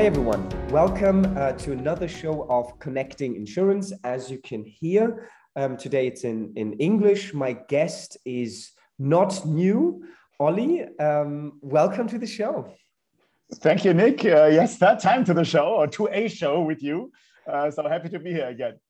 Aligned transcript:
Hi, 0.00 0.06
everyone. 0.06 0.48
Welcome 0.70 1.36
uh, 1.36 1.52
to 1.52 1.72
another 1.72 2.08
show 2.08 2.46
of 2.48 2.78
Connecting 2.78 3.36
Insurance. 3.36 3.92
As 4.02 4.30
you 4.30 4.38
can 4.38 4.64
hear, 4.64 5.28
um, 5.56 5.76
today 5.76 6.06
it's 6.06 6.24
in, 6.24 6.54
in 6.56 6.72
English. 6.78 7.34
My 7.34 7.52
guest 7.68 8.16
is 8.24 8.72
not 8.98 9.44
new. 9.44 10.02
Ollie, 10.38 10.86
um, 10.98 11.58
welcome 11.60 12.08
to 12.08 12.18
the 12.18 12.26
show. 12.26 12.72
Thank 13.56 13.84
you, 13.84 13.92
Nick. 13.92 14.24
Uh, 14.24 14.46
yes, 14.46 14.78
that 14.78 15.00
time 15.00 15.22
to 15.26 15.34
the 15.34 15.44
show 15.44 15.66
or 15.66 15.86
to 15.88 16.08
a 16.10 16.28
show 16.28 16.62
with 16.62 16.82
you. 16.82 17.12
Uh, 17.46 17.70
so 17.70 17.86
happy 17.86 18.08
to 18.08 18.18
be 18.18 18.32
here 18.32 18.48
again. 18.48 18.80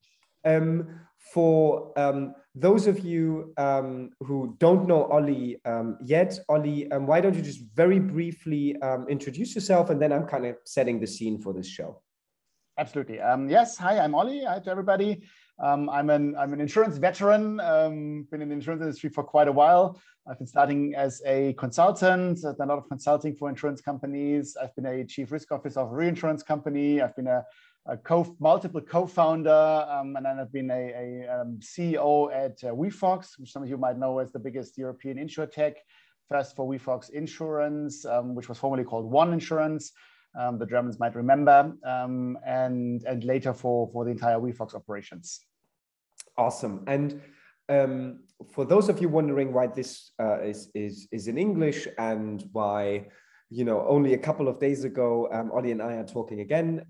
Um, 0.45 1.01
for 1.35 1.93
um, 1.99 2.37
those 2.61 2.87
of 2.87 3.01
you 3.01 3.53
um, 3.57 4.11
who 4.21 4.57
don't 4.59 4.87
know 4.87 5.05
Ollie 5.05 5.61
um, 5.65 5.99
yet, 6.03 6.39
Ollie, 6.49 6.91
um, 6.93 7.07
why 7.07 7.21
don't 7.21 7.35
you 7.35 7.43
just 7.43 7.63
very 7.75 7.99
briefly 7.99 8.81
um, 8.83 9.07
introduce 9.09 9.55
yourself 9.55 9.91
and 9.91 10.01
then 10.01 10.13
I'm 10.13 10.27
kind 10.27 10.47
of 10.47 10.57
setting 10.65 11.01
the 11.01 11.07
scene 11.07 11.41
for 11.41 11.53
this 11.53 11.67
show. 11.67 12.03
Absolutely. 12.79 13.21
Um, 13.21 13.49
yes. 13.49 13.77
Hi, 13.79 13.99
I'm 13.99 14.15
Ollie. 14.15 14.45
Hi 14.45 14.59
to 14.59 14.71
everybody. 14.71 15.23
I'm 15.63 16.09
an 16.09 16.35
I'm 16.39 16.55
an 16.55 16.61
insurance 16.61 16.97
veteran. 16.97 17.57
been 18.31 18.43
in 18.43 18.49
the 18.49 18.55
insurance 18.55 18.81
industry 18.81 19.11
for 19.11 19.23
quite 19.23 19.49
a 19.49 19.53
while. 19.53 20.01
I've 20.27 20.39
been 20.39 20.47
starting 20.47 20.95
as 20.95 21.21
a 21.27 21.55
consultant. 21.55 22.45
I've 22.45 22.57
done 22.57 22.69
a 22.69 22.73
lot 22.73 22.79
of 22.79 22.89
consulting 22.89 23.35
for 23.37 23.49
insurance 23.49 23.81
companies. 23.81 24.57
I've 24.61 24.75
been 24.77 24.87
a 24.87 25.05
chief 25.05 25.33
risk 25.33 25.53
officer 25.53 25.81
of 25.81 25.93
a 25.93 25.95
reinsurance 25.95 26.43
company. 26.43 27.03
I've 27.03 27.17
been 27.17 27.27
a 27.27 27.45
a 27.87 27.97
co 27.97 28.37
multiple 28.39 28.81
co-founder, 28.81 29.87
um, 29.91 30.17
and 30.17 30.27
then 30.27 30.39
I've 30.39 30.53
been 30.53 30.71
a, 30.71 31.25
a 31.25 31.41
um, 31.41 31.59
CEO 31.61 32.33
at 32.33 32.63
uh, 32.65 32.75
WeFox, 32.75 33.39
which 33.39 33.53
some 33.53 33.63
of 33.63 33.69
you 33.69 33.79
might 33.79 33.99
know 33.99 34.19
as 34.19 34.31
the 34.33 34.39
biggest 34.39 34.77
European 34.77 35.17
insurtech. 35.17 35.75
First 36.29 36.55
for 36.55 36.69
WeFox 36.69 37.11
Insurance, 37.11 38.05
um, 38.05 38.35
which 38.35 38.49
was 38.49 38.59
formerly 38.59 38.85
called 38.85 39.11
One 39.11 39.33
Insurance. 39.33 39.93
Um, 40.39 40.59
the 40.59 40.67
Germans 40.67 41.01
might 41.01 41.17
remember, 41.17 41.73
um, 41.85 42.39
and 42.47 43.03
and 43.05 43.25
later 43.25 43.53
for 43.53 43.91
for 43.93 44.05
the 44.05 44.13
entire 44.13 44.39
WeFox 44.39 44.75
operations. 44.75 45.41
Awesome. 46.37 46.85
And 46.87 47.21
um, 47.69 48.21
for 48.53 48.65
those 48.65 48.89
of 48.89 49.01
you 49.01 49.09
wondering 49.09 49.53
why 49.53 49.67
this 49.67 50.13
uh, 50.21 50.41
is 50.41 50.71
is 50.75 51.09
is 51.11 51.27
in 51.27 51.37
English 51.37 51.89
and 51.99 52.45
why 52.53 53.09
you 53.49 53.65
know 53.65 53.85
only 53.89 54.15
a 54.15 54.19
couple 54.19 54.47
of 54.47 54.61
days 54.61 54.85
ago 54.85 55.27
Ollie 55.53 55.73
and 55.73 55.83
I 55.83 55.95
are 55.95 56.07
talking 56.07 56.41
again. 56.41 56.85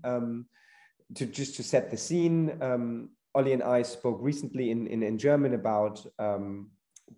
To 1.15 1.25
just 1.25 1.55
to 1.55 1.63
set 1.63 1.91
the 1.91 1.97
scene, 1.97 2.57
um, 2.61 3.09
Ollie 3.35 3.53
and 3.53 3.63
I 3.63 3.81
spoke 3.81 4.19
recently 4.21 4.71
in, 4.71 4.87
in, 4.87 5.03
in 5.03 5.17
German 5.17 5.53
about 5.53 6.05
um, 6.19 6.69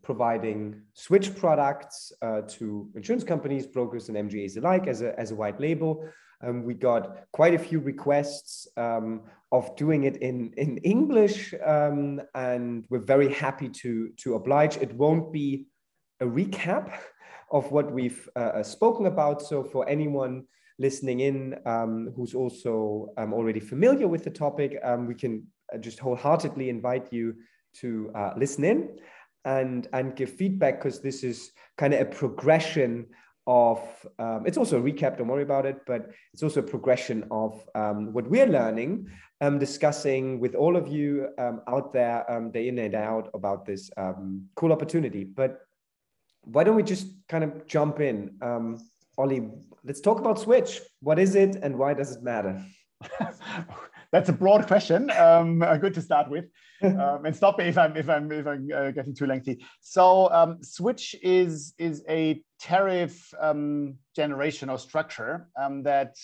providing 0.01 0.81
switch 0.93 1.35
products 1.35 2.11
uh, 2.21 2.41
to 2.41 2.89
insurance 2.95 3.23
companies, 3.23 3.67
brokers, 3.67 4.09
and 4.09 4.17
MGAs 4.17 4.57
alike 4.57 4.87
as 4.87 5.01
a, 5.01 5.17
as 5.19 5.31
a 5.31 5.35
white 5.35 5.59
label. 5.59 6.07
Um, 6.41 6.63
we 6.63 6.73
got 6.73 7.25
quite 7.31 7.53
a 7.53 7.59
few 7.59 7.79
requests 7.79 8.67
um, 8.77 9.21
of 9.51 9.75
doing 9.75 10.03
it 10.03 10.17
in, 10.17 10.53
in 10.57 10.77
English, 10.79 11.53
um, 11.65 12.21
and 12.35 12.85
we're 12.89 12.99
very 12.99 13.33
happy 13.33 13.69
to, 13.69 14.09
to 14.17 14.35
oblige. 14.35 14.77
It 14.77 14.93
won't 14.95 15.31
be 15.31 15.67
a 16.19 16.25
recap 16.25 16.91
of 17.51 17.71
what 17.71 17.91
we've 17.91 18.27
uh, 18.35 18.63
spoken 18.63 19.05
about. 19.05 19.41
So, 19.41 19.63
for 19.63 19.87
anyone 19.87 20.45
listening 20.79 21.21
in 21.21 21.55
um, 21.65 22.11
who's 22.15 22.33
also 22.33 23.13
um, 23.17 23.33
already 23.33 23.59
familiar 23.59 24.07
with 24.07 24.23
the 24.23 24.29
topic, 24.29 24.79
um, 24.83 25.07
we 25.07 25.15
can 25.15 25.45
uh, 25.73 25.77
just 25.77 25.99
wholeheartedly 25.99 26.69
invite 26.69 27.11
you 27.11 27.35
to 27.75 28.11
uh, 28.15 28.31
listen 28.37 28.63
in 28.63 28.97
and, 29.45 29.87
and 29.93 30.15
give 30.15 30.29
feedback 30.29 30.79
because 30.79 31.01
this 31.01 31.23
is 31.23 31.51
kind 31.77 31.93
of 31.93 32.01
a 32.01 32.05
progression 32.05 33.07
of 33.45 33.81
um, 34.19 34.43
it's 34.45 34.57
also 34.57 34.79
a 34.79 34.81
recap 34.81 35.17
don't 35.17 35.27
worry 35.27 35.43
about 35.43 35.65
it 35.65 35.79
but 35.85 36.11
it's 36.33 36.43
also 36.43 36.61
a 36.61 36.63
progression 36.63 37.25
of 37.29 37.61
um, 37.75 38.13
what 38.13 38.25
we're 38.29 38.47
learning 38.47 39.05
um, 39.43 39.59
discussing 39.59 40.39
with 40.39 40.55
all 40.55 40.77
of 40.77 40.87
you 40.87 41.27
um, 41.37 41.61
out 41.67 41.91
there 41.91 42.25
day 42.53 42.69
in 42.69 42.79
and 42.79 42.95
out 42.95 43.29
about 43.33 43.65
this 43.65 43.89
cool 44.55 44.71
opportunity. 44.71 45.25
But 45.25 45.59
why 46.45 46.63
don't 46.63 46.77
we 46.77 46.83
just 46.83 47.07
kind 47.27 47.43
of 47.43 47.67
jump 47.67 47.99
in 47.99 48.37
ollie 49.17 49.49
let's 49.83 50.01
talk 50.01 50.19
about 50.19 50.39
Switch. 50.39 50.79
What 51.01 51.19
is 51.19 51.35
it 51.35 51.57
and 51.61 51.77
why 51.77 51.93
does 51.93 52.15
it 52.15 52.23
matter? 52.23 52.63
That's 54.11 54.29
a 54.29 54.33
broad 54.33 54.67
question. 54.67 55.09
Um, 55.11 55.59
good 55.81 55.93
to 55.95 56.01
start 56.01 56.29
with, 56.29 56.45
um, 56.83 57.25
and 57.25 57.35
stop 57.35 57.57
me 57.57 57.65
if 57.65 57.77
I'm 57.77 57.97
if 57.97 58.09
I'm 58.09 58.31
if 58.31 58.45
I'm 58.45 58.69
uh, 58.73 58.91
getting 58.91 59.15
too 59.15 59.25
lengthy. 59.25 59.65
So 59.81 60.31
um, 60.31 60.59
Switch 60.61 61.15
is 61.21 61.73
is 61.77 62.03
a 62.07 62.43
tariff 62.59 63.33
um, 63.39 63.95
generation 64.15 64.69
or 64.69 64.77
structure 64.77 65.47
um, 65.59 65.83
that 65.83 66.15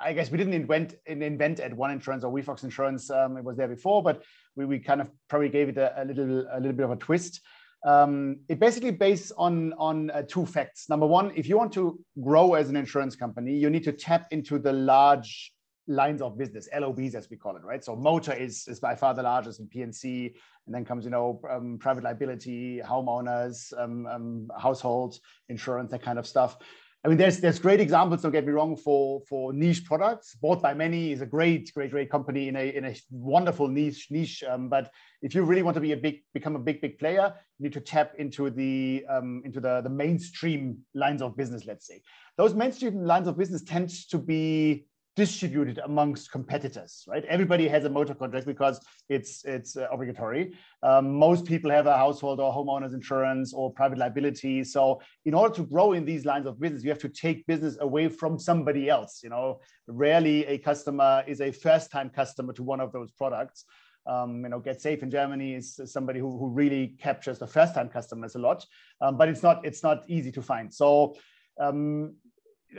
I 0.00 0.12
guess 0.12 0.30
we 0.30 0.38
didn't 0.38 0.54
invent 0.54 0.94
invent 1.06 1.60
at 1.60 1.74
One 1.74 1.90
Insurance 1.90 2.22
or 2.22 2.32
WeFox 2.32 2.64
Insurance. 2.64 3.10
Um, 3.10 3.38
it 3.38 3.44
was 3.44 3.56
there 3.56 3.68
before, 3.68 4.02
but 4.02 4.22
we, 4.54 4.66
we 4.66 4.78
kind 4.78 5.00
of 5.00 5.10
probably 5.28 5.48
gave 5.48 5.70
it 5.70 5.78
a, 5.78 6.02
a 6.02 6.04
little 6.04 6.46
a 6.52 6.60
little 6.60 6.76
bit 6.76 6.84
of 6.84 6.90
a 6.90 6.96
twist. 6.96 7.40
Um, 7.84 8.40
it 8.48 8.60
basically 8.60 8.92
based 8.92 9.32
on 9.36 9.72
on 9.74 10.10
uh, 10.10 10.22
two 10.22 10.46
facts. 10.46 10.88
Number 10.88 11.06
one, 11.06 11.32
if 11.34 11.48
you 11.48 11.56
want 11.56 11.72
to 11.72 11.98
grow 12.22 12.54
as 12.54 12.68
an 12.68 12.76
insurance 12.76 13.16
company, 13.16 13.52
you 13.54 13.70
need 13.70 13.84
to 13.84 13.92
tap 13.92 14.28
into 14.30 14.58
the 14.58 14.72
large 14.72 15.52
lines 15.88 16.22
of 16.22 16.38
business, 16.38 16.68
LOBs 16.78 17.14
as 17.14 17.28
we 17.28 17.36
call 17.36 17.56
it, 17.56 17.64
right? 17.64 17.82
So 17.84 17.96
motor 17.96 18.32
is 18.32 18.68
is 18.68 18.78
by 18.78 18.94
far 18.94 19.14
the 19.14 19.22
largest 19.22 19.58
in 19.58 19.66
P&C, 19.66 20.34
and 20.66 20.74
then 20.74 20.84
comes 20.84 21.04
you 21.04 21.10
know 21.10 21.40
um, 21.50 21.78
private 21.80 22.04
liability, 22.04 22.80
homeowners, 22.84 23.72
um, 23.76 24.06
um 24.06 24.48
household 24.58 25.18
insurance, 25.48 25.90
that 25.90 26.02
kind 26.02 26.18
of 26.18 26.26
stuff. 26.26 26.56
I 27.04 27.08
mean, 27.08 27.18
there's 27.18 27.40
there's 27.40 27.58
great 27.58 27.80
examples. 27.80 28.22
Don't 28.22 28.30
get 28.30 28.46
me 28.46 28.52
wrong 28.52 28.76
for 28.76 29.22
for 29.28 29.52
niche 29.52 29.84
products. 29.84 30.36
Bought 30.36 30.62
by 30.62 30.72
many 30.72 31.10
is 31.10 31.20
a 31.20 31.26
great, 31.26 31.72
great, 31.74 31.90
great 31.90 32.08
company 32.08 32.46
in 32.46 32.54
a 32.54 32.76
in 32.76 32.84
a 32.84 32.94
wonderful 33.10 33.66
niche 33.66 34.06
niche. 34.10 34.44
Um, 34.48 34.68
but 34.68 34.92
if 35.20 35.34
you 35.34 35.42
really 35.42 35.62
want 35.62 35.74
to 35.74 35.80
be 35.80 35.92
a 35.92 35.96
big 35.96 36.22
become 36.32 36.54
a 36.54 36.60
big 36.60 36.80
big 36.80 37.00
player, 37.00 37.34
you 37.58 37.64
need 37.64 37.72
to 37.72 37.80
tap 37.80 38.12
into 38.18 38.50
the 38.50 39.04
um, 39.08 39.42
into 39.44 39.58
the 39.58 39.80
the 39.80 39.90
mainstream 39.90 40.78
lines 40.94 41.22
of 41.22 41.36
business. 41.36 41.66
Let's 41.66 41.88
say 41.88 42.02
those 42.36 42.54
mainstream 42.54 43.04
lines 43.04 43.26
of 43.26 43.36
business 43.36 43.62
tend 43.62 43.90
to 44.10 44.18
be 44.18 44.86
distributed 45.14 45.78
amongst 45.84 46.32
competitors, 46.32 47.04
right? 47.06 47.24
Everybody 47.26 47.68
has 47.68 47.84
a 47.84 47.90
motor 47.90 48.14
contract 48.14 48.46
because 48.46 48.80
it's 49.08 49.44
it's 49.44 49.76
uh, 49.76 49.86
obligatory. 49.92 50.54
Um, 50.82 51.14
most 51.14 51.44
people 51.44 51.70
have 51.70 51.86
a 51.86 51.96
household 51.96 52.40
or 52.40 52.52
homeowners 52.52 52.94
insurance 52.94 53.52
or 53.52 53.72
private 53.72 53.98
liability. 53.98 54.64
So 54.64 55.02
in 55.26 55.34
order 55.34 55.54
to 55.56 55.64
grow 55.64 55.92
in 55.92 56.04
these 56.04 56.24
lines 56.24 56.46
of 56.46 56.58
business, 56.58 56.82
you 56.82 56.90
have 56.90 56.98
to 57.00 57.10
take 57.10 57.46
business 57.46 57.76
away 57.80 58.08
from 58.08 58.38
somebody 58.38 58.88
else. 58.88 59.20
You 59.22 59.30
know, 59.30 59.60
rarely 59.86 60.46
a 60.46 60.56
customer 60.58 61.24
is 61.26 61.40
a 61.40 61.52
first-time 61.52 62.10
customer 62.10 62.52
to 62.54 62.62
one 62.62 62.80
of 62.80 62.92
those 62.92 63.10
products. 63.10 63.64
Um, 64.06 64.42
you 64.42 64.48
know, 64.48 64.60
Getsafe 64.60 65.02
in 65.02 65.10
Germany 65.10 65.54
is 65.54 65.78
somebody 65.84 66.18
who, 66.18 66.36
who 66.38 66.48
really 66.48 66.96
captures 66.98 67.38
the 67.38 67.46
first-time 67.46 67.88
customers 67.88 68.34
a 68.34 68.38
lot, 68.38 68.64
um, 69.00 69.16
but 69.16 69.28
it's 69.28 69.42
not 69.42 69.64
it's 69.64 69.82
not 69.82 70.04
easy 70.08 70.32
to 70.32 70.42
find. 70.42 70.72
So 70.72 71.14
um, 71.60 72.16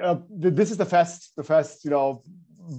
uh, 0.02 0.18
this 0.30 0.72
is 0.72 0.78
the 0.78 0.86
first 0.86 1.36
the 1.36 1.44
first 1.44 1.84
you 1.84 1.92
know 1.92 2.24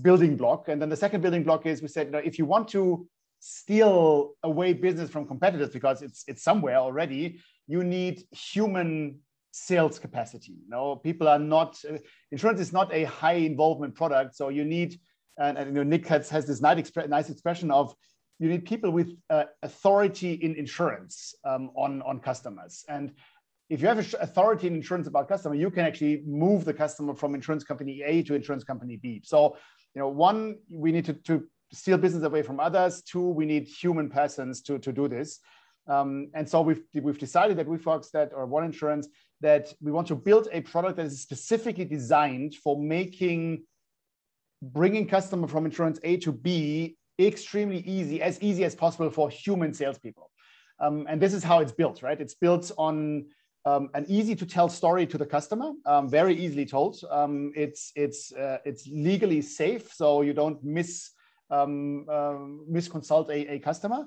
building 0.02 0.36
block. 0.36 0.68
And 0.68 0.80
then 0.80 0.88
the 0.88 0.96
second 0.96 1.20
building 1.20 1.44
block 1.44 1.66
is 1.66 1.82
we 1.82 1.88
said 1.88 2.06
you 2.06 2.12
know 2.12 2.18
if 2.18 2.38
you 2.38 2.44
want 2.44 2.68
to 2.68 3.06
steal 3.40 4.32
away 4.42 4.72
business 4.72 5.10
from 5.10 5.26
competitors 5.26 5.70
because 5.70 6.02
it's 6.02 6.24
it's 6.26 6.42
somewhere 6.42 6.76
already 6.76 7.40
you 7.66 7.84
need 7.84 8.22
human 8.30 9.18
sales 9.52 9.98
capacity. 9.98 10.52
You 10.52 10.68
know 10.68 10.96
people 10.96 11.28
are 11.28 11.38
not 11.38 11.78
uh, 11.88 11.98
insurance 12.32 12.60
is 12.60 12.72
not 12.72 12.92
a 12.92 13.04
high 13.04 13.34
involvement 13.34 13.94
product. 13.94 14.34
So 14.34 14.48
you 14.48 14.64
need 14.64 14.98
and, 15.38 15.58
and 15.58 15.68
you 15.68 15.74
know 15.74 15.82
nick 15.82 16.06
has, 16.08 16.28
has 16.30 16.46
this 16.46 16.60
nice, 16.60 16.90
nice 17.08 17.28
expression 17.30 17.70
of 17.70 17.94
you 18.38 18.48
need 18.48 18.64
people 18.64 18.90
with 18.90 19.16
uh, 19.30 19.44
authority 19.62 20.34
in 20.34 20.54
insurance 20.56 21.34
um, 21.44 21.70
on 21.76 22.02
on 22.02 22.18
customers. 22.20 22.84
And 22.88 23.12
if 23.70 23.80
you 23.80 23.88
have 23.88 23.98
authority 23.98 24.66
in 24.66 24.74
insurance 24.74 25.06
about 25.06 25.28
customer, 25.28 25.54
you 25.54 25.70
can 25.70 25.84
actually 25.84 26.22
move 26.26 26.64
the 26.64 26.74
customer 26.74 27.14
from 27.14 27.34
insurance 27.34 27.64
company 27.64 28.02
A 28.04 28.22
to 28.24 28.34
insurance 28.34 28.64
company 28.64 28.96
B. 28.96 29.22
So, 29.24 29.56
you 29.94 30.00
know, 30.00 30.08
one, 30.08 30.56
we 30.70 30.92
need 30.92 31.06
to, 31.06 31.14
to 31.14 31.44
steal 31.72 31.96
business 31.98 32.24
away 32.24 32.42
from 32.42 32.60
others. 32.60 33.02
Two, 33.02 33.28
we 33.30 33.46
need 33.46 33.66
human 33.66 34.10
persons 34.10 34.60
to, 34.62 34.78
to 34.78 34.92
do 34.92 35.08
this. 35.08 35.40
Um, 35.86 36.30
and 36.34 36.48
so 36.48 36.60
we've, 36.62 36.82
we've 36.94 37.18
decided 37.18 37.56
that 37.58 37.66
WeFox 37.66 38.10
that 38.12 38.30
or 38.34 38.46
One 38.46 38.64
Insurance 38.64 39.08
that 39.40 39.72
we 39.80 39.92
want 39.92 40.08
to 40.08 40.14
build 40.14 40.48
a 40.52 40.60
product 40.62 40.96
that 40.96 41.06
is 41.06 41.20
specifically 41.20 41.84
designed 41.84 42.54
for 42.56 42.78
making 42.78 43.64
bringing 44.62 45.06
customer 45.06 45.46
from 45.46 45.66
insurance 45.66 45.98
A 46.04 46.16
to 46.18 46.32
B 46.32 46.96
extremely 47.18 47.80
easy, 47.80 48.22
as 48.22 48.40
easy 48.40 48.64
as 48.64 48.74
possible 48.74 49.10
for 49.10 49.28
human 49.28 49.74
salespeople. 49.74 50.30
Um, 50.80 51.06
and 51.08 51.20
this 51.20 51.34
is 51.34 51.44
how 51.44 51.60
it's 51.60 51.72
built, 51.72 52.02
right? 52.02 52.20
It's 52.20 52.34
built 52.34 52.72
on 52.78 53.26
um, 53.64 53.88
an 53.94 54.04
easy 54.08 54.34
to 54.36 54.46
tell 54.46 54.68
story 54.68 55.06
to 55.06 55.18
the 55.18 55.26
customer, 55.26 55.72
um, 55.86 56.08
very 56.08 56.34
easily 56.34 56.66
told. 56.66 57.00
Um, 57.10 57.52
it's 57.56 57.92
it's 57.94 58.32
uh, 58.32 58.58
it's 58.64 58.86
legally 58.86 59.42
safe, 59.42 59.92
so 59.92 60.22
you 60.22 60.32
don't 60.32 60.62
miss 60.62 61.10
um, 61.50 62.06
uh, 62.08 62.36
misconsult 62.70 63.28
a, 63.30 63.54
a 63.54 63.58
customer. 63.58 64.06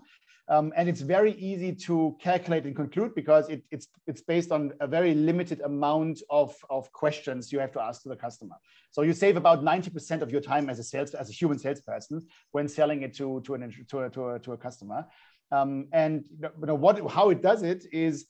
Um, 0.50 0.72
and 0.78 0.88
it's 0.88 1.02
very 1.02 1.34
easy 1.34 1.74
to 1.74 2.16
calculate 2.22 2.64
and 2.64 2.76
conclude 2.76 3.14
because 3.14 3.50
it, 3.50 3.64
it's, 3.70 3.88
it's 4.06 4.22
based 4.22 4.52
on 4.52 4.72
a 4.80 4.88
very 4.88 5.14
limited 5.14 5.60
amount 5.62 6.22
of, 6.30 6.56
of 6.70 6.90
questions 6.94 7.52
you 7.52 7.60
have 7.60 7.74
to 7.74 7.82
ask 7.82 8.04
to 8.04 8.10
the 8.10 8.16
customer. 8.16 8.56
So 8.92 9.02
you 9.02 9.12
save 9.12 9.36
about 9.36 9.62
90% 9.62 10.22
of 10.22 10.32
your 10.32 10.40
time 10.40 10.70
as 10.70 10.80
a 10.80 10.84
sales, 10.84 11.14
as 11.14 11.30
a 11.30 11.34
human 11.34 11.60
salesperson 11.60 12.26
when 12.52 12.70
selling 12.70 13.02
it 13.02 13.14
to, 13.16 13.42
to, 13.42 13.56
an, 13.56 13.74
to, 13.90 14.00
a, 14.00 14.10
to, 14.10 14.30
a, 14.30 14.40
to 14.40 14.54
a 14.54 14.58
customer. 14.58 15.06
Um, 15.52 15.88
and 15.92 16.26
you 16.30 16.50
know, 16.66 16.76
what, 16.76 17.06
how 17.12 17.30
it 17.30 17.42
does 17.42 17.64
it 17.64 17.86
is 17.92 18.26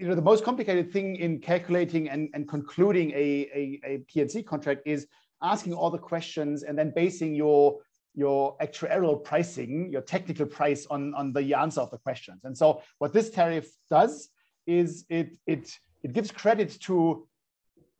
you 0.00 0.08
know, 0.08 0.14
the 0.14 0.22
most 0.22 0.44
complicated 0.44 0.90
thing 0.90 1.16
in 1.16 1.38
calculating 1.38 2.08
and, 2.08 2.30
and 2.32 2.48
concluding 2.48 3.10
a, 3.10 3.50
a, 3.54 3.80
a 3.84 3.98
P&C 4.08 4.42
contract 4.42 4.80
is 4.86 5.06
asking 5.42 5.74
all 5.74 5.90
the 5.90 5.98
questions 5.98 6.62
and 6.62 6.78
then 6.78 6.92
basing 6.96 7.34
your 7.34 7.78
your 8.12 8.56
actuarial 8.58 9.22
pricing, 9.22 9.88
your 9.92 10.02
technical 10.02 10.44
price 10.44 10.84
on, 10.90 11.14
on 11.14 11.32
the 11.32 11.54
answer 11.54 11.80
of 11.80 11.92
the 11.92 11.98
questions. 11.98 12.40
And 12.42 12.58
so 12.58 12.82
what 12.98 13.12
this 13.12 13.30
tariff 13.30 13.70
does 13.88 14.30
is 14.66 15.04
it, 15.08 15.30
it, 15.46 15.70
it 16.02 16.12
gives 16.12 16.32
credit 16.32 16.76
to 16.80 17.28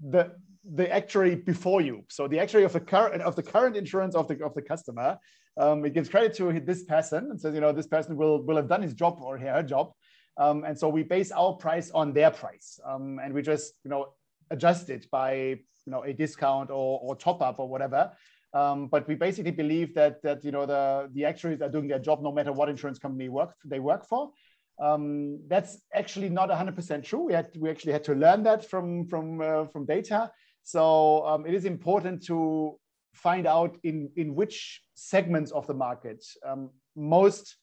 the, 0.00 0.32
the 0.64 0.93
actuary 0.93 1.37
before 1.37 1.81
you. 1.81 2.03
So 2.08 2.26
the 2.26 2.41
actuary 2.41 2.64
of 2.64 2.73
the 2.73 2.81
current 2.81 3.23
of 3.23 3.37
the 3.37 3.43
current 3.43 3.76
insurance 3.76 4.17
of 4.17 4.26
the 4.26 4.44
of 4.44 4.53
the 4.55 4.62
customer, 4.62 5.17
um, 5.56 5.85
it 5.85 5.94
gives 5.94 6.08
credit 6.08 6.35
to 6.35 6.58
this 6.61 6.82
person 6.85 7.31
and 7.31 7.41
says, 7.41 7.55
you 7.55 7.61
know, 7.61 7.73
this 7.73 7.87
person 7.87 8.17
will 8.17 8.43
will 8.43 8.56
have 8.56 8.69
done 8.69 8.82
his 8.82 8.94
job 8.94 9.19
or 9.23 9.38
her 9.38 9.62
job. 9.62 9.93
Um, 10.37 10.65
and 10.65 10.79
so 10.79 10.88
we 10.88 11.03
base 11.03 11.32
our 11.32 11.55
price 11.55 11.91
on 11.91 12.12
their 12.12 12.31
price, 12.31 12.79
um, 12.85 13.19
and 13.23 13.35
we 13.35 13.43
just 13.43 13.75
you 13.85 13.91
know 13.91 14.15
adjust 14.50 14.91
it 14.91 15.11
by 15.11 15.35
you 15.35 15.93
know 15.93 16.03
a 16.03 16.12
discount 16.12 16.71
or, 16.71 17.00
or 17.03 17.17
top 17.17 17.43
up 17.43 17.59
or 17.59 17.69
whatever 17.69 18.12
um, 18.53 18.88
but 18.88 19.06
we 19.06 19.15
basically 19.15 19.53
believe 19.53 19.94
that 19.94 20.23
that 20.23 20.44
you 20.44 20.50
know 20.50 20.67
the 20.67 21.09
the 21.12 21.25
actuaries 21.25 21.62
are 21.62 21.69
doing 21.69 21.88
their 21.88 21.99
job 21.99 22.23
no 22.23 22.32
matter 22.32 22.53
what 22.53 22.69
insurance 22.69 22.99
company 22.99 23.29
work 23.29 23.55
they 23.65 23.79
work 23.79 24.06
for. 24.06 24.32
Um, 24.81 25.41
that's 25.47 25.82
actually 25.94 26.31
not 26.31 26.49
100% 26.49 27.05
true. 27.05 27.27
We 27.27 27.35
had 27.35 27.49
we 27.59 27.71
actually 27.71 27.93
had 27.93 28.05
to 28.05 28.15
learn 28.15 28.43
that 28.44 28.69
from 28.69 29.06
from 29.06 29.41
uh, 29.41 29.67
from 29.67 29.87
data. 29.87 30.32
So 30.65 31.27
um, 31.27 31.47
it 31.47 31.55
is 31.55 31.65
important 31.65 32.25
to 32.27 32.79
find 33.15 33.47
out 33.47 33.77
in 33.85 34.11
in 34.17 34.35
which 34.35 34.81
segments 34.94 35.53
of 35.53 35.67
the 35.67 35.75
market 35.75 36.25
um, 36.44 36.71
most 36.97 37.56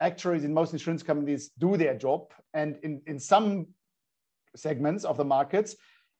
actuaries 0.00 0.44
in 0.44 0.52
most 0.52 0.72
insurance 0.72 1.02
companies 1.02 1.50
do 1.58 1.76
their 1.76 1.94
job, 1.94 2.32
and 2.52 2.78
in 2.82 3.02
in 3.06 3.18
some 3.18 3.66
segments 4.56 5.04
of 5.04 5.16
the 5.16 5.24
markets 5.24 5.76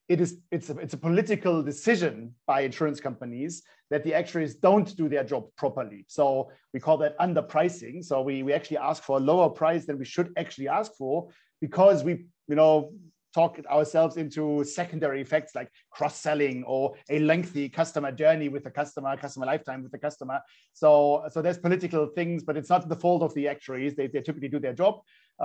it 0.07 0.21
is 0.21 0.37
it's 0.51 0.69
a, 0.69 0.77
it's 0.77 0.93
a 0.93 0.97
political 0.97 1.63
decision 1.63 2.33
by 2.45 2.61
insurance 2.61 2.99
companies 2.99 3.63
that 3.89 4.03
the 4.03 4.13
actuaries 4.13 4.55
don't 4.55 4.95
do 4.95 5.09
their 5.09 5.23
job 5.23 5.45
properly. 5.57 6.05
So 6.07 6.51
we 6.73 6.79
call 6.79 6.97
that 6.97 7.17
underpricing. 7.19 8.03
So 8.03 8.21
we, 8.21 8.43
we 8.43 8.53
actually 8.53 8.77
ask 8.77 9.03
for 9.03 9.17
a 9.17 9.19
lower 9.19 9.49
price 9.49 9.85
than 9.85 9.97
we 9.97 10.05
should 10.05 10.31
actually 10.37 10.67
ask 10.67 10.93
for 10.95 11.29
because 11.61 12.03
we 12.03 12.25
you 12.47 12.55
know 12.55 12.93
talk 13.35 13.59
ourselves 13.77 14.15
into 14.23 14.63
secondary 14.63 15.19
effects 15.25 15.51
like 15.59 15.69
cross-selling 15.91 16.63
or 16.65 16.83
a 17.09 17.19
lengthy 17.31 17.67
customer 17.79 18.11
journey 18.11 18.47
with 18.53 18.63
the 18.63 18.71
customer, 18.71 19.11
customer 19.25 19.45
lifetime 19.45 19.83
with 19.83 19.91
the 19.91 20.03
customer. 20.07 20.39
So, 20.73 20.89
so 21.33 21.41
there's 21.41 21.57
political 21.67 22.03
things, 22.17 22.39
but 22.47 22.55
it's 22.57 22.69
not 22.69 22.87
the 22.87 22.95
fault 22.95 23.21
of 23.27 23.33
the 23.33 23.45
actuaries. 23.53 23.93
They, 23.95 24.07
they 24.07 24.21
typically 24.21 24.51
do 24.55 24.59
their 24.59 24.73
job. 24.73 24.93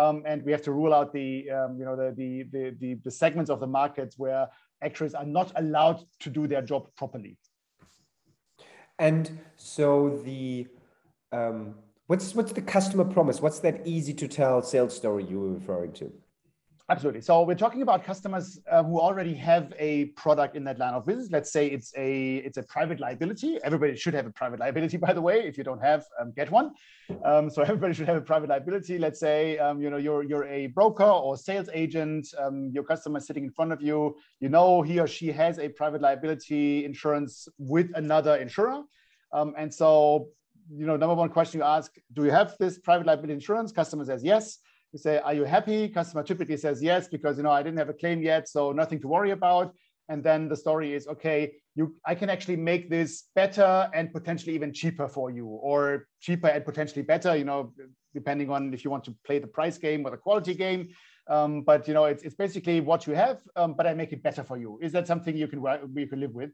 Um, 0.02 0.22
and 0.31 0.38
we 0.44 0.52
have 0.52 0.62
to 0.62 0.72
rule 0.81 0.94
out 0.94 1.12
the, 1.12 1.50
um, 1.50 1.70
you 1.78 1.84
know, 1.84 1.96
the, 1.96 2.14
the, 2.16 2.31
the, 2.54 2.76
the, 2.78 2.94
the 3.06 3.10
segments 3.10 3.50
of 3.50 3.58
the 3.58 3.66
markets 3.66 4.16
where 4.16 4.46
actuaries 4.82 5.14
are 5.14 5.26
not 5.26 5.52
allowed 5.56 5.98
to 6.20 6.31
do 6.31 6.46
their 6.46 6.62
job 6.62 6.82
properly. 6.96 7.36
And 9.00 9.25
so 9.56 10.20
the, 10.25 10.69
um, 11.32 11.75
what's, 12.06 12.34
what's 12.36 12.52
the 12.52 12.62
customer 12.62 13.04
promise? 13.04 13.40
What's 13.40 13.60
that 13.60 13.76
easy 13.84 14.14
to 14.14 14.28
tell 14.28 14.62
sales 14.62 14.94
story 14.94 15.25
you 15.25 15.40
were 15.40 15.54
referring 15.54 15.93
to? 15.94 16.12
Absolutely. 16.90 17.20
So 17.20 17.44
we're 17.44 17.54
talking 17.54 17.82
about 17.82 18.02
customers 18.02 18.58
uh, 18.69 18.82
who 18.82 18.98
already 18.98 19.32
have 19.34 19.72
a 19.78 20.06
product 20.16 20.56
in 20.56 20.64
that 20.64 20.81
line 20.81 20.92
of 20.92 21.06
business. 21.06 21.28
Let's 21.31 21.52
say 21.52 21.69
it's 21.69 21.92
a 21.96 22.38
it's 22.38 22.56
a 22.56 22.64
private 22.64 22.98
liability. 22.98 23.60
Everybody 23.62 23.94
should 23.94 24.12
have 24.14 24.26
a 24.26 24.31
private 24.31 24.58
liability, 24.58 24.96
by 25.06 25.12
the 25.12 25.20
way. 25.22 25.46
If 25.46 25.56
you 25.56 25.62
don't 25.62 25.81
have, 25.81 26.04
um, 26.20 26.32
get 26.34 26.50
one. 26.50 26.72
Um, 27.25 27.48
so 27.48 27.62
everybody 27.70 27.94
should 27.94 28.08
have 28.08 28.16
a 28.16 28.20
private 28.20 28.48
liability. 28.48 28.98
Let's 28.98 29.20
say 29.20 29.56
um, 29.58 29.81
you 29.81 29.88
know 29.88 29.98
you're 29.98 30.25
you're 30.25 30.46
a 30.46 30.66
broker 30.66 31.04
or 31.04 31.37
sales 31.37 31.69
agent. 31.72 32.26
Um, 32.37 32.72
your 32.75 32.82
customer 32.82 33.20
sitting 33.20 33.44
in 33.44 33.52
front 33.52 33.70
of 33.72 33.81
you. 33.81 34.16
You 34.40 34.48
know 34.48 34.82
he 34.82 34.98
or 34.98 35.06
she 35.06 35.28
has 35.28 35.60
a 35.60 35.69
private 35.69 36.00
liability 36.00 36.84
insurance 36.84 37.46
with 37.56 37.88
another 37.94 38.34
insurer, 38.38 38.82
um, 39.32 39.54
and 39.56 39.72
so 39.72 40.31
you 40.69 40.86
know 40.86 40.96
number 40.96 41.14
one 41.14 41.28
question 41.28 41.60
you 41.60 41.64
ask: 41.64 41.94
Do 42.14 42.25
you 42.25 42.32
have 42.32 42.56
this 42.58 42.81
private 42.81 43.06
liability 43.06 43.34
insurance? 43.34 43.70
Customer 43.70 44.04
says 44.04 44.25
yes 44.25 44.58
you 44.92 44.98
say, 44.98 45.19
are 45.19 45.34
you 45.34 45.44
happy? 45.44 45.88
Customer 45.88 46.22
typically 46.22 46.56
says 46.56 46.82
yes, 46.82 47.08
because 47.08 47.37
you 47.37 47.42
know 47.42 47.50
I 47.50 47.62
didn't 47.62 47.78
have 47.78 47.88
a 47.88 47.94
claim 47.94 48.22
yet, 48.22 48.48
so 48.48 48.72
nothing 48.72 49.00
to 49.00 49.08
worry 49.08 49.31
about. 49.31 49.75
And 50.08 50.25
then 50.25 50.48
the 50.48 50.56
story 50.56 50.92
is, 50.92 51.06
okay, 51.06 51.52
you 51.76 51.94
I 52.04 52.16
can 52.16 52.28
actually 52.28 52.56
make 52.56 52.90
this 52.90 53.28
better 53.37 53.88
and 53.94 54.12
potentially 54.12 54.54
even 54.54 54.72
cheaper 54.72 55.08
for 55.08 55.31
you, 55.31 55.46
or 55.46 56.06
cheaper 56.20 56.48
and 56.48 56.64
potentially 56.64 57.02
better, 57.02 57.37
you 57.37 57.44
know, 57.44 57.72
depending 58.12 58.50
on 58.50 58.75
if 58.75 58.84
you 58.84 58.90
want 58.90 59.04
to 59.04 59.14
play 59.25 59.38
the 59.38 59.46
price 59.46 59.78
game 59.78 60.04
or 60.04 60.10
the 60.10 60.16
quality 60.16 60.54
game. 60.54 60.88
Um, 61.28 61.62
but 61.62 61.86
you 61.86 61.94
know, 61.94 62.06
it's, 62.06 62.25
it's 62.25 62.34
basically 62.34 62.81
what 62.81 63.06
you 63.06 63.14
have, 63.14 63.40
um, 63.54 63.75
but 63.75 63.86
I 63.86 63.94
make 63.94 64.12
it 64.12 64.22
better 64.22 64.43
for 64.43 64.56
you. 64.56 64.81
Is 64.82 64.90
that 64.93 65.06
something 65.06 65.36
you 65.36 65.46
can 65.46 65.62
you 65.94 66.08
can 66.08 66.20
live 66.20 66.34
with? 66.34 66.50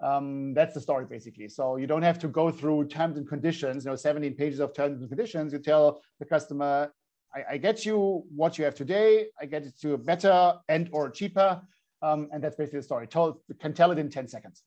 Um, 0.00 0.54
that's 0.54 0.74
the 0.74 0.80
story 0.80 1.04
basically. 1.04 1.48
So 1.48 1.76
you 1.76 1.86
don't 1.86 2.02
have 2.02 2.18
to 2.20 2.28
go 2.28 2.50
through 2.50 2.88
terms 2.88 3.18
and 3.18 3.28
conditions, 3.28 3.84
you 3.84 3.90
know, 3.90 3.96
17 3.96 4.34
pages 4.34 4.60
of 4.60 4.74
terms 4.74 5.00
and 5.00 5.08
conditions. 5.10 5.52
You 5.52 5.58
tell 5.58 6.00
the 6.18 6.24
customer, 6.24 6.90
I, 7.34 7.54
I, 7.54 7.56
get 7.56 7.84
you 7.84 8.24
what 8.34 8.58
you 8.58 8.64
have 8.64 8.74
today. 8.74 9.26
I 9.40 9.46
get 9.46 9.64
it 9.64 9.78
to 9.80 9.94
a 9.94 9.98
better 9.98 10.54
and 10.68 10.88
or 10.92 11.10
cheaper. 11.10 11.60
Um, 12.02 12.28
and 12.32 12.42
that's 12.42 12.56
basically 12.56 12.80
the 12.80 12.84
story. 12.84 13.06
Told, 13.06 13.38
can 13.60 13.72
tell 13.72 13.90
it 13.90 13.98
in 13.98 14.10
10 14.10 14.28
seconds. 14.28 14.62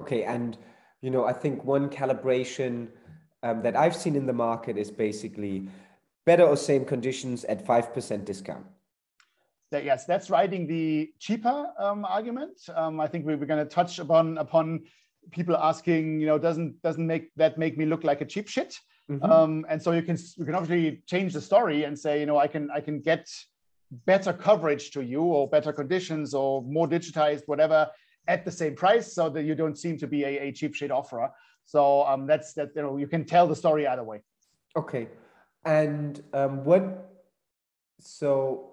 Okay. 0.00 0.24
And, 0.24 0.58
you 1.00 1.10
know, 1.10 1.24
I 1.24 1.32
think 1.32 1.64
one 1.64 1.88
calibration 1.88 2.88
um, 3.42 3.62
that 3.62 3.76
I've 3.76 3.96
seen 3.96 4.16
in 4.16 4.26
the 4.26 4.32
market 4.32 4.76
is 4.76 4.90
basically 4.90 5.68
better 6.24 6.44
or 6.44 6.56
same 6.56 6.84
conditions 6.84 7.44
at 7.44 7.64
5% 7.64 8.24
discount. 8.24 8.66
That, 9.70 9.84
yes, 9.84 10.04
that's 10.04 10.28
riding 10.28 10.66
the 10.66 11.12
cheaper 11.18 11.66
um, 11.78 12.04
argument. 12.04 12.60
Um, 12.74 13.00
I 13.00 13.06
think 13.06 13.24
we 13.24 13.34
were 13.36 13.46
going 13.46 13.66
to 13.66 13.70
touch 13.70 13.98
upon 13.98 14.36
upon 14.36 14.82
people 15.30 15.56
asking, 15.56 16.20
you 16.20 16.26
know, 16.26 16.38
doesn't 16.38 16.82
doesn't 16.82 17.06
make 17.06 17.34
that 17.36 17.56
make 17.56 17.78
me 17.78 17.86
look 17.86 18.04
like 18.04 18.20
a 18.20 18.26
cheap 18.26 18.48
shit? 18.48 18.78
Mm-hmm. 19.20 19.30
Um, 19.30 19.66
and 19.68 19.82
so 19.82 19.92
you 19.92 20.02
can 20.02 20.16
you 20.36 20.44
can 20.44 20.54
obviously 20.54 21.02
change 21.06 21.32
the 21.32 21.40
story 21.40 21.84
and 21.84 21.98
say, 21.98 22.20
you 22.20 22.26
know, 22.26 22.38
I 22.38 22.46
can 22.46 22.70
I 22.70 22.80
can 22.80 23.00
get 23.00 23.28
better 24.06 24.32
coverage 24.32 24.90
to 24.92 25.02
you 25.02 25.22
or 25.22 25.48
better 25.48 25.72
conditions 25.72 26.34
or 26.34 26.62
more 26.62 26.88
digitized 26.88 27.42
whatever 27.46 27.88
at 28.28 28.44
the 28.44 28.50
same 28.50 28.74
price, 28.74 29.12
so 29.12 29.28
that 29.28 29.42
you 29.44 29.54
don't 29.54 29.76
seem 29.76 29.98
to 29.98 30.06
be 30.06 30.24
a, 30.24 30.48
a 30.48 30.52
cheap 30.52 30.74
shit 30.74 30.90
offerer. 30.90 31.30
So 31.64 32.04
um, 32.06 32.26
that's 32.26 32.52
that 32.54 32.70
you 32.74 32.82
know 32.82 32.96
you 32.96 33.06
can 33.06 33.24
tell 33.24 33.46
the 33.46 33.56
story 33.56 33.86
either 33.86 34.04
way. 34.04 34.22
Okay, 34.76 35.08
and 35.64 36.22
um, 36.32 36.64
what 36.64 37.10
so 37.98 38.70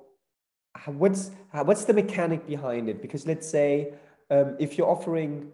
what's 0.85 1.31
what's 1.51 1.85
the 1.85 1.93
mechanic 1.93 2.47
behind 2.47 2.89
it? 2.89 3.01
Because 3.01 3.25
let's 3.27 3.47
say 3.47 3.93
um, 4.29 4.55
if 4.59 4.77
you're 4.77 4.89
offering 4.89 5.51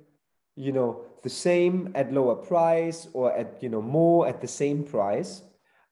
you 0.56 0.72
know 0.72 1.02
the 1.24 1.30
same 1.30 1.92
at 1.96 2.14
lower 2.14 2.36
price 2.36 3.08
or 3.14 3.36
at 3.36 3.62
you 3.62 3.70
know 3.70 3.82
more 3.82 4.28
at 4.28 4.42
the 4.42 4.48
same 4.48 4.84
price 4.84 5.42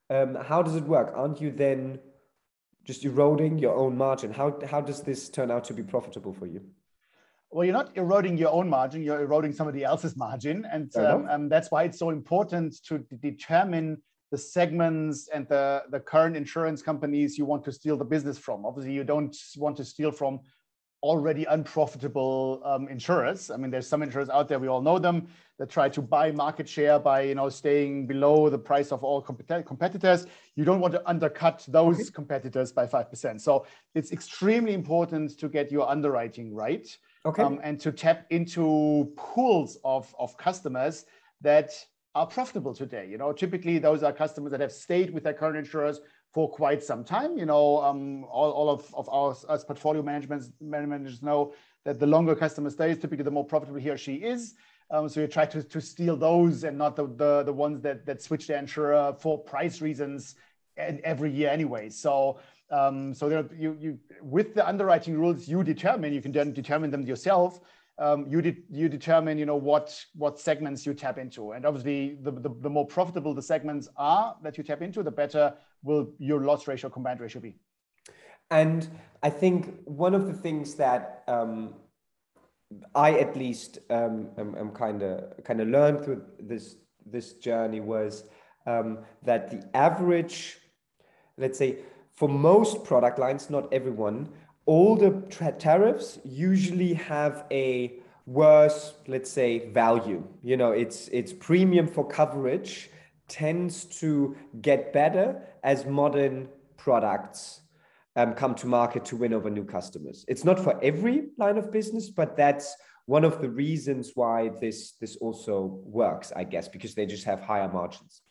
um, 0.10 0.36
how 0.36 0.62
does 0.62 0.76
it 0.76 0.84
work? 0.84 1.12
Aren't 1.16 1.42
you 1.42 1.52
then 1.52 2.00
just 2.84 3.06
eroding 3.06 3.58
your 3.58 3.76
own 3.76 3.98
margin? 3.98 4.32
How, 4.32 4.60
how 4.70 4.82
does 4.82 5.02
this 5.02 5.30
turn 5.30 5.50
out 5.50 5.64
to 5.66 5.74
be 5.74 5.84
profitable 5.84 6.34
for 6.34 6.46
you? 6.46 6.62
Well 7.52 7.66
you're 7.66 7.74
not 7.74 7.96
eroding 7.96 8.36
your 8.36 8.52
own 8.52 8.68
margin 8.68 9.04
you're 9.04 9.22
eroding 9.22 9.54
somebody 9.54 9.84
else's 9.84 10.18
margin. 10.18 10.66
And 10.72 10.96
um, 10.98 11.28
um, 11.30 11.50
that's 11.50 11.70
why 11.70 11.84
it's 11.84 12.00
so 12.00 12.10
important 12.10 12.84
to 12.86 13.00
determine 13.22 14.02
the 14.32 14.38
segments 14.40 15.30
and 15.32 15.48
the, 15.48 15.84
the 15.92 16.00
current 16.00 16.36
insurance 16.36 16.82
companies 16.82 17.38
you 17.38 17.46
want 17.46 17.64
to 17.66 17.72
steal 17.72 17.96
the 17.96 18.06
business 18.06 18.40
from. 18.40 18.66
Obviously 18.66 18.92
you 18.92 19.04
don't 19.04 19.36
want 19.58 19.78
to 19.78 19.86
steal 19.86 20.12
from 20.12 20.40
already 21.04 21.44
unprofitable 21.46 22.62
um, 22.64 22.88
insurers. 22.88 23.52
I 23.52 23.58
mean, 23.58 23.70
there's 23.70 23.88
some 23.88 24.02
insurers 24.02 24.30
out 24.30 24.48
there, 24.48 24.58
we 24.58 24.70
all 24.70 24.82
know 24.82 24.98
them, 24.98 25.28
that 25.60 25.70
try 25.70 25.90
to 25.90 26.02
buy 26.02 26.32
market 26.32 26.68
share 26.68 26.98
by 26.98 27.22
you 27.22 27.36
know 27.36 27.50
staying 27.50 28.08
below 28.08 28.50
the 28.50 28.58
price 28.58 28.92
of 28.92 29.04
all 29.04 29.22
competitors. 29.22 30.26
You 30.56 30.66
don't 30.66 30.80
want 30.80 30.94
to 30.94 31.08
undercut 31.08 31.66
those 31.68 32.10
competitors 32.10 32.72
by 32.72 32.88
5%. 32.88 33.40
So 33.40 33.68
it's 33.94 34.12
extremely 34.12 34.74
important 34.74 35.38
to 35.40 35.50
get 35.50 35.72
your 35.72 35.88
underwriting 35.90 36.56
right 36.56 36.88
okay. 37.26 37.44
Um, 37.44 37.60
and 37.64 37.80
to 37.82 37.92
tap 37.92 38.26
into 38.30 39.12
pools 39.18 39.78
of, 39.84 40.14
of 40.18 40.36
customers 40.38 41.06
that 41.42 41.72
are 42.16 42.28
profitable 42.28 42.74
today. 42.74 43.08
You 43.10 43.18
know, 43.18 43.34
typically 43.34 43.80
those 43.80 44.04
are 44.04 44.14
customers 44.14 44.52
that 44.52 44.62
have 44.62 44.72
stayed 44.72 45.14
with 45.14 45.24
their 45.24 45.34
current 45.34 45.58
insurers 45.58 46.00
for 46.34 46.50
quite 46.50 46.84
some 46.84 47.04
time. 47.04 47.38
You 47.38 47.46
know, 47.46 47.82
um, 47.82 48.24
all, 48.26 48.52
all 48.52 48.70
of, 48.70 48.94
of 48.96 49.08
our 49.10 49.36
as 49.50 49.64
portfolio 49.64 50.02
management 50.02 50.46
managers 50.60 51.22
know 51.22 51.54
that 51.86 52.00
the 52.00 52.08
longer 52.08 52.36
customer 52.36 52.70
stays, 52.70 52.98
typically 52.98 53.24
the 53.24 53.32
more 53.32 53.46
profitable 53.46 53.80
he 53.80 53.90
or 53.90 53.98
she 53.98 54.16
is. 54.16 54.56
Um, 54.90 55.10
so 55.10 55.22
you 55.22 55.28
try 55.28 55.46
to, 55.46 55.64
to 55.64 55.82
steal 55.82 56.16
those 56.16 56.64
and 56.64 56.78
not 56.78 56.96
the, 56.96 57.08
the, 57.08 57.44
the 57.44 57.54
ones 57.54 57.82
that, 57.82 58.06
that 58.06 58.22
switch 58.22 58.48
their 58.48 58.58
insurer 58.58 59.16
for 59.20 59.38
price 59.38 59.82
reasons 59.82 60.36
and 60.78 61.00
every 61.02 61.32
year 61.32 61.50
anyway. 61.50 61.90
So 61.90 62.40
um, 62.74 63.14
so 63.14 63.30
there, 63.30 63.46
you, 63.56 63.78
you, 63.80 64.00
with 64.22 64.56
the 64.56 64.68
underwriting 64.68 65.18
rules, 65.20 65.48
you 65.48 65.64
determine, 65.64 66.12
you 66.12 66.22
can 66.22 66.32
then 66.32 66.54
determine 66.54 66.90
them 66.90 67.04
yourself. 67.04 67.60
Um, 68.00 68.26
you, 68.28 68.42
de 68.42 68.58
you 68.72 68.90
determine, 68.90 69.38
you 69.38 69.46
know, 69.46 69.56
what, 69.56 70.04
what 70.16 70.40
segments 70.40 70.84
you 70.84 70.96
tap 70.96 71.20
into. 71.20 71.52
And 71.52 71.64
obviously 71.64 72.18
the, 72.22 72.32
the, 72.32 72.50
the, 72.62 72.70
more 72.70 72.88
profitable 72.88 73.36
the 73.36 73.42
segments 73.42 73.88
are 73.98 74.36
that 74.42 74.58
you 74.58 74.64
tap 74.64 74.82
into, 74.82 75.04
the 75.04 75.12
better 75.12 75.54
will 75.84 76.12
your 76.18 76.42
loss 76.42 76.68
ratio, 76.68 76.90
combined 76.90 77.20
ratio 77.20 77.40
be. 77.40 77.56
And 78.50 78.90
I 79.22 79.30
think 79.30 79.80
one 79.86 80.16
of 80.16 80.26
the 80.26 80.34
things 80.34 80.74
that 80.76 81.24
um, 81.28 81.76
I 82.96 83.14
at 83.20 83.36
least 83.36 83.80
um, 83.90 84.30
am, 84.38 84.72
kind 84.72 85.02
of 85.04 85.44
kind 85.44 85.62
of 85.62 85.68
learned 85.68 86.04
through 86.04 86.24
this 86.40 86.76
this 87.06 87.34
journey 87.34 87.80
was 87.80 88.26
um, 88.66 89.00
that 89.24 89.52
the 89.52 89.68
average, 89.76 90.58
let's 91.38 91.58
say, 91.58 91.80
for 92.14 92.30
most 92.30 92.84
product 92.84 93.20
lines, 93.20 93.50
not 93.50 93.72
everyone, 93.74 94.30
all 94.66 94.96
the 94.96 95.12
tariffs 95.60 96.20
usually 96.24 96.94
have 96.94 97.46
a 97.52 98.00
worse, 98.26 98.94
let's 99.08 99.30
say, 99.30 99.70
value. 99.70 100.26
You 100.42 100.58
know, 100.58 100.72
it's 100.72 101.08
it's 101.10 101.34
premium 101.34 101.88
for 101.88 102.08
coverage 102.08 102.90
tends 103.28 103.86
to 103.86 104.36
get 104.62 104.94
better 104.94 105.42
as 105.64 105.86
modern 105.86 106.50
products 106.78 107.62
um, 108.16 108.34
come 108.34 108.54
to 108.56 108.68
market 108.68 109.06
to 109.06 109.16
win 109.16 109.34
over 109.34 109.50
new 109.50 109.64
customers. 109.64 110.26
It's 110.28 110.44
not 110.44 110.60
for 110.60 110.82
every 110.84 111.30
line 111.38 111.58
of 111.58 111.72
business, 111.72 112.10
but 112.10 112.38
that's 112.38 112.76
one 113.06 113.24
of 113.24 113.42
the 113.42 113.50
reasons 113.50 114.12
why 114.16 114.50
this 114.62 114.94
this 115.02 115.18
also 115.18 115.82
works, 115.84 116.32
I 116.36 116.44
guess, 116.44 116.68
because 116.68 116.96
they 116.96 117.06
just 117.06 117.26
have 117.26 117.42
higher 117.42 117.68
margins. 117.68 118.22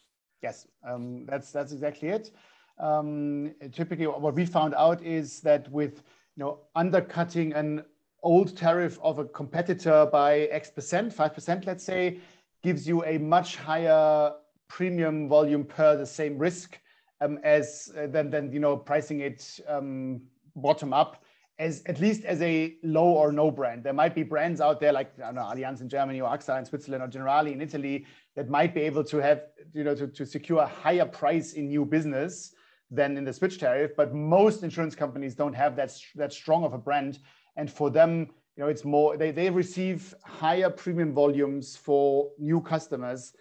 Yes, 0.42 0.66
um, 0.86 1.26
that's 1.26 1.52
that's 1.52 1.72
exactly 1.72 2.08
it. 2.08 2.30
Um, 2.78 3.54
typically, 3.72 4.06
what 4.06 4.34
we 4.34 4.46
found 4.46 4.74
out 4.74 5.02
is 5.02 5.40
that 5.40 5.70
with 5.70 6.02
you 6.36 6.44
know 6.44 6.60
undercutting 6.74 7.52
an 7.52 7.84
old 8.22 8.56
tariff 8.56 8.98
of 9.02 9.18
a 9.18 9.24
competitor 9.24 10.06
by 10.10 10.40
X 10.40 10.70
percent, 10.70 11.12
five 11.12 11.34
percent, 11.34 11.66
let's 11.66 11.84
say, 11.84 12.18
gives 12.62 12.86
you 12.86 13.04
a 13.04 13.18
much 13.18 13.56
higher 13.56 14.32
premium 14.68 15.28
volume 15.28 15.64
per 15.64 15.96
the 15.96 16.06
same 16.06 16.38
risk 16.38 16.78
um, 17.20 17.38
as 17.42 17.92
uh, 17.98 18.06
than 18.06 18.30
than 18.30 18.52
you 18.52 18.60
know 18.60 18.76
pricing 18.76 19.20
it 19.20 19.60
um, 19.68 20.20
bottom 20.56 20.92
up 20.92 21.22
as 21.58 21.82
at 21.86 22.00
least 22.00 22.24
as 22.24 22.40
a 22.42 22.76
low 22.82 23.08
or 23.08 23.30
no 23.30 23.50
brand. 23.50 23.84
There 23.84 23.92
might 23.92 24.14
be 24.14 24.22
brands 24.22 24.60
out 24.60 24.80
there 24.80 24.92
like 24.92 25.12
I 25.20 25.26
don't 25.26 25.36
know, 25.36 25.42
Allianz 25.42 25.80
in 25.80 25.88
Germany 25.88 26.20
or 26.20 26.30
AXA 26.30 26.58
in 26.58 26.64
Switzerland 26.64 27.02
or 27.02 27.08
Generali 27.08 27.52
in 27.52 27.60
Italy 27.60 28.06
that 28.34 28.48
might 28.48 28.74
be 28.74 28.80
able 28.80 29.04
to 29.04 29.18
have 29.18 29.42
you 29.74 29.84
know 29.84 29.94
to, 29.94 30.06
to 30.06 30.24
secure 30.24 30.60
a 30.60 30.66
higher 30.66 31.04
price 31.04 31.52
in 31.52 31.68
new 31.68 31.84
business 31.84 32.54
than 32.92 33.16
in 33.16 33.24
the 33.24 33.32
switch 33.32 33.58
tariff. 33.58 33.92
But 33.96 34.14
most 34.14 34.62
insurance 34.62 34.94
companies 34.94 35.34
don't 35.34 35.54
have 35.54 35.74
that, 35.76 35.92
that 36.14 36.32
strong 36.32 36.62
of 36.64 36.74
a 36.74 36.78
brand. 36.78 37.18
And 37.56 37.70
for 37.70 37.90
them, 37.90 38.28
you 38.56 38.62
know, 38.62 38.68
it's 38.68 38.84
more, 38.84 39.16
they, 39.16 39.30
they 39.30 39.50
receive 39.50 40.14
higher 40.22 40.70
premium 40.70 41.12
volumes 41.12 41.76
for 41.76 42.30
new 42.38 42.60
customers 42.60 43.32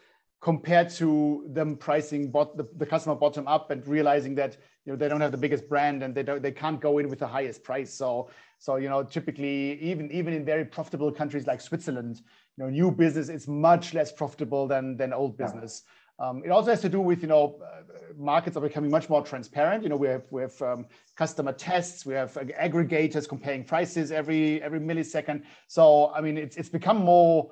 compared 0.41 0.89
to 0.89 1.45
them 1.49 1.75
pricing 1.75 2.31
bot, 2.31 2.57
the, 2.57 2.67
the 2.77 2.85
customer 2.85 3.15
bottom 3.15 3.47
up 3.47 3.69
and 3.69 3.85
realizing 3.85 4.33
that 4.35 4.57
you 4.85 4.91
know 4.91 4.97
they 4.97 5.07
don't 5.07 5.21
have 5.21 5.31
the 5.31 5.37
biggest 5.37 5.69
brand 5.69 6.01
and 6.01 6.15
they 6.15 6.23
don't 6.23 6.41
they 6.41 6.51
can't 6.51 6.81
go 6.81 6.97
in 6.97 7.07
with 7.07 7.19
the 7.19 7.27
highest 7.27 7.63
price 7.63 7.93
so 7.93 8.29
so 8.57 8.77
you 8.77 8.89
know 8.89 9.03
typically 9.03 9.79
even 9.79 10.11
even 10.11 10.33
in 10.33 10.43
very 10.43 10.65
profitable 10.65 11.11
countries 11.11 11.45
like 11.45 11.61
switzerland 11.61 12.21
you 12.57 12.63
know 12.63 12.69
new 12.69 12.91
business 12.91 13.29
is 13.29 13.47
much 13.47 13.93
less 13.93 14.11
profitable 14.11 14.67
than 14.67 14.97
than 14.97 15.13
old 15.13 15.37
business 15.37 15.83
yeah. 15.85 15.91
Um, 16.21 16.43
it 16.45 16.51
also 16.51 16.69
has 16.69 16.81
to 16.81 16.89
do 16.89 17.01
with, 17.01 17.23
you 17.23 17.27
know, 17.27 17.59
uh, 17.65 17.81
markets 18.15 18.55
are 18.55 18.61
becoming 18.61 18.91
much 18.91 19.09
more 19.09 19.23
transparent. 19.23 19.81
You 19.81 19.89
know, 19.89 19.95
we 19.95 20.07
have, 20.07 20.23
we 20.29 20.43
have 20.43 20.61
um, 20.61 20.85
customer 21.15 21.51
tests, 21.51 22.05
we 22.05 22.13
have 22.13 22.33
aggregators 22.33 23.27
comparing 23.27 23.63
prices 23.63 24.11
every 24.11 24.61
every 24.61 24.79
millisecond. 24.79 25.43
So, 25.67 26.11
I 26.13 26.21
mean, 26.21 26.37
it's, 26.37 26.57
it's 26.57 26.69
become 26.69 26.97
more, 26.97 27.51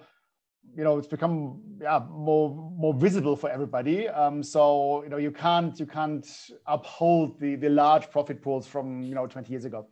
you 0.77 0.83
know, 0.83 0.99
it's 0.99 1.07
become 1.07 1.61
yeah, 1.81 2.01
more 2.11 2.71
more 2.77 2.93
visible 2.93 3.35
for 3.35 3.49
everybody. 3.49 4.07
Um, 4.07 4.43
so, 4.43 5.03
you 5.03 5.09
know, 5.09 5.17
you 5.17 5.31
can't 5.31 5.79
you 5.79 5.87
can't 5.87 6.27
uphold 6.67 7.39
the 7.39 7.55
the 7.55 7.69
large 7.69 8.11
profit 8.11 8.39
pools 8.43 8.67
from 8.67 9.01
you 9.01 9.15
know 9.15 9.25
20 9.25 9.49
years 9.49 9.65
ago. 9.65 9.87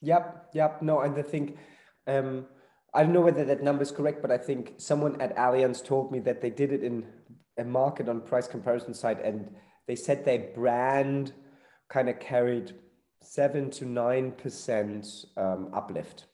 Yep, 0.00 0.50
yep. 0.54 0.82
No, 0.82 1.00
and 1.00 1.16
I 1.16 1.22
think 1.22 1.56
um, 2.08 2.46
I 2.94 3.04
don't 3.04 3.12
know 3.12 3.20
whether 3.20 3.44
that 3.44 3.62
number 3.62 3.82
is 3.82 3.92
correct, 3.92 4.22
but 4.22 4.32
I 4.32 4.38
think 4.38 4.74
someone 4.78 5.20
at 5.20 5.36
Allianz 5.36 5.84
told 5.84 6.10
me 6.10 6.18
that 6.20 6.40
they 6.40 6.50
did 6.50 6.72
it 6.72 6.82
in 6.82 7.04
a 7.58 7.64
market 7.64 8.08
on 8.08 8.20
price 8.20 8.46
comparison 8.46 8.94
site 8.94 9.22
and 9.24 9.50
they 9.86 9.96
said 9.96 10.24
their 10.24 10.38
brand 10.54 11.32
kind 11.88 12.08
of 12.08 12.20
carried 12.20 12.74
seven 13.20 13.70
to 13.70 13.84
nine 13.84 14.32
percent 14.32 15.06
um, 15.36 15.70
uplift. 15.72 16.26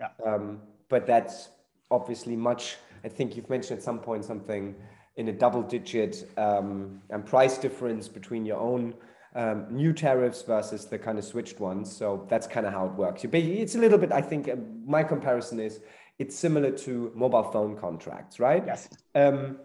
Yeah. 0.00 0.08
Um, 0.26 0.60
but 0.88 1.06
that's 1.06 1.48
obviously 1.90 2.36
much. 2.36 2.76
I 3.04 3.08
think 3.08 3.36
you've 3.36 3.50
mentioned 3.50 3.78
at 3.78 3.84
some 3.84 3.98
point 4.00 4.24
something 4.24 4.74
in 5.16 5.28
a 5.28 5.32
double-digit 5.32 6.30
um, 6.36 7.00
and 7.10 7.24
price 7.24 7.58
difference 7.58 8.08
between 8.08 8.44
your 8.44 8.58
own 8.58 8.94
um, 9.34 9.66
new 9.70 9.92
tariffs 9.92 10.42
versus 10.42 10.86
the 10.86 10.98
kind 10.98 11.18
of 11.18 11.24
switched 11.24 11.60
ones. 11.60 11.94
So 11.94 12.26
that's 12.28 12.46
kind 12.46 12.66
of 12.66 12.72
how 12.72 12.86
it 12.86 12.92
works. 12.92 13.24
It's 13.24 13.74
a 13.74 13.78
little 13.78 13.98
bit. 13.98 14.12
I 14.12 14.20
think 14.22 14.48
uh, 14.48 14.56
my 14.84 15.02
comparison 15.02 15.60
is 15.60 15.80
it's 16.18 16.34
similar 16.34 16.70
to 16.70 17.12
mobile 17.14 17.44
phone 17.44 17.76
contracts, 17.76 18.40
right? 18.40 18.64
Yes. 18.66 18.88
Um, 19.14 19.58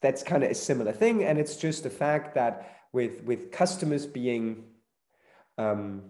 that's 0.00 0.22
kind 0.22 0.42
of 0.42 0.50
a 0.50 0.54
similar 0.54 0.92
thing. 0.92 1.24
And 1.24 1.38
it's 1.38 1.56
just 1.56 1.82
the 1.82 1.90
fact 1.90 2.34
that 2.34 2.78
with 2.92 3.22
with 3.24 3.52
customers 3.52 4.06
being 4.06 4.64
um, 5.58 6.02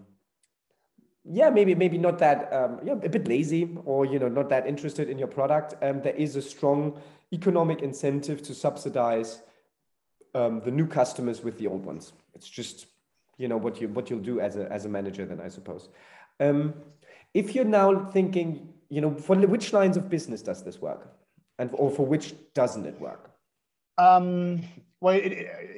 yeah, 1.23 1.49
maybe 1.49 1.75
maybe 1.75 1.97
not 1.97 2.17
that 2.19 2.51
um, 2.51 2.79
yeah 2.83 2.93
a 2.93 3.09
bit 3.09 3.27
lazy 3.27 3.77
or 3.85 4.05
you 4.05 4.17
know 4.17 4.27
not 4.27 4.49
that 4.49 4.65
interested 4.65 5.09
in 5.09 5.19
your 5.19 5.27
product. 5.27 5.75
Um, 5.83 6.01
there 6.01 6.15
is 6.15 6.35
a 6.35 6.41
strong 6.41 6.99
economic 7.31 7.81
incentive 7.81 8.41
to 8.43 8.55
subsidize 8.55 9.41
um, 10.33 10.61
the 10.61 10.71
new 10.71 10.87
customers 10.87 11.43
with 11.43 11.57
the 11.59 11.67
old 11.67 11.85
ones. 11.85 12.13
It's 12.33 12.49
just 12.49 12.87
you 13.37 13.47
know 13.47 13.57
what 13.57 13.79
you 13.79 13.87
what 13.89 14.09
you'll 14.09 14.19
do 14.19 14.39
as 14.39 14.55
a 14.55 14.71
as 14.71 14.85
a 14.85 14.89
manager 14.89 15.25
then 15.25 15.39
I 15.39 15.49
suppose. 15.49 15.89
Um, 16.39 16.73
if 17.33 17.53
you're 17.53 17.65
now 17.65 18.05
thinking 18.05 18.73
you 18.89 19.01
know 19.01 19.13
for 19.13 19.35
which 19.35 19.73
lines 19.73 19.97
of 19.97 20.09
business 20.09 20.41
does 20.41 20.63
this 20.63 20.81
work, 20.81 21.07
and 21.59 21.69
or 21.73 21.91
for 21.91 22.05
which 22.05 22.33
doesn't 22.55 22.85
it 22.85 22.99
work? 22.99 23.30
Um, 24.01 24.63
well, 24.99 25.15
it, 25.15 25.31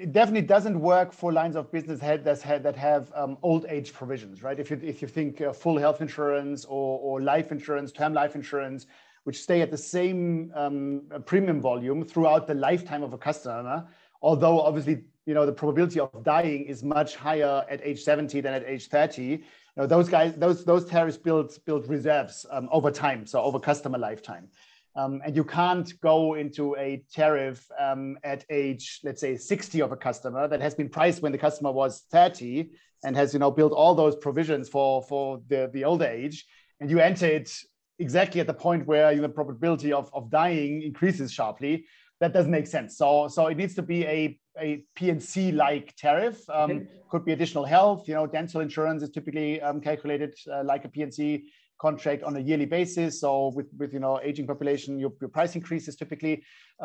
it, 0.04 0.12
definitely 0.14 0.48
doesn't 0.48 0.80
work 0.80 1.12
for 1.12 1.34
lines 1.34 1.58
of 1.58 1.70
business 1.74 2.00
that 2.00 2.76
have 2.76 3.12
um, 3.16 3.38
old 3.42 3.66
age 3.68 3.92
provisions, 3.92 4.42
right? 4.44 4.58
If 4.58 4.72
you 4.72 4.80
if 4.82 5.02
you 5.02 5.10
think 5.10 5.42
uh, 5.42 5.52
full 5.52 5.78
health 5.78 6.00
insurance 6.00 6.64
or, 6.64 7.00
or 7.00 7.22
life 7.22 7.52
insurance, 7.52 7.92
term 7.92 8.14
life 8.14 8.36
insurance, 8.36 8.86
which 9.26 9.42
stay 9.42 9.62
at 9.62 9.72
the 9.72 9.78
same 9.78 10.54
um, 10.56 11.02
premium 11.26 11.60
volume 11.60 12.06
throughout 12.06 12.48
the 12.48 12.54
lifetime 12.54 13.04
of 13.04 13.12
a 13.12 13.18
customer, 13.18 13.86
although 14.22 14.62
obviously 14.62 15.04
you 15.26 15.34
know 15.34 15.46
the 15.46 15.52
probability 15.52 16.00
of 16.00 16.24
dying 16.24 16.64
is 16.64 16.82
much 16.82 17.18
higher 17.18 17.66
at 17.70 17.82
age 17.84 18.02
70 18.04 18.40
than 18.40 18.54
at 18.54 18.64
age 18.66 18.88
30. 18.88 19.24
You 19.24 19.40
know, 19.76 19.86
those 19.86 20.08
guys, 20.08 20.34
those 20.36 20.64
those 20.64 20.86
tariffs 20.86 21.18
build 21.18 21.58
build 21.66 21.90
reserves 21.90 22.46
um, 22.52 22.70
over 22.72 22.90
time, 22.90 23.26
so 23.26 23.42
over 23.42 23.60
customer 23.60 23.98
lifetime. 23.98 24.48
Um, 24.96 25.22
and 25.26 25.36
you 25.36 25.44
can't 25.44 25.92
go 26.02 26.36
into 26.36 26.76
a 26.76 27.04
tariff 27.12 27.66
um, 27.80 28.18
at 28.24 28.46
age, 28.50 29.00
let's 29.04 29.22
say, 29.22 29.36
60 29.36 29.82
of 29.82 29.92
a 29.92 29.98
customer 29.98 30.48
that 30.48 30.62
has 30.62 30.76
been 30.76 30.90
priced 30.90 31.22
when 31.22 31.32
the 31.32 31.38
customer 31.38 31.72
was 31.72 32.04
30 32.12 32.70
and 33.04 33.16
has, 33.16 33.34
you 33.34 33.40
know, 33.40 33.50
built 33.50 33.74
all 33.74 33.96
those 33.96 34.16
provisions 34.16 34.70
for 34.70 35.02
for 35.04 35.42
the 35.48 35.70
the 35.74 35.84
older 35.84 36.06
age, 36.06 36.46
and 36.80 36.90
you 36.90 37.00
enter 37.00 37.26
it 37.26 37.52
exactly 38.00 38.40
at 38.40 38.48
the 38.48 38.54
point 38.54 38.86
where 38.86 39.16
the 39.16 39.30
probability 39.30 39.92
of, 39.92 40.10
of 40.14 40.30
dying 40.30 40.82
increases 40.84 41.32
sharply. 41.32 41.86
That 42.20 42.32
doesn't 42.32 42.52
make 42.52 42.68
sense. 42.68 42.96
So 42.98 43.28
so 43.28 43.48
it 43.48 43.58
needs 43.58 43.76
to 43.76 43.82
be 43.82 44.06
a 44.06 44.40
a 44.60 44.84
P&C 44.96 45.52
like 45.52 45.96
tariff. 45.96 46.48
Um. 46.50 46.88
Could 47.10 47.26
be 47.26 47.34
additional 47.34 47.66
health. 47.66 48.08
You 48.08 48.16
know, 48.16 48.26
dental 48.26 48.62
insurance 48.62 49.04
is 49.04 49.10
typically 49.12 49.62
um, 49.62 49.80
calculated 49.82 50.34
uh, 50.52 50.64
like 50.64 50.84
a 50.86 50.90
P&C 50.90 51.44
contract 51.88 52.24
on 52.24 52.34
a 52.38 52.40
yearly 52.50 52.70
basis. 52.78 53.12
So 53.24 53.30
with, 53.58 53.70
with 53.80 53.92
you 53.96 54.02
know 54.06 54.14
aging 54.30 54.48
population, 54.48 55.00
your, 55.04 55.14
your 55.22 55.32
price 55.38 55.54
increases 55.60 55.96
typically. 56.02 56.36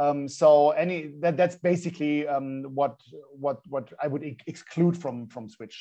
Um, 0.02 0.18
so 0.40 0.70
any 0.84 0.98
that, 1.22 1.36
that's 1.40 1.56
basically 1.72 2.14
um, 2.34 2.48
what 2.78 2.94
what 3.44 3.58
what 3.74 3.86
I 4.04 4.06
would 4.12 4.24
exclude 4.52 4.94
from 5.02 5.16
from 5.28 5.48
Switch. 5.56 5.76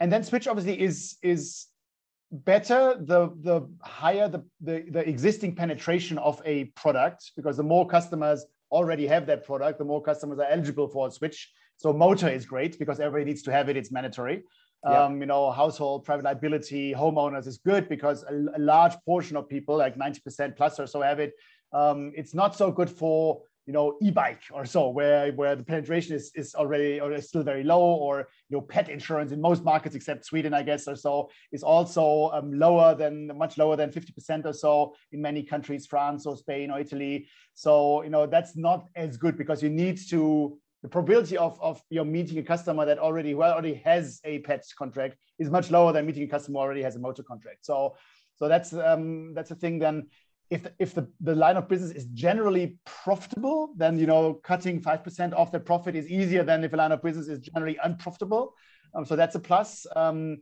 And 0.00 0.08
then 0.12 0.22
Switch 0.30 0.46
obviously 0.48 0.76
is 0.88 0.96
is 1.22 1.66
better 2.52 2.80
the 3.12 3.20
the 3.48 3.58
higher 3.82 4.26
the, 4.34 4.42
the 4.68 4.76
the 4.96 5.02
existing 5.14 5.52
penetration 5.62 6.16
of 6.18 6.42
a 6.54 6.56
product 6.82 7.20
because 7.36 7.56
the 7.56 7.68
more 7.74 7.86
customers 7.96 8.40
already 8.70 9.06
have 9.14 9.24
that 9.26 9.40
product, 9.50 9.78
the 9.78 9.90
more 9.92 10.02
customers 10.10 10.38
are 10.42 10.50
eligible 10.56 10.88
for 10.94 11.06
a 11.08 11.10
Switch. 11.10 11.38
So 11.82 11.92
motor 11.92 12.30
is 12.38 12.44
great 12.54 12.72
because 12.82 12.98
everybody 13.00 13.26
needs 13.30 13.42
to 13.42 13.52
have 13.52 13.68
it; 13.70 13.76
it's 13.80 13.92
mandatory. 13.98 14.38
Um, 14.86 15.20
you 15.20 15.26
know, 15.26 15.50
household 15.50 16.04
private 16.04 16.24
liability, 16.24 16.94
homeowners 16.94 17.46
is 17.46 17.58
good 17.58 17.88
because 17.88 18.22
a, 18.22 18.34
a, 18.54 18.60
large 18.60 18.94
portion 19.04 19.36
of 19.36 19.48
people, 19.48 19.76
like 19.76 19.96
90% 19.96 20.56
plus 20.56 20.78
or 20.78 20.86
so, 20.86 21.02
have 21.02 21.18
it. 21.18 21.32
Um, 21.72 22.12
it's 22.14 22.34
not 22.34 22.54
so 22.54 22.70
good 22.70 22.88
for 22.88 23.42
you 23.66 23.72
know 23.72 23.96
e-bike 24.00 24.42
or 24.52 24.64
so 24.64 24.88
where 24.88 25.32
where 25.32 25.56
the 25.56 25.64
penetration 25.64 26.14
is 26.14 26.30
is 26.36 26.54
already 26.54 27.00
or 27.00 27.12
is 27.12 27.28
still 27.28 27.42
very 27.42 27.64
low 27.64 27.80
or 27.80 28.28
you 28.48 28.56
know 28.56 28.60
pet 28.60 28.88
insurance 28.88 29.32
in 29.32 29.40
most 29.40 29.64
markets 29.64 29.96
except 29.96 30.24
sweden 30.24 30.54
i 30.54 30.62
guess 30.62 30.86
or 30.86 30.94
so 30.94 31.28
is 31.50 31.64
also 31.64 32.30
um, 32.32 32.52
lower 32.52 32.94
than 32.94 33.26
much 33.36 33.58
lower 33.58 33.76
than 33.76 33.90
50% 33.90 34.46
or 34.46 34.52
so 34.52 34.94
in 35.10 35.20
many 35.20 35.42
countries 35.42 35.84
france 35.84 36.26
or 36.26 36.36
spain 36.36 36.70
or 36.70 36.78
italy 36.78 37.26
so 37.54 38.02
you 38.02 38.10
know 38.10 38.24
that's 38.24 38.56
not 38.56 38.88
as 38.94 39.16
good 39.16 39.36
because 39.36 39.62
you 39.62 39.68
need 39.68 39.98
to 40.10 40.56
the 40.82 40.88
probability 40.88 41.36
of, 41.36 41.60
of 41.60 41.82
you 41.90 41.96
know, 41.96 42.04
meeting 42.04 42.38
a 42.38 42.42
customer 42.42 42.84
that 42.84 42.98
already 42.98 43.34
well 43.34 43.52
already 43.52 43.74
has 43.74 44.20
a 44.24 44.38
pet 44.40 44.64
contract 44.78 45.16
is 45.38 45.50
much 45.50 45.70
lower 45.70 45.92
than 45.92 46.06
meeting 46.06 46.24
a 46.24 46.28
customer 46.28 46.58
already 46.58 46.82
has 46.82 46.96
a 46.96 46.98
motor 46.98 47.22
contract 47.22 47.64
so 47.64 47.96
so 48.36 48.48
that's 48.48 48.72
um, 48.74 49.32
that's 49.34 49.50
a 49.50 49.54
thing 49.54 49.78
then 49.78 50.06
if 50.50 50.62
the, 50.62 50.72
if 50.78 50.94
the, 50.94 51.08
the 51.20 51.34
line 51.34 51.56
of 51.56 51.68
business 51.68 51.90
is 51.90 52.06
generally 52.06 52.78
profitable, 52.84 53.74
then 53.76 53.98
you 53.98 54.06
know 54.06 54.34
cutting 54.34 54.80
five 54.80 55.02
percent 55.02 55.34
off 55.34 55.50
the 55.50 55.58
profit 55.58 55.96
is 55.96 56.08
easier 56.08 56.44
than 56.44 56.62
if 56.62 56.72
a 56.72 56.76
line 56.76 56.92
of 56.92 57.02
business 57.02 57.28
is 57.28 57.40
generally 57.40 57.78
unprofitable. 57.82 58.54
Um, 58.94 59.04
so 59.04 59.16
that's 59.16 59.34
a 59.34 59.40
plus. 59.40 59.86
Um, 59.96 60.38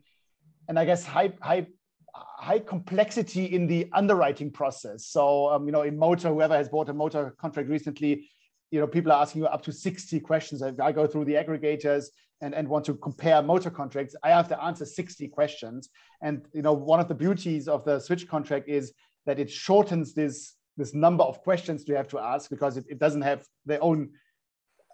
and 0.68 0.78
I 0.78 0.84
guess 0.84 1.04
high 1.04 1.32
high 1.40 1.66
high 2.14 2.58
complexity 2.58 3.46
in 3.46 3.66
the 3.66 3.88
underwriting 3.92 4.50
process. 4.50 5.06
So 5.06 5.48
um, 5.48 5.66
you 5.66 5.72
know 5.72 5.82
in 5.82 5.98
motor, 5.98 6.28
whoever 6.28 6.54
has 6.54 6.68
bought 6.68 6.90
a 6.90 6.94
motor 6.94 7.34
contract 7.38 7.68
recently, 7.68 8.28
you 8.74 8.80
know 8.80 8.88
people 8.88 9.12
are 9.12 9.22
asking 9.22 9.42
you 9.42 9.46
up 9.46 9.62
to 9.62 9.72
60 9.72 10.18
questions. 10.18 10.60
I 10.60 10.90
go 10.90 11.06
through 11.06 11.26
the 11.26 11.34
aggregators 11.34 12.06
and, 12.40 12.52
and 12.52 12.66
want 12.66 12.84
to 12.86 12.94
compare 12.94 13.40
motor 13.40 13.70
contracts, 13.70 14.16
I 14.24 14.30
have 14.30 14.48
to 14.48 14.60
answer 14.60 14.84
60 14.84 15.28
questions. 15.28 15.90
And 16.22 16.44
you 16.52 16.62
know 16.62 16.72
one 16.72 16.98
of 16.98 17.06
the 17.06 17.14
beauties 17.14 17.68
of 17.68 17.84
the 17.84 18.00
switch 18.00 18.26
contract 18.26 18.68
is 18.68 18.92
that 19.26 19.38
it 19.38 19.48
shortens 19.48 20.12
this 20.12 20.56
this 20.76 20.92
number 20.92 21.22
of 21.22 21.40
questions 21.42 21.84
you 21.86 21.94
have 21.94 22.08
to 22.08 22.18
ask 22.18 22.50
because 22.50 22.76
it, 22.76 22.84
it 22.88 22.98
doesn't 22.98 23.22
have 23.22 23.46
their 23.64 23.80
own 23.80 24.10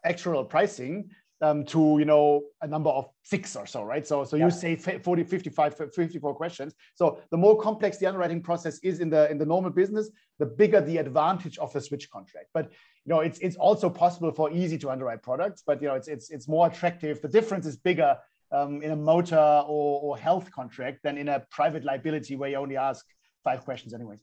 actual 0.05 0.45
pricing 0.45 1.09
um, 1.43 1.65
to 1.65 1.99
you 1.99 2.05
know 2.05 2.43
a 2.61 2.67
number 2.67 2.91
of 2.91 3.09
six 3.23 3.57
or 3.57 3.67
so 3.67 3.83
right 3.83 4.07
so 4.07 4.25
so 4.25 4.37
yeah. 4.37 4.45
you 4.45 4.51
say 4.51 4.77
40 4.77 5.25
55 5.25 5.75
54 5.95 6.35
questions 6.35 6.75
so 6.95 7.21
the 7.31 7.37
more 7.37 7.59
complex 7.59 7.97
the 7.99 8.07
underwriting 8.07 8.43
process 8.43 8.79
is 8.81 9.01
in 9.01 9.09
the 9.09 9.31
in 9.31 9.39
the 9.39 9.47
normal 9.47 9.71
business 9.71 10.11
the 10.39 10.47
bigger 10.47 10.81
the 10.81 10.99
advantage 10.99 11.57
of 11.59 11.73
the 11.73 11.81
switch 11.81 12.11
contract 12.11 12.49
but 12.53 12.67
you 13.05 13.11
know 13.13 13.21
it's 13.21 13.39
it's 13.39 13.57
also 13.57 13.89
possible 13.89 14.31
for 14.31 14.51
easy 14.53 14.77
to 14.77 14.91
underwrite 14.91 15.23
products 15.23 15.63
but 15.67 15.81
you 15.81 15.89
know 15.89 15.95
it's 15.95 16.09
it's 16.09 16.31
it's 16.31 16.47
more 16.47 16.67
attractive 16.67 17.23
the 17.23 17.29
difference 17.29 17.65
is 17.65 17.77
bigger 17.77 18.17
um, 18.53 18.83
in 18.83 18.91
a 18.91 18.97
motor 18.97 19.37
or, 19.37 20.01
or 20.03 20.19
health 20.19 20.51
contract 20.51 21.03
than 21.03 21.17
in 21.17 21.29
a 21.29 21.41
private 21.51 21.85
liability 21.85 22.37
where 22.37 22.51
you 22.51 22.57
only 22.57 22.77
ask 22.77 23.07
five 23.45 23.65
questions 23.65 23.95
anyways. 23.95 24.21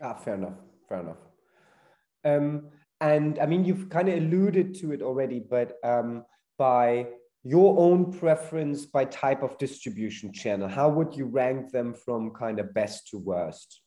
Ah, 0.00 0.14
fair 0.14 0.34
enough. 0.34 0.54
Fair 0.88 1.00
enough. 1.00 1.16
Um, 2.24 2.68
and 3.00 3.38
I 3.38 3.46
mean, 3.46 3.64
you've 3.64 3.88
kind 3.88 4.08
of 4.08 4.16
alluded 4.16 4.74
to 4.76 4.92
it 4.92 5.02
already, 5.02 5.40
but 5.40 5.78
um, 5.84 6.24
by 6.58 7.06
your 7.44 7.78
own 7.78 8.12
preference 8.12 8.86
by 8.86 9.04
type 9.04 9.42
of 9.42 9.58
distribution 9.58 10.32
channel, 10.32 10.68
how 10.68 10.88
would 10.88 11.14
you 11.14 11.26
rank 11.26 11.72
them 11.72 11.92
from 11.92 12.30
kind 12.30 12.60
of 12.60 12.72
best 12.72 13.08
to 13.08 13.18
worst? 13.18 13.82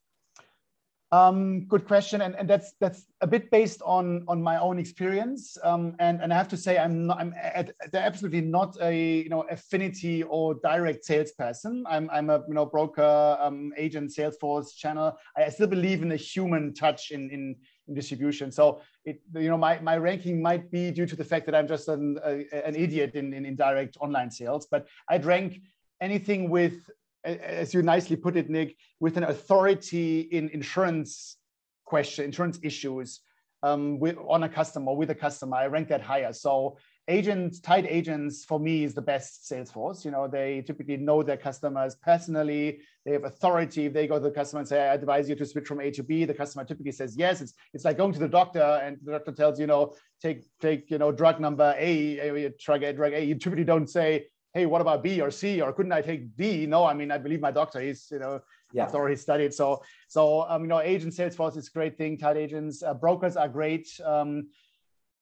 Um, 1.11 1.65
good 1.67 1.87
question, 1.87 2.21
and, 2.21 2.35
and 2.35 2.49
that's 2.49 2.73
that's 2.81 3.05
a 3.21 3.27
bit 3.27 3.49
based 3.51 3.81
on 3.85 4.25
on 4.27 4.41
my 4.41 4.59
own 4.59 4.79
experience. 4.79 5.55
Um, 5.63 5.95
and 5.99 6.19
and 6.21 6.33
I 6.33 6.35
have 6.35 6.47
to 6.49 6.57
say, 6.57 6.77
I'm 6.77 7.05
not, 7.05 7.19
I'm 7.19 7.33
at, 7.41 7.71
absolutely 7.93 8.41
not 8.41 8.75
a 8.81 9.21
you 9.23 9.29
know 9.29 9.43
affinity 9.43 10.23
or 10.23 10.55
direct 10.55 11.05
salesperson. 11.05 11.85
I'm 11.87 12.09
I'm 12.09 12.29
a 12.29 12.43
you 12.47 12.55
know 12.55 12.65
broker, 12.65 13.37
um, 13.39 13.71
agent, 13.77 14.11
Salesforce 14.11 14.75
channel. 14.75 15.15
I 15.37 15.49
still 15.49 15.67
believe 15.67 16.01
in 16.01 16.09
the 16.09 16.17
human 16.17 16.73
touch 16.73 17.11
in, 17.11 17.29
in 17.29 17.55
distribution. 17.93 18.51
So 18.51 18.81
it 19.03 19.21
you 19.33 19.49
know 19.49 19.57
my 19.57 19.79
my 19.79 19.97
ranking 19.97 20.41
might 20.41 20.71
be 20.71 20.91
due 20.91 21.05
to 21.05 21.15
the 21.15 21.23
fact 21.23 21.45
that 21.45 21.55
I'm 21.55 21.67
just 21.67 21.87
an 21.87 22.17
a, 22.23 22.45
an 22.65 22.75
idiot 22.75 23.15
in, 23.15 23.33
in 23.33 23.45
in 23.45 23.55
direct 23.55 23.97
online 23.99 24.31
sales. 24.31 24.67
But 24.69 24.87
I'd 25.09 25.25
rank 25.25 25.61
anything 26.01 26.49
with 26.49 26.89
as 27.25 27.73
you 27.73 27.81
nicely 27.81 28.15
put 28.15 28.37
it, 28.37 28.49
Nick, 28.49 28.77
with 28.99 29.17
an 29.17 29.23
authority 29.23 30.21
in 30.21 30.49
insurance 30.49 31.37
question, 31.83 32.25
insurance 32.25 32.59
issues 32.61 33.21
um, 33.63 33.99
with, 33.99 34.17
on 34.27 34.43
a 34.43 34.49
customer, 34.49 34.93
with 34.93 35.09
a 35.09 35.15
customer, 35.15 35.57
I 35.57 35.67
rank 35.67 35.87
that 35.89 36.01
higher. 36.01 36.33
So 36.33 36.77
agents, 37.07 37.59
tied 37.59 37.85
agents 37.85 38.45
for 38.45 38.59
me 38.59 38.83
is 38.83 38.93
the 38.93 39.01
best 39.01 39.47
sales 39.47 39.71
force. 39.71 40.03
You 40.03 40.11
know, 40.11 40.27
they 40.27 40.63
typically 40.65 40.97
know 40.97 41.21
their 41.21 41.37
customers 41.37 41.95
personally. 41.95 42.79
They 43.05 43.11
have 43.11 43.25
authority. 43.25 43.85
If 43.85 43.93
they 43.93 44.07
go 44.07 44.15
to 44.15 44.23
the 44.23 44.31
customer 44.31 44.61
and 44.61 44.67
say, 44.67 44.81
I 44.81 44.93
advise 44.95 45.29
you 45.29 45.35
to 45.35 45.45
switch 45.45 45.67
from 45.67 45.81
A 45.81 45.91
to 45.91 46.03
B, 46.03 46.25
the 46.25 46.33
customer 46.33 46.65
typically 46.65 46.91
says 46.91 47.15
yes. 47.17 47.41
It's, 47.41 47.53
it's 47.73 47.85
like 47.85 47.97
going 47.97 48.13
to 48.13 48.19
the 48.19 48.27
doctor 48.27 48.81
and 48.83 48.97
the 49.03 49.11
doctor 49.11 49.31
tells 49.31 49.59
you, 49.59 49.67
know, 49.67 49.93
take, 50.21 50.45
take, 50.59 50.89
you 50.89 50.97
know, 50.97 51.11
drug 51.11 51.39
number 51.39 51.75
A, 51.77 52.51
drug 52.59 52.83
A, 52.83 52.93
drug 52.93 53.13
A. 53.13 53.23
You 53.23 53.35
typically 53.35 53.65
don't 53.65 53.87
say, 53.87 54.27
hey, 54.53 54.65
what 54.65 54.81
about 54.81 55.03
B 55.03 55.21
or 55.21 55.29
C 55.29 55.61
or 55.61 55.73
couldn't 55.73 55.91
I 55.91 56.01
take 56.01 56.35
D? 56.35 56.65
No, 56.65 56.85
I 56.85 56.93
mean, 56.93 57.11
I 57.11 57.17
believe 57.17 57.41
my 57.41 57.51
doctor. 57.51 57.81
He's, 57.81 58.07
you 58.09 58.19
know, 58.19 58.39
yeah. 58.73 58.87
already 58.93 59.15
studied. 59.15 59.53
So, 59.53 59.83
so 60.07 60.41
um, 60.49 60.63
you 60.63 60.67
know, 60.67 60.79
agent 60.79 61.13
Salesforce 61.13 61.57
is 61.57 61.67
a 61.67 61.71
great 61.71 61.97
thing. 61.97 62.17
Tied 62.17 62.37
agents, 62.37 62.81
uh, 62.81 62.93
brokers 62.93 63.37
are 63.37 63.49
great. 63.49 63.87
Um, 64.03 64.47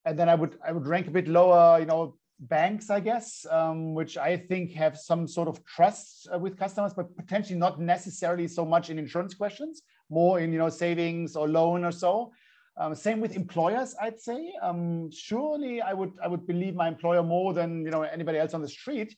and 0.05 0.17
then 0.17 0.29
I 0.29 0.35
would 0.35 0.57
I 0.65 0.71
would 0.71 0.87
rank 0.87 1.07
a 1.07 1.11
bit 1.11 1.27
lower. 1.27 1.79
You 1.79 1.85
know, 1.85 2.15
banks, 2.39 2.89
I 2.89 2.99
guess, 2.99 3.45
um, 3.49 3.93
which 3.93 4.17
I 4.17 4.37
think 4.37 4.73
have 4.73 4.97
some 4.97 5.27
sort 5.27 5.47
of 5.47 5.63
trust 5.65 6.27
uh, 6.33 6.39
with 6.39 6.57
customers, 6.57 6.93
but 6.93 7.15
potentially 7.15 7.57
not 7.57 7.79
necessarily 7.79 8.47
so 8.47 8.65
much 8.65 8.89
in 8.89 8.99
insurance 8.99 9.33
questions, 9.33 9.81
more 10.09 10.39
in 10.39 10.51
you 10.51 10.59
know 10.59 10.69
savings 10.69 11.35
or 11.35 11.47
loan 11.47 11.83
or 11.83 11.91
so. 11.91 12.31
Um, 12.75 12.95
same 12.95 13.21
with 13.21 13.35
employers, 13.35 13.95
I'd 14.01 14.19
say. 14.19 14.51
Um, 14.61 15.11
surely, 15.11 15.81
I 15.81 15.93
would 15.93 16.13
I 16.23 16.27
would 16.27 16.47
believe 16.47 16.75
my 16.75 16.87
employer 16.87 17.23
more 17.23 17.53
than 17.53 17.85
you 17.85 17.91
know 17.91 18.01
anybody 18.01 18.39
else 18.39 18.53
on 18.53 18.61
the 18.61 18.67
street. 18.67 19.15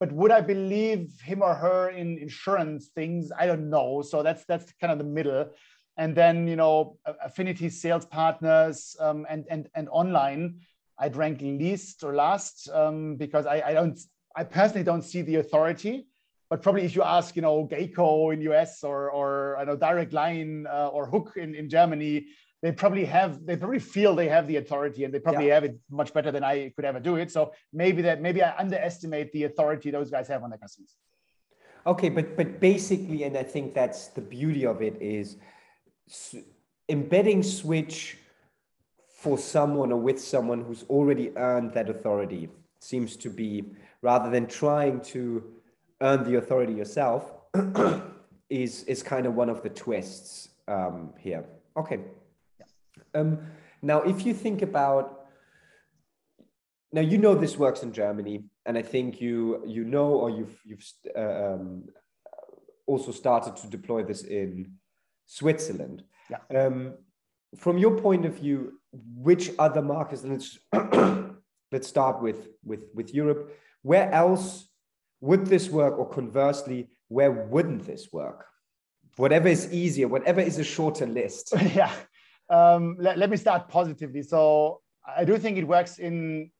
But 0.00 0.10
would 0.12 0.32
I 0.32 0.40
believe 0.40 1.12
him 1.22 1.40
or 1.40 1.54
her 1.54 1.90
in 1.90 2.18
insurance 2.18 2.88
things? 2.94 3.30
I 3.38 3.46
don't 3.46 3.70
know. 3.70 4.02
So 4.02 4.22
that's 4.22 4.44
that's 4.44 4.72
kind 4.80 4.92
of 4.92 4.98
the 4.98 5.04
middle. 5.04 5.50
And 5.96 6.16
then 6.16 6.48
you 6.48 6.56
know 6.56 6.98
affinity 7.24 7.68
sales 7.70 8.04
partners 8.04 8.96
um, 8.98 9.26
and 9.28 9.44
and 9.48 9.68
and 9.74 9.88
online, 9.90 10.60
I'd 10.98 11.16
rank 11.16 11.40
least 11.40 12.02
or 12.02 12.14
last 12.14 12.68
um, 12.70 13.16
because 13.16 13.46
I, 13.46 13.62
I 13.66 13.72
don't 13.74 13.98
I 14.34 14.44
personally 14.44 14.84
don't 14.84 15.02
see 15.02 15.22
the 15.22 15.36
authority 15.36 16.06
but 16.50 16.62
probably 16.62 16.84
if 16.84 16.94
you 16.94 17.02
ask, 17.02 17.34
you 17.36 17.42
know, 17.42 17.66
Geico 17.66 18.32
in 18.32 18.40
US 18.42 18.84
or 18.84 19.10
or 19.10 19.56
I 19.56 19.64
know 19.64 19.76
Direct 19.76 20.12
Line 20.12 20.66
uh, 20.68 20.88
or 20.88 21.06
HUK 21.06 21.36
in, 21.36 21.54
in 21.54 21.68
Germany, 21.68 22.26
they 22.62 22.70
probably 22.70 23.04
have 23.06 23.44
they 23.44 23.56
probably 23.56 23.78
feel 23.78 24.14
they 24.14 24.28
have 24.28 24.46
the 24.46 24.56
authority 24.56 25.04
and 25.04 25.12
they 25.12 25.18
probably 25.18 25.48
yeah. 25.48 25.54
have 25.54 25.64
it 25.64 25.78
much 25.90 26.12
better 26.12 26.30
than 26.30 26.44
I 26.44 26.72
could 26.76 26.84
ever 26.84 27.00
do 27.00 27.16
it. 27.16 27.30
So 27.30 27.52
maybe 27.72 28.02
that 28.02 28.20
maybe 28.20 28.42
I 28.42 28.56
underestimate 28.56 29.32
the 29.32 29.44
authority 29.44 29.90
those 29.90 30.10
guys 30.10 30.28
have 30.28 30.42
on 30.42 30.50
their 30.50 30.58
customers. 30.58 30.94
Okay, 31.86 32.08
but 32.08 32.36
but 32.36 32.60
basically, 32.60 33.24
and 33.24 33.36
I 33.36 33.42
think 33.42 33.74
that's 33.74 34.08
the 34.08 34.20
beauty 34.20 34.64
of 34.64 34.80
it 34.80 34.96
is 35.00 35.36
embedding 36.88 37.42
switch 37.42 38.18
for 39.08 39.38
someone 39.38 39.90
or 39.90 39.98
with 39.98 40.20
someone 40.20 40.62
who's 40.62 40.84
already 40.90 41.30
earned 41.36 41.72
that 41.72 41.88
authority 41.88 42.48
seems 42.78 43.16
to 43.16 43.30
be 43.30 43.64
rather 44.02 44.30
than 44.30 44.46
trying 44.46 45.00
to 45.00 45.42
earn 46.02 46.22
the 46.24 46.36
authority 46.36 46.74
yourself 46.74 47.32
is 48.50 48.84
is 48.84 49.02
kind 49.02 49.26
of 49.26 49.34
one 49.34 49.48
of 49.48 49.62
the 49.62 49.70
twists 49.70 50.50
um, 50.68 51.12
here. 51.18 51.44
Okay. 51.76 52.00
Um, 53.14 53.38
now, 53.82 54.02
if 54.02 54.26
you 54.26 54.34
think 54.34 54.62
about, 54.62 55.26
now 56.92 57.00
you 57.00 57.18
know 57.18 57.34
this 57.34 57.56
works 57.56 57.82
in 57.82 57.92
Germany, 57.92 58.44
and 58.66 58.76
I 58.76 58.82
think 58.82 59.20
you 59.20 59.62
you 59.66 59.84
know 59.84 60.08
or 60.08 60.30
you've 60.30 60.60
you've 60.64 60.84
uh, 61.16 61.54
um, 61.54 61.84
also 62.86 63.12
started 63.12 63.56
to 63.56 63.66
deploy 63.66 64.02
this 64.02 64.22
in 64.22 64.72
Switzerland. 65.26 66.04
Yeah. 66.30 66.66
Um, 66.66 66.94
from 67.56 67.78
your 67.78 67.98
point 67.98 68.24
of 68.24 68.34
view, 68.34 68.80
which 68.92 69.50
other 69.58 69.82
markets? 69.82 70.24
Let's 70.24 70.58
let's 71.72 71.88
start 71.88 72.22
with 72.22 72.48
with 72.64 72.80
with 72.94 73.14
Europe. 73.14 73.52
Where 73.82 74.10
else 74.12 74.68
would 75.20 75.46
this 75.46 75.70
work, 75.70 75.98
or 75.98 76.08
conversely, 76.08 76.88
where 77.08 77.30
wouldn't 77.30 77.86
this 77.86 78.08
work? 78.12 78.46
Whatever 79.16 79.48
is 79.48 79.72
easier, 79.72 80.08
whatever 80.08 80.40
is 80.40 80.58
a 80.58 80.64
shorter 80.64 81.06
list. 81.06 81.52
yeah 81.74 81.92
um, 82.48 82.96
let, 82.98 83.18
let 83.18 83.30
me 83.30 83.36
start 83.36 83.68
positively. 83.68 84.22
So 84.22 84.80
I 85.04 85.24
do 85.24 85.38
think 85.38 85.58
it 85.58 85.66
works 85.66 85.98
in 85.98 86.50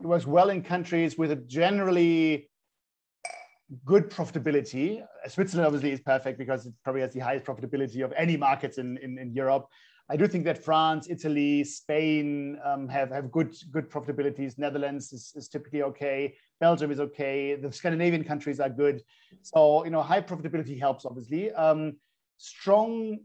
it 0.00 0.06
works 0.06 0.26
well 0.26 0.50
in 0.50 0.62
countries 0.62 1.16
with 1.16 1.30
a 1.30 1.36
generally 1.36 2.50
good 3.84 4.10
profitability. 4.10 5.04
Switzerland 5.28 5.66
obviously 5.66 5.92
is 5.92 6.00
perfect 6.00 6.38
because 6.38 6.66
it 6.66 6.74
probably 6.82 7.02
has 7.02 7.12
the 7.12 7.20
highest 7.20 7.44
profitability 7.44 8.04
of 8.04 8.12
any 8.16 8.36
markets 8.36 8.78
in, 8.78 8.98
in, 8.98 9.18
in 9.18 9.32
Europe. 9.32 9.66
I 10.10 10.16
do 10.18 10.26
think 10.26 10.44
that 10.44 10.62
France, 10.62 11.06
Italy, 11.08 11.64
Spain 11.64 12.58
um, 12.62 12.88
have, 12.88 13.10
have 13.10 13.32
good 13.32 13.56
good 13.72 13.90
profitabilities. 13.90 14.58
Netherlands 14.58 15.12
is, 15.14 15.32
is 15.34 15.48
typically 15.48 15.82
okay. 15.82 16.34
Belgium 16.60 16.90
is 16.90 17.00
okay. 17.00 17.54
The 17.54 17.72
Scandinavian 17.72 18.22
countries 18.22 18.60
are 18.60 18.68
good. 18.68 19.02
So 19.40 19.84
you 19.84 19.90
know, 19.90 20.02
high 20.02 20.20
profitability 20.20 20.78
helps 20.78 21.06
obviously. 21.06 21.52
Um, 21.52 21.96
strong 22.36 23.18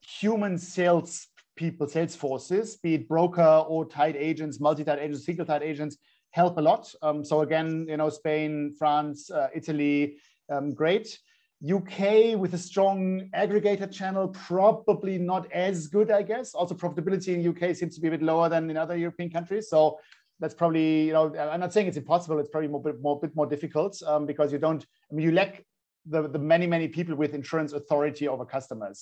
human 0.00 0.58
sales 0.58 1.28
people, 1.56 1.88
sales 1.88 2.16
forces, 2.16 2.76
be 2.76 2.94
it 2.94 3.08
broker 3.08 3.64
or 3.68 3.86
tied 3.86 4.16
agents, 4.16 4.60
multi-tied 4.60 4.98
agents, 4.98 5.24
single-tied 5.24 5.62
agents, 5.62 5.96
help 6.36 6.58
a 6.58 6.60
lot. 6.60 6.94
Um, 7.00 7.24
so 7.24 7.40
again, 7.40 7.86
you 7.88 7.96
know, 7.96 8.10
Spain, 8.10 8.74
France, 8.78 9.30
uh, 9.30 9.48
Italy, 9.54 10.18
um, 10.52 10.74
great. 10.74 11.18
UK 11.64 12.36
with 12.42 12.52
a 12.52 12.58
strong 12.58 13.30
aggregator 13.34 13.90
channel, 13.90 14.28
probably 14.28 15.16
not 15.16 15.50
as 15.50 15.86
good, 15.86 16.10
I 16.10 16.22
guess. 16.22 16.52
Also, 16.52 16.74
profitability 16.74 17.30
in 17.34 17.48
UK 17.52 17.74
seems 17.74 17.94
to 17.94 18.02
be 18.02 18.08
a 18.08 18.10
bit 18.10 18.22
lower 18.22 18.50
than 18.50 18.68
in 18.68 18.76
other 18.76 18.98
European 18.98 19.30
countries. 19.30 19.70
So 19.70 19.98
that's 20.38 20.52
probably, 20.52 21.06
you 21.06 21.14
know, 21.14 21.34
I'm 21.34 21.60
not 21.60 21.72
saying 21.72 21.86
it's 21.86 21.96
impossible. 21.96 22.38
It's 22.38 22.50
probably 22.50 22.68
more 22.68 22.82
bit 22.82 23.00
more 23.00 23.18
bit 23.18 23.34
more 23.34 23.46
difficult 23.46 23.92
um, 24.06 24.26
because 24.26 24.52
you 24.52 24.58
don't. 24.58 24.84
I 25.10 25.14
mean, 25.14 25.24
you 25.24 25.32
lack 25.32 25.64
the 26.04 26.28
the 26.28 26.38
many 26.38 26.66
many 26.66 26.88
people 26.88 27.14
with 27.16 27.32
insurance 27.32 27.72
authority 27.72 28.28
over 28.28 28.44
customers 28.44 28.98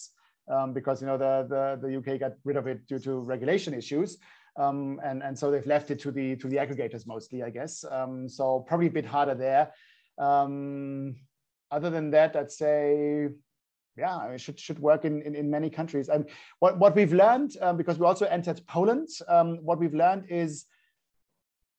um, 0.55 0.73
because 0.73 1.01
you 1.01 1.09
know 1.09 1.19
the, 1.19 1.33
the 1.53 1.63
the 1.83 1.91
UK 1.99 2.21
got 2.21 2.35
rid 2.45 2.57
of 2.57 2.69
it 2.69 2.87
due 2.87 3.01
to 3.01 3.19
regulation 3.19 3.75
issues. 3.75 4.19
Um, 4.57 5.01
and 5.05 5.23
and 5.23 5.39
so 5.39 5.51
they've 5.51 5.67
left 5.67 5.91
it 5.91 5.99
to 6.01 6.11
the 6.11 6.37
to 6.37 6.49
the 6.49 6.57
aggregators 6.57 7.07
mostly, 7.07 7.43
I 7.43 7.51
guess. 7.51 7.85
Um, 7.91 8.29
so 8.29 8.61
probably 8.61 8.87
a 8.87 8.91
bit 8.91 9.07
harder 9.07 9.35
there. 9.35 9.73
Um, 10.19 11.17
other 11.71 11.91
than 11.91 12.11
that, 12.13 12.37
I'd 12.37 12.53
say, 12.53 13.29
yeah, 13.97 14.27
it 14.29 14.41
should 14.41 14.61
should 14.61 14.79
work 14.79 15.05
in 15.05 15.23
in, 15.23 15.35
in 15.35 15.51
many 15.51 15.71
countries. 15.71 16.09
And 16.09 16.29
what 16.61 16.79
what 16.79 16.95
we've 16.95 17.13
learned 17.13 17.57
um, 17.61 17.77
because 17.77 17.99
we 17.99 18.07
also 18.07 18.27
entered 18.27 18.65
Poland, 18.67 19.09
um, 19.29 19.59
what 19.65 19.79
we've 19.81 19.95
learned 19.95 20.27
is 20.29 20.67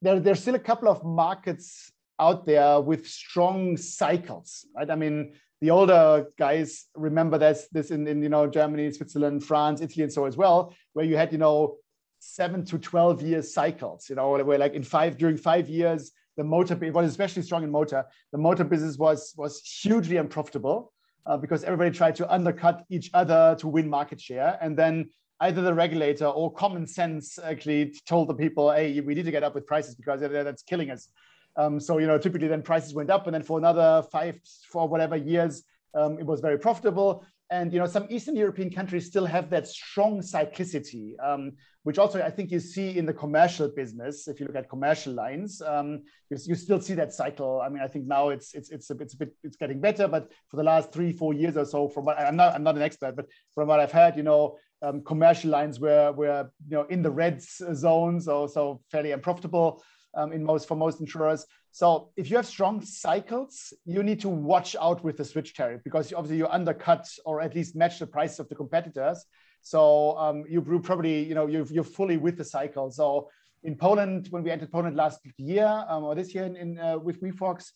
there 0.02 0.20
there's 0.20 0.42
still 0.42 0.56
a 0.56 0.60
couple 0.60 0.90
of 0.90 1.04
markets 1.04 1.92
out 2.20 2.46
there 2.46 2.80
with 2.80 3.08
strong 3.08 3.78
cycles, 3.78 4.66
right? 4.76 4.90
I 4.90 4.96
mean, 4.96 5.34
the 5.62 5.72
older 5.72 6.28
guys 6.38 6.86
remember 6.96 7.38
this 7.38 7.68
this 7.72 7.92
in, 7.92 8.08
in 8.08 8.22
you 8.22 8.30
know 8.30 8.48
Germany, 8.48 8.92
Switzerland, 8.92 9.44
France, 9.44 9.82
Italy, 9.82 10.04
and 10.04 10.14
so 10.14 10.26
as 10.26 10.36
well, 10.36 10.76
where 10.94 11.06
you 11.06 11.16
had 11.16 11.32
you 11.32 11.38
know 11.38 11.78
seven 12.20 12.66
to 12.66 12.78
12 12.78 13.22
year 13.22 13.42
cycles, 13.42 14.10
you 14.10 14.16
know, 14.16 14.32
where 14.44 14.58
like 14.58 14.74
in 14.74 14.84
five, 14.84 15.18
during 15.18 15.38
five 15.38 15.70
years, 15.70 16.12
the 16.38 16.44
motor, 16.44 16.78
it 16.84 16.94
was 16.94 17.10
especially 17.10 17.42
strong 17.42 17.64
in 17.64 17.72
motor. 17.72 18.06
The 18.32 18.38
motor 18.38 18.64
business 18.64 18.98
was, 18.98 19.34
was 19.38 19.62
hugely 19.62 20.18
unprofitable 20.18 20.92
uh, 21.26 21.38
because 21.38 21.64
everybody 21.64 21.96
tried 21.96 22.16
to 22.18 22.32
undercut 22.32 22.84
each 22.90 23.10
other 23.14 23.56
to 23.60 23.68
win 23.68 23.90
market 23.90 24.20
share. 24.20 24.58
And 24.62 24.78
then 24.78 25.10
either 25.42 25.62
the 25.62 25.74
regulator 25.74 26.26
or 26.26 26.52
common 26.54 26.88
sense 26.88 27.40
actually 27.40 27.94
told 28.06 28.30
the 28.30 28.34
people, 28.34 28.72
hey, 28.72 29.00
we 29.00 29.16
need 29.16 29.26
to 29.26 29.32
get 29.32 29.44
up 29.44 29.56
with 29.56 29.66
prices 29.66 29.96
because 29.96 30.22
that's 30.22 30.64
killing 30.64 30.92
us. 30.92 31.10
Um, 31.58 31.80
so, 31.80 31.98
you 32.00 32.08
know, 32.08 32.18
typically 32.18 32.48
then 32.48 32.62
prices 32.62 32.94
went 32.94 33.10
up 33.10 33.28
and 33.28 33.34
then 33.34 33.44
for 33.44 33.58
another 33.58 34.06
five, 34.12 34.40
for 34.70 34.88
whatever 34.88 35.16
years, 35.16 35.64
um, 35.94 36.20
it 36.20 36.26
was 36.26 36.42
very 36.42 36.60
profitable. 36.60 37.26
And 37.52 37.72
you 37.72 37.80
know, 37.80 37.86
some 37.86 38.08
Eastern 38.10 38.36
European 38.36 38.72
countries 38.72 39.06
still 39.06 39.26
have 39.26 39.52
that 39.52 39.68
strong 39.68 40.20
cyclicity, 40.20 41.14
um, 41.24 41.52
which 41.84 42.00
also 42.00 42.20
I 42.22 42.32
think 42.32 42.50
you 42.50 42.60
see 42.60 42.98
in 42.98 43.06
the 43.06 43.14
commercial 43.14 43.68
business. 43.70 44.28
If 44.28 44.40
you 44.40 44.48
look 44.48 44.56
at 44.56 44.68
commercial 44.68 45.14
lines, 45.14 45.62
um, 45.62 46.02
you, 46.32 46.38
you, 46.44 46.56
still 46.56 46.82
see 46.82 46.96
that 46.96 47.14
cycle. 47.14 47.62
I 47.62 47.70
mean, 47.70 47.84
I 47.84 47.88
think 47.88 48.08
now 48.08 48.30
it's 48.30 48.56
it's 48.56 48.72
it's 48.72 48.90
a, 48.90 48.94
it's 48.96 49.14
a 49.14 49.18
bit 49.18 49.36
it's 49.44 49.58
getting 49.58 49.80
better, 49.80 50.08
but 50.08 50.32
for 50.50 50.58
the 50.58 50.64
last 50.64 50.92
three 50.92 51.12
four 51.12 51.36
years 51.36 51.56
or 51.56 51.66
so, 51.66 51.88
from 51.88 52.06
what 52.06 52.20
I'm 52.20 52.36
not 52.36 52.56
I'm 52.56 52.64
not 52.64 52.78
an 52.78 52.82
expert, 52.82 53.16
but 53.16 53.28
from 53.54 53.68
what 53.68 53.80
I've 53.80 53.92
heard, 53.92 54.18
you 54.18 54.24
know, 54.24 54.58
um, 54.82 55.04
commercial 55.04 55.52
lines 55.52 55.80
were 55.80 56.12
were 56.14 56.50
you 56.68 56.78
know 56.78 56.86
in 56.86 57.04
the 57.04 57.12
red 57.12 57.44
zones, 57.44 58.26
so 58.26 58.48
so 58.48 58.82
fairly 58.92 59.12
unprofitable 59.12 59.84
um, 60.16 60.34
in 60.34 60.44
most 60.44 60.68
for 60.68 60.76
most 60.76 61.00
insurers. 61.00 61.46
So 61.76 62.12
if 62.16 62.30
you 62.30 62.38
have 62.38 62.46
strong 62.46 62.82
cycles, 62.82 63.74
you 63.84 64.02
need 64.02 64.22
to 64.22 64.30
watch 64.30 64.78
out 64.82 65.04
with 65.04 65.18
the 65.18 65.26
switch 65.26 65.54
tariff 65.54 65.84
because 65.84 66.14
obviously 66.14 66.38
you 66.38 66.48
undercut 66.48 67.06
or 67.26 67.42
at 67.42 67.54
least 67.54 67.76
match 67.76 68.00
the 68.00 68.08
price 68.08 68.40
of 68.40 68.48
the 68.48 68.56
competitors. 68.56 69.26
So 69.62 70.18
um, 70.18 70.46
you 70.48 70.62
probably, 70.62 71.22
you 71.26 71.36
know, 71.36 71.48
you're, 71.48 71.66
you're 71.66 71.84
fully 71.84 72.16
with 72.16 72.38
the 72.38 72.46
cycle. 72.46 72.92
So 72.92 73.30
in 73.64 73.76
Poland, 73.76 74.28
when 74.30 74.42
we 74.42 74.52
entered 74.52 74.72
Poland 74.72 74.96
last 74.96 75.20
year 75.38 75.84
um, 75.90 76.06
or 76.06 76.16
this 76.16 76.34
year 76.34 76.46
in, 76.46 76.56
in 76.56 76.80
uh, 76.80 76.98
with 76.98 77.22
WeFox, 77.22 77.72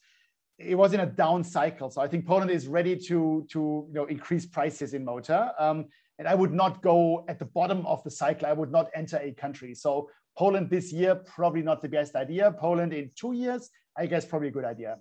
it 0.57 0.75
was 0.75 0.93
in 0.93 1.01
a 1.01 1.05
down 1.05 1.43
cycle. 1.43 1.89
So 1.89 1.99
I 1.99 2.07
think 2.07 2.25
Poland 2.25 2.51
is 2.51 2.67
ready 2.67 2.95
to 2.95 3.45
to 3.49 3.85
you 3.89 3.93
know 3.93 4.05
increase 4.05 4.45
prices 4.45 4.93
in 4.93 5.03
motor. 5.03 5.51
Um, 5.59 5.87
and 6.19 6.27
I 6.27 6.35
would 6.35 6.53
not 6.53 6.81
go 6.81 7.25
at 7.27 7.37
the 7.37 7.45
bottom 7.45 7.85
of 7.85 8.01
the 8.05 8.11
cycle. 8.11 8.47
I 8.47 8.53
would 8.53 8.71
not 8.71 8.89
enter 8.95 9.17
a 9.17 9.33
country. 9.33 9.73
So 9.73 10.09
Poland 10.37 10.69
this 10.69 10.93
year, 10.93 11.15
probably 11.15 11.61
not 11.61 11.81
the 11.81 11.89
best 11.89 12.15
idea. 12.15 12.55
Poland 12.57 12.93
in 12.93 13.11
two 13.13 13.33
years, 13.33 13.69
I 13.99 14.05
guess 14.05 14.25
probably 14.25 14.47
a 14.47 14.51
good 14.51 14.65
idea. 14.65 14.97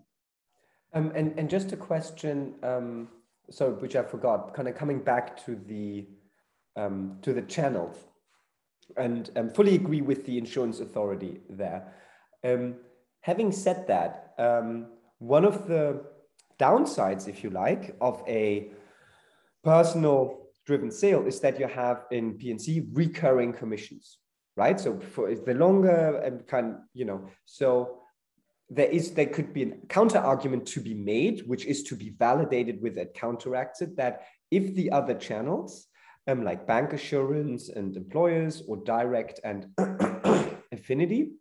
Um, 0.92 1.12
and, 1.14 1.38
and 1.38 1.48
just 1.48 1.72
a 1.72 1.76
question, 1.76 2.54
um, 2.62 3.08
so 3.50 3.70
which 3.70 3.94
I 3.94 4.02
forgot, 4.02 4.54
kind 4.54 4.68
of 4.68 4.74
coming 4.74 4.98
back 4.98 5.42
to 5.44 5.54
the 5.54 6.06
um, 6.76 7.18
to 7.22 7.32
the 7.32 7.42
channels, 7.42 7.96
and 8.96 9.30
um, 9.37 9.50
fully 9.50 9.74
agree 9.74 10.00
with 10.00 10.24
the 10.26 10.38
insurance 10.38 10.80
authority 10.80 11.40
there. 11.48 11.92
Um, 12.44 12.76
having 13.20 13.50
said 13.52 13.87
that, 13.88 14.34
um, 14.38 14.87
one 15.18 15.44
of 15.44 15.66
the 15.66 16.04
downsides, 16.58 17.26
if 17.26 17.42
you 17.42 17.50
like, 17.50 17.96
of 18.00 18.22
a 18.28 18.70
personal 19.64 20.46
driven 20.66 20.90
sale 20.90 21.26
is 21.26 21.40
that 21.40 21.58
you 21.58 21.66
have 21.66 22.04
in 22.11 22.34
P&C 22.34 22.87
recurring 22.92 23.52
commissions 23.52 24.18
right? 24.58 24.78
So 24.80 24.98
for 24.98 25.32
the 25.32 25.54
longer 25.54 26.20
and 26.24 26.44
kind, 26.46 26.78
you 26.92 27.04
know, 27.04 27.30
so 27.46 27.97
there 28.70 28.87
is 28.87 29.12
there 29.12 29.26
could 29.26 29.52
be 29.52 29.62
a 29.62 29.87
counter 29.88 30.18
argument 30.18 30.66
to 30.68 30.81
be 30.81 30.94
made, 30.94 31.42
which 31.46 31.64
is 31.64 31.83
to 31.85 31.96
be 31.96 32.11
validated 32.11 32.83
with 32.83 32.94
that 32.96 33.14
counteracted 33.14 33.96
that 33.96 34.26
if 34.50 34.74
the 34.74 34.90
other 34.90 35.14
channels, 35.14 35.87
um, 36.26 36.44
like 36.44 36.66
bancassurance 36.66 37.74
and 37.74 37.96
employers 37.96 38.62
or 38.68 38.76
direct 38.78 39.40
and 39.44 39.66
affinity, 40.72 41.33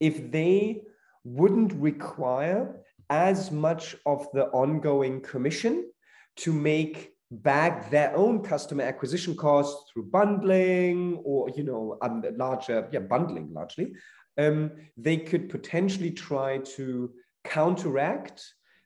if 0.00 0.30
they 0.30 0.82
wouldn't 1.22 1.72
require 1.74 2.80
as 3.08 3.50
much 3.50 3.96
of 4.06 4.26
the 4.32 4.46
ongoing 4.46 5.20
commission 5.20 5.90
to 6.36 6.52
make 6.52 7.12
back 7.30 7.90
their 7.90 8.14
own 8.16 8.42
customer 8.42 8.84
acquisition 8.84 9.36
costs 9.36 9.90
through 9.92 10.04
bundling 10.04 11.20
or 11.24 11.50
you 11.50 11.62
know 11.64 11.96
um, 12.02 12.22
larger 12.36 12.88
yeah 12.92 13.00
bundling 13.00 13.52
largely 13.52 13.92
um, 14.38 14.70
they 14.96 15.16
could 15.16 15.48
potentially 15.48 16.10
try 16.10 16.58
to 16.76 17.10
counteract 17.44 18.42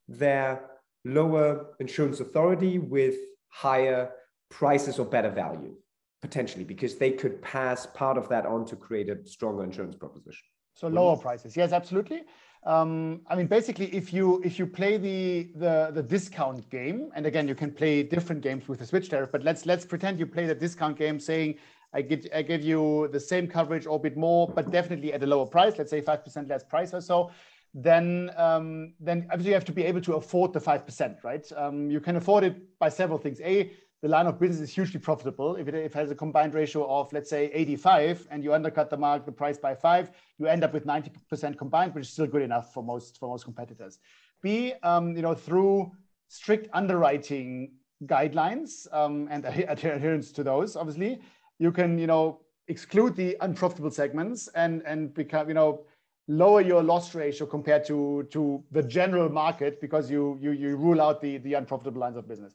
their 0.09 0.69
lower 1.05 1.75
insurance 1.81 2.21
authority 2.21 2.79
with 2.79 3.17
higher 3.49 4.11
prices 4.51 4.99
or 4.99 5.07
better 5.07 5.31
value 5.31 5.75
potentially 6.21 6.65
because 6.65 6.97
they 6.97 7.13
could 7.13 7.41
pass 7.43 7.87
part 7.95 8.19
of 8.19 8.29
that 8.29 8.45
on 8.45 8.65
to 8.67 8.75
create 8.75 9.09
a 9.09 9.25
stronger 9.25 9.63
insurance 9.63 9.95
proposition. 9.95 10.45
So 10.75 10.89
lower 10.89 11.17
prices. 11.17 11.57
Yes 11.57 11.73
absolutely. 11.73 12.23
Um, 12.65 13.21
I 13.29 13.37
mean, 13.37 13.47
basically, 13.47 13.87
if 13.95 14.13
you 14.13 14.43
if 14.45 14.59
you 14.59 14.67
play 14.67 14.97
the, 14.97 15.51
the 15.55 15.91
the 15.93 16.03
discount 16.03 16.69
game, 16.71 17.11
and 17.15 17.25
again, 17.25 17.47
you 17.47 17.55
can 17.55 17.71
play 17.71 18.03
different 18.03 18.43
games 18.43 18.69
with 18.69 18.81
the 18.81 18.87
switch 18.87 19.09
tariff, 19.09 19.31
but 19.31 19.45
let's 19.45 19.65
let's 19.65 19.85
pretend 19.87 20.19
you 20.19 20.27
play 20.27 20.47
the 20.47 20.55
discount 20.55 20.99
game, 20.99 21.21
saying 21.21 21.55
I 21.93 22.03
give 22.03 22.27
I 22.35 22.43
give 22.43 22.63
you 22.63 23.09
the 23.13 23.21
same 23.21 23.47
coverage 23.47 23.87
or 23.87 23.97
a 23.97 23.99
bit 23.99 24.17
more, 24.17 24.49
but 24.49 24.71
definitely 24.71 25.13
at 25.13 25.23
a 25.23 25.27
lower 25.27 25.47
price. 25.47 25.75
Let's 25.79 25.91
say 25.91 26.01
five 26.01 26.25
percent 26.25 26.49
less 26.49 26.65
price 26.65 26.93
or 26.93 27.01
so. 27.01 27.31
Then 27.75 28.31
um, 28.37 28.95
then 29.01 29.27
obviously 29.31 29.51
you 29.51 29.55
have 29.55 29.65
to 29.67 29.73
be 29.73 29.85
able 29.85 30.01
to 30.03 30.15
afford 30.15 30.53
the 30.53 30.61
five 30.61 30.85
percent, 30.85 31.19
right? 31.23 31.51
Um, 31.57 31.91
you 31.91 32.01
can 32.01 32.17
afford 32.17 32.45
it 32.45 32.79
by 32.79 32.89
several 32.89 33.19
things. 33.19 33.41
A 33.41 33.73
the 34.01 34.09
line 34.09 34.27
of 34.27 34.39
business 34.39 34.61
is 34.61 34.75
hugely 34.75 35.01
profitable. 35.01 35.57
If 35.57 35.67
it, 35.67 35.75
if 35.75 35.97
it, 35.97 35.99
has 35.99 36.11
a 36.11 36.15
combined 36.15 36.55
ratio 36.55 36.89
of, 36.89 37.13
let's 37.13 37.29
say, 37.29 37.51
85, 37.53 38.29
and 38.31 38.45
you 38.45 38.55
undercut 38.55 38.91
the 38.91 38.97
mark, 38.97 39.27
the 39.27 39.33
price 39.33 39.59
by 39.59 39.75
five, 39.75 40.13
you 40.39 40.47
end 40.47 40.63
up 40.63 40.73
with 40.73 40.87
90% 40.87 41.59
combined, 41.59 41.95
which 41.95 42.03
is 42.03 42.13
still 42.13 42.29
good 42.29 42.43
enough 42.43 42.73
for 42.73 42.83
most 42.83 43.19
for 43.19 43.29
most 43.29 43.45
competitors. 43.45 43.99
B, 44.41 44.75
um, 44.85 45.17
you 45.17 45.23
know, 45.23 45.35
through 45.35 45.91
strict 46.29 46.69
underwriting 46.73 47.73
guidelines 48.05 48.87
um, 48.95 49.27
and 49.31 49.45
adherence 49.45 50.31
to 50.33 50.45
those, 50.45 50.77
obviously, 50.77 51.21
you 51.59 51.73
can, 51.73 51.99
you 51.99 52.07
know, 52.07 52.41
exclude 52.69 53.17
the 53.17 53.37
unprofitable 53.41 53.91
segments 53.91 54.49
and 54.49 54.83
and 54.87 55.15
become, 55.15 55.49
you 55.49 55.55
know, 55.55 55.85
lower 56.29 56.61
your 56.61 56.83
loss 56.83 57.15
ratio 57.15 57.47
compared 57.47 57.85
to 57.87 58.27
to 58.31 58.63
the 58.71 58.83
general 58.83 59.29
market 59.29 59.81
because 59.81 60.11
you 60.11 60.39
you 60.41 60.53
you 60.53 60.77
rule 60.77 61.01
out 61.01 61.21
the 61.21 61.39
the 61.39 61.55
unprofitable 61.55 62.01
lines 62.01 62.17
of 62.17 62.29
business. 62.29 62.55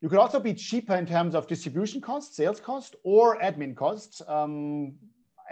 You 0.00 0.08
could 0.08 0.18
also 0.18 0.40
be 0.40 0.52
cheaper 0.52 0.96
in 0.96 1.06
terms 1.06 1.36
of 1.36 1.46
distribution 1.46 2.00
costs, 2.00 2.36
sales 2.36 2.58
cost, 2.58 2.96
or 3.04 3.38
admin 3.38 3.76
costs. 3.76 4.20
Um, 4.26 4.94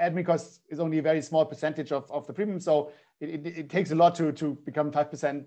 admin 0.01 0.27
costs 0.27 0.61
is 0.69 0.81
only 0.81 0.99
a 0.99 1.03
very 1.03 1.23
small 1.23 1.45
percentage 1.47 1.93
of, 1.93 2.11
of 2.11 2.27
the 2.27 2.33
premium, 2.33 2.59
so 2.59 2.91
it, 3.21 3.47
it, 3.47 3.59
it 3.59 3.71
takes 3.71 3.93
a 3.93 3.95
lot 3.95 4.17
to, 4.17 4.33
to 4.33 4.59
become 4.67 4.91
5 4.91 5.09
percentage 5.09 5.47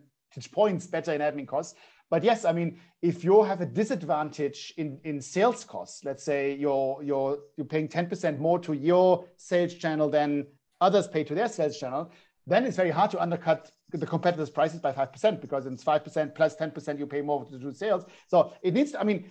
points 0.54 0.88
better 0.88 1.12
in 1.12 1.20
admin 1.20 1.46
costs. 1.46 1.76
But 2.10 2.24
yes, 2.24 2.46
I 2.46 2.54
mean, 2.54 2.80
if 3.02 3.24
you 3.24 3.44
have 3.44 3.62
a 3.62 3.66
disadvantage 3.66 4.74
in, 4.78 5.00
in 5.04 5.20
sales 5.20 5.64
costs, 5.64 6.04
let's 6.06 6.24
say 6.24 6.56
you're, 6.56 7.02
you're, 7.04 7.40
you're 7.58 7.66
paying 7.66 7.88
10% 7.88 8.40
more 8.40 8.60
to 8.60 8.74
your 8.74 9.26
sales 9.38 9.74
channel 9.74 10.10
than 10.10 10.46
others 10.80 11.08
pay 11.08 11.24
to 11.24 11.34
their 11.34 11.50
sales 11.50 11.80
channel, 11.80 12.12
then 12.46 12.66
it's 12.66 12.78
very 12.78 12.92
hard 12.92 13.10
to 13.12 13.22
undercut 13.22 13.72
the 13.92 14.06
competitors' 14.06 14.50
prices 14.50 14.80
by 14.80 14.92
5% 14.92 15.42
because 15.42 15.66
it's 15.66 15.84
5% 15.84 16.36
plus 16.36 16.56
10% 16.56 17.00
you 17.00 17.08
pay 17.08 17.22
more 17.22 17.46
to 17.46 17.58
do 17.58 17.72
sales. 17.72 18.06
So 18.28 18.54
it 18.62 18.74
needs, 18.74 18.92
to, 18.92 19.00
I 19.00 19.04
mean, 19.04 19.30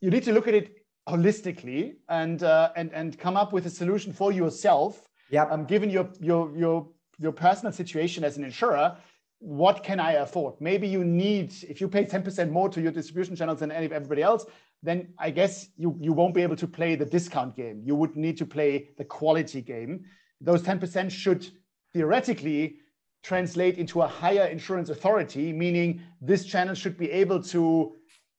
you 0.00 0.10
need 0.10 0.22
to 0.24 0.32
look 0.32 0.48
at 0.48 0.54
it 0.54 0.84
holistically 1.08 1.96
and 2.08 2.42
uh, 2.42 2.70
and 2.76 2.92
and 2.92 3.18
come 3.18 3.36
up 3.36 3.52
with 3.52 3.66
a 3.66 3.70
solution 3.70 4.12
for 4.12 4.32
yourself. 4.32 5.08
Yeah. 5.30 5.44
Um, 5.44 5.64
given 5.64 5.90
your 5.90 6.08
your 6.20 6.56
your 6.56 6.88
your 7.18 7.32
personal 7.32 7.72
situation 7.72 8.24
as 8.24 8.36
an 8.36 8.44
insurer, 8.44 8.96
what 9.44 9.82
can 9.82 10.00
I 10.00 10.12
afford? 10.12 10.54
Maybe 10.58 10.88
you 10.88 11.04
need, 11.04 11.52
if 11.68 11.78
you 11.78 11.86
pay 11.86 12.06
10% 12.06 12.50
more 12.50 12.70
to 12.70 12.80
your 12.80 12.90
distribution 12.90 13.36
channels 13.36 13.60
than 13.60 13.70
everybody 13.70 14.22
else, 14.22 14.46
then 14.82 15.12
I 15.18 15.30
guess 15.30 15.68
you, 15.76 15.98
you 16.00 16.14
won't 16.14 16.32
be 16.32 16.40
able 16.40 16.56
to 16.56 16.66
play 16.66 16.94
the 16.94 17.04
discount 17.04 17.54
game. 17.54 17.82
You 17.84 17.94
would 17.94 18.16
need 18.16 18.38
to 18.38 18.46
play 18.46 18.88
the 18.96 19.04
quality 19.04 19.60
game. 19.60 20.06
Those 20.40 20.62
10% 20.62 21.10
should 21.10 21.46
theoretically 21.92 22.76
translate 23.22 23.76
into 23.76 24.00
a 24.00 24.06
higher 24.06 24.46
insurance 24.46 24.88
authority, 24.88 25.52
meaning 25.52 26.00
this 26.22 26.46
channel 26.46 26.74
should 26.74 26.96
be 26.96 27.10
able 27.10 27.42
to, 27.42 27.92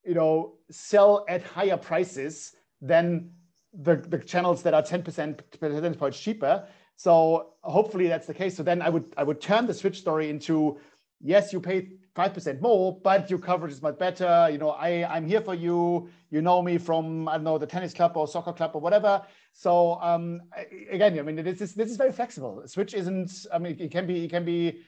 you 0.04 0.16
know, 0.16 0.56
sell 0.72 1.24
at 1.30 1.44
higher 1.44 1.78
prices 1.78 2.54
than 2.82 3.30
the, 3.74 3.98
the 3.98 4.18
channels 4.18 4.64
that 4.64 4.74
are 4.74 4.82
10% 4.82 5.40
percentage 5.60 6.00
points 6.00 6.20
cheaper. 6.20 6.68
So 6.98 7.54
hopefully 7.62 8.08
that's 8.08 8.28
the 8.28 8.34
case. 8.34 8.56
So 8.56 8.64
then 8.64 8.82
I 8.82 8.90
would 8.90 9.14
I 9.18 9.24
would 9.24 9.42
turn 9.42 9.68
the 9.68 9.74
switch 9.74 10.00
story 10.00 10.30
into 10.30 10.78
yes, 11.22 11.54
you 11.54 11.60
pay 11.60 11.90
five 12.16 12.34
percent 12.34 12.62
more, 12.62 13.00
but 13.04 13.30
your 13.30 13.40
coverage 13.40 13.74
is 13.74 13.82
much 13.82 13.98
better. 13.98 14.50
You 14.52 14.58
know, 14.58 14.72
I 14.72 15.04
I'm 15.06 15.26
here 15.26 15.42
for 15.42 15.54
you. 15.54 16.10
You 16.30 16.42
know 16.42 16.62
me 16.62 16.78
from 16.78 17.28
I 17.28 17.34
don't 17.34 17.44
know 17.44 17.58
the 17.58 17.68
tennis 17.68 17.94
club 17.94 18.16
or 18.16 18.28
soccer 18.28 18.54
club 18.54 18.72
or 18.74 18.82
whatever. 18.82 19.22
So 19.54 20.00
um, 20.02 20.42
again, 20.90 21.18
I 21.18 21.22
mean, 21.22 21.36
this 21.36 21.62
is 21.62 21.74
this 21.74 21.90
is 21.90 21.98
very 21.98 22.12
flexible. 22.12 22.64
Switch 22.66 22.94
isn't. 22.94 23.46
I 23.54 23.58
mean, 23.60 23.76
it 23.80 23.92
can 23.92 24.08
be 24.08 24.26
it 24.26 24.30
can 24.30 24.46
be 24.46 24.82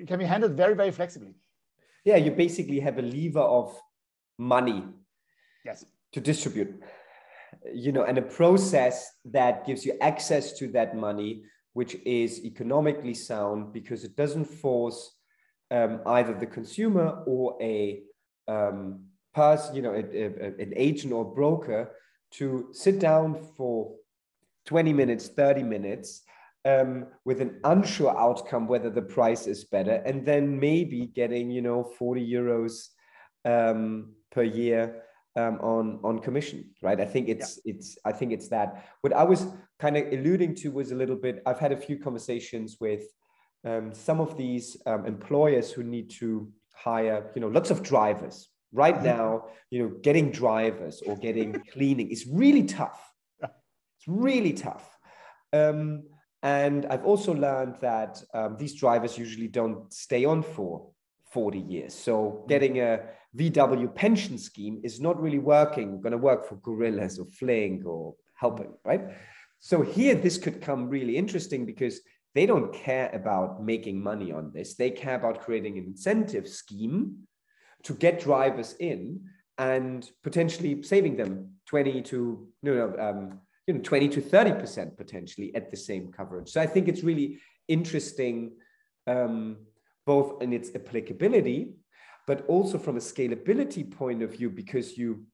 it 0.00 0.06
can 0.06 0.18
be 0.18 0.24
handled 0.24 0.52
very 0.52 0.74
very 0.74 0.90
flexibly. 0.90 1.34
Yeah, 2.04 2.16
you 2.16 2.32
basically 2.32 2.80
have 2.80 2.98
a 2.98 3.02
lever 3.02 3.40
of 3.40 3.78
money. 4.38 4.84
Yes. 5.64 5.84
To 6.12 6.20
distribute 6.20 6.82
you 7.72 7.92
know, 7.92 8.04
and 8.04 8.18
a 8.18 8.22
process 8.22 9.12
that 9.24 9.66
gives 9.66 9.84
you 9.84 9.96
access 10.00 10.52
to 10.58 10.68
that 10.68 10.96
money, 10.96 11.42
which 11.72 11.96
is 12.04 12.44
economically 12.44 13.14
sound 13.14 13.72
because 13.72 14.04
it 14.04 14.16
doesn't 14.16 14.44
force 14.44 15.16
um, 15.70 16.00
either 16.06 16.34
the 16.34 16.46
consumer 16.46 17.22
or 17.26 17.56
a 17.60 18.02
um, 18.46 19.04
person, 19.34 19.74
you 19.74 19.82
know, 19.82 19.94
a, 19.94 20.02
a, 20.02 20.46
an 20.58 20.72
agent 20.76 21.12
or 21.12 21.24
broker 21.24 21.90
to 22.32 22.68
sit 22.72 22.98
down 22.98 23.46
for 23.56 23.94
20 24.66 24.92
minutes, 24.92 25.28
30 25.28 25.62
minutes 25.62 26.22
um, 26.64 27.06
with 27.24 27.40
an 27.40 27.58
unsure 27.64 28.16
outcome 28.18 28.68
whether 28.68 28.90
the 28.90 29.02
price 29.02 29.46
is 29.46 29.64
better, 29.64 30.02
and 30.06 30.24
then 30.24 30.58
maybe 30.60 31.06
getting, 31.06 31.50
you 31.50 31.62
know, 31.62 31.84
40 31.98 32.30
euros 32.30 32.88
um, 33.44 34.12
per 34.30 34.42
year 34.42 35.02
um, 35.36 35.58
on 35.60 36.00
on 36.04 36.18
commission, 36.18 36.70
right? 36.82 37.00
I 37.00 37.04
think 37.04 37.28
it's 37.28 37.60
yeah. 37.64 37.74
it's 37.74 37.98
I 38.04 38.12
think 38.12 38.32
it's 38.32 38.48
that. 38.48 38.86
What 39.00 39.12
I 39.12 39.24
was 39.24 39.46
kind 39.78 39.96
of 39.96 40.12
alluding 40.12 40.54
to 40.56 40.70
was 40.70 40.92
a 40.92 40.94
little 40.94 41.16
bit. 41.16 41.42
I've 41.46 41.58
had 41.58 41.72
a 41.72 41.76
few 41.76 41.98
conversations 41.98 42.78
with 42.80 43.02
um, 43.64 43.94
some 43.94 44.20
of 44.20 44.36
these 44.36 44.76
um, 44.86 45.06
employers 45.06 45.70
who 45.70 45.82
need 45.82 46.10
to 46.10 46.50
hire, 46.74 47.30
you 47.34 47.40
know, 47.40 47.48
lots 47.48 47.70
of 47.70 47.82
drivers. 47.82 48.48
Right 48.74 48.94
mm-hmm. 48.94 49.04
now, 49.04 49.44
you 49.70 49.82
know, 49.82 49.94
getting 50.02 50.30
drivers 50.30 51.02
or 51.06 51.16
getting 51.16 51.52
cleaning 51.72 52.10
is 52.10 52.26
really 52.26 52.64
tough. 52.64 53.12
It's 53.42 54.08
really 54.08 54.54
tough. 54.54 54.96
Um, 55.52 56.04
and 56.42 56.86
I've 56.86 57.04
also 57.04 57.34
learned 57.34 57.76
that 57.82 58.20
um, 58.34 58.56
these 58.58 58.74
drivers 58.74 59.16
usually 59.16 59.46
don't 59.46 59.92
stay 59.92 60.24
on 60.24 60.42
for 60.42 60.88
40 61.30 61.58
years. 61.58 61.94
So 61.94 62.14
mm-hmm. 62.16 62.46
getting 62.48 62.80
a 62.80 63.00
VW 63.36 63.94
pension 63.94 64.36
scheme 64.38 64.80
is 64.84 65.00
not 65.00 65.20
really 65.20 65.38
working, 65.38 66.00
going 66.00 66.12
to 66.12 66.18
work 66.18 66.46
for 66.46 66.56
Gorillas 66.56 67.18
or 67.18 67.26
Flink 67.26 67.86
or 67.86 68.14
Helpling, 68.34 68.74
right? 68.84 69.02
So 69.60 69.80
here, 69.82 70.14
this 70.14 70.38
could 70.38 70.60
come 70.60 70.88
really 70.88 71.16
interesting 71.16 71.64
because 71.64 72.00
they 72.34 72.46
don't 72.46 72.72
care 72.74 73.10
about 73.12 73.62
making 73.62 74.02
money 74.02 74.32
on 74.32 74.50
this. 74.52 74.74
They 74.74 74.90
care 74.90 75.14
about 75.14 75.40
creating 75.40 75.78
an 75.78 75.84
incentive 75.84 76.48
scheme 76.48 77.28
to 77.84 77.94
get 77.94 78.20
drivers 78.20 78.74
in 78.80 79.24
and 79.58 80.10
potentially 80.22 80.82
saving 80.82 81.16
them 81.16 81.52
20 81.66 82.02
to 82.02 82.48
no, 82.62 82.74
no 82.74 82.98
um, 82.98 83.40
you 83.66 83.74
know 83.74 83.80
20 83.80 84.08
to 84.08 84.20
30 84.20 84.52
percent 84.52 84.96
potentially 84.96 85.54
at 85.54 85.70
the 85.70 85.76
same 85.76 86.10
coverage. 86.10 86.48
So 86.48 86.60
I 86.60 86.66
think 86.66 86.88
it's 86.88 87.02
really 87.02 87.38
interesting 87.68 88.52
um, 89.06 89.58
both 90.06 90.42
in 90.42 90.52
its 90.52 90.74
applicability 90.74 91.74
but 92.26 92.44
also 92.46 92.78
from 92.78 92.96
a 92.96 93.00
scalability 93.00 93.90
point 93.90 94.22
of 94.22 94.32
view, 94.32 94.50
because 94.50 94.96
you, 94.96 95.24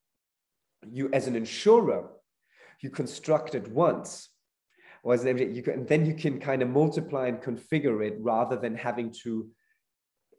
you 0.91 1.11
as 1.13 1.27
an 1.27 1.37
insurer, 1.37 2.09
you 2.81 2.91
construct 2.91 3.55
it 3.55 3.69
once, 3.69 4.29
or 5.03 5.15
as 5.15 5.25
you 5.25 5.63
can, 5.63 5.75
and 5.75 5.89
then 5.89 6.07
you 6.07 6.15
can 6.15 6.41
kind 6.41 6.63
of 6.63 6.69
multiply 6.69 7.27
and 7.27 7.41
configure 7.41 8.07
it 8.07 8.17
rather 8.21 8.57
than 8.57 8.75
having 8.75 9.13
to 9.23 9.49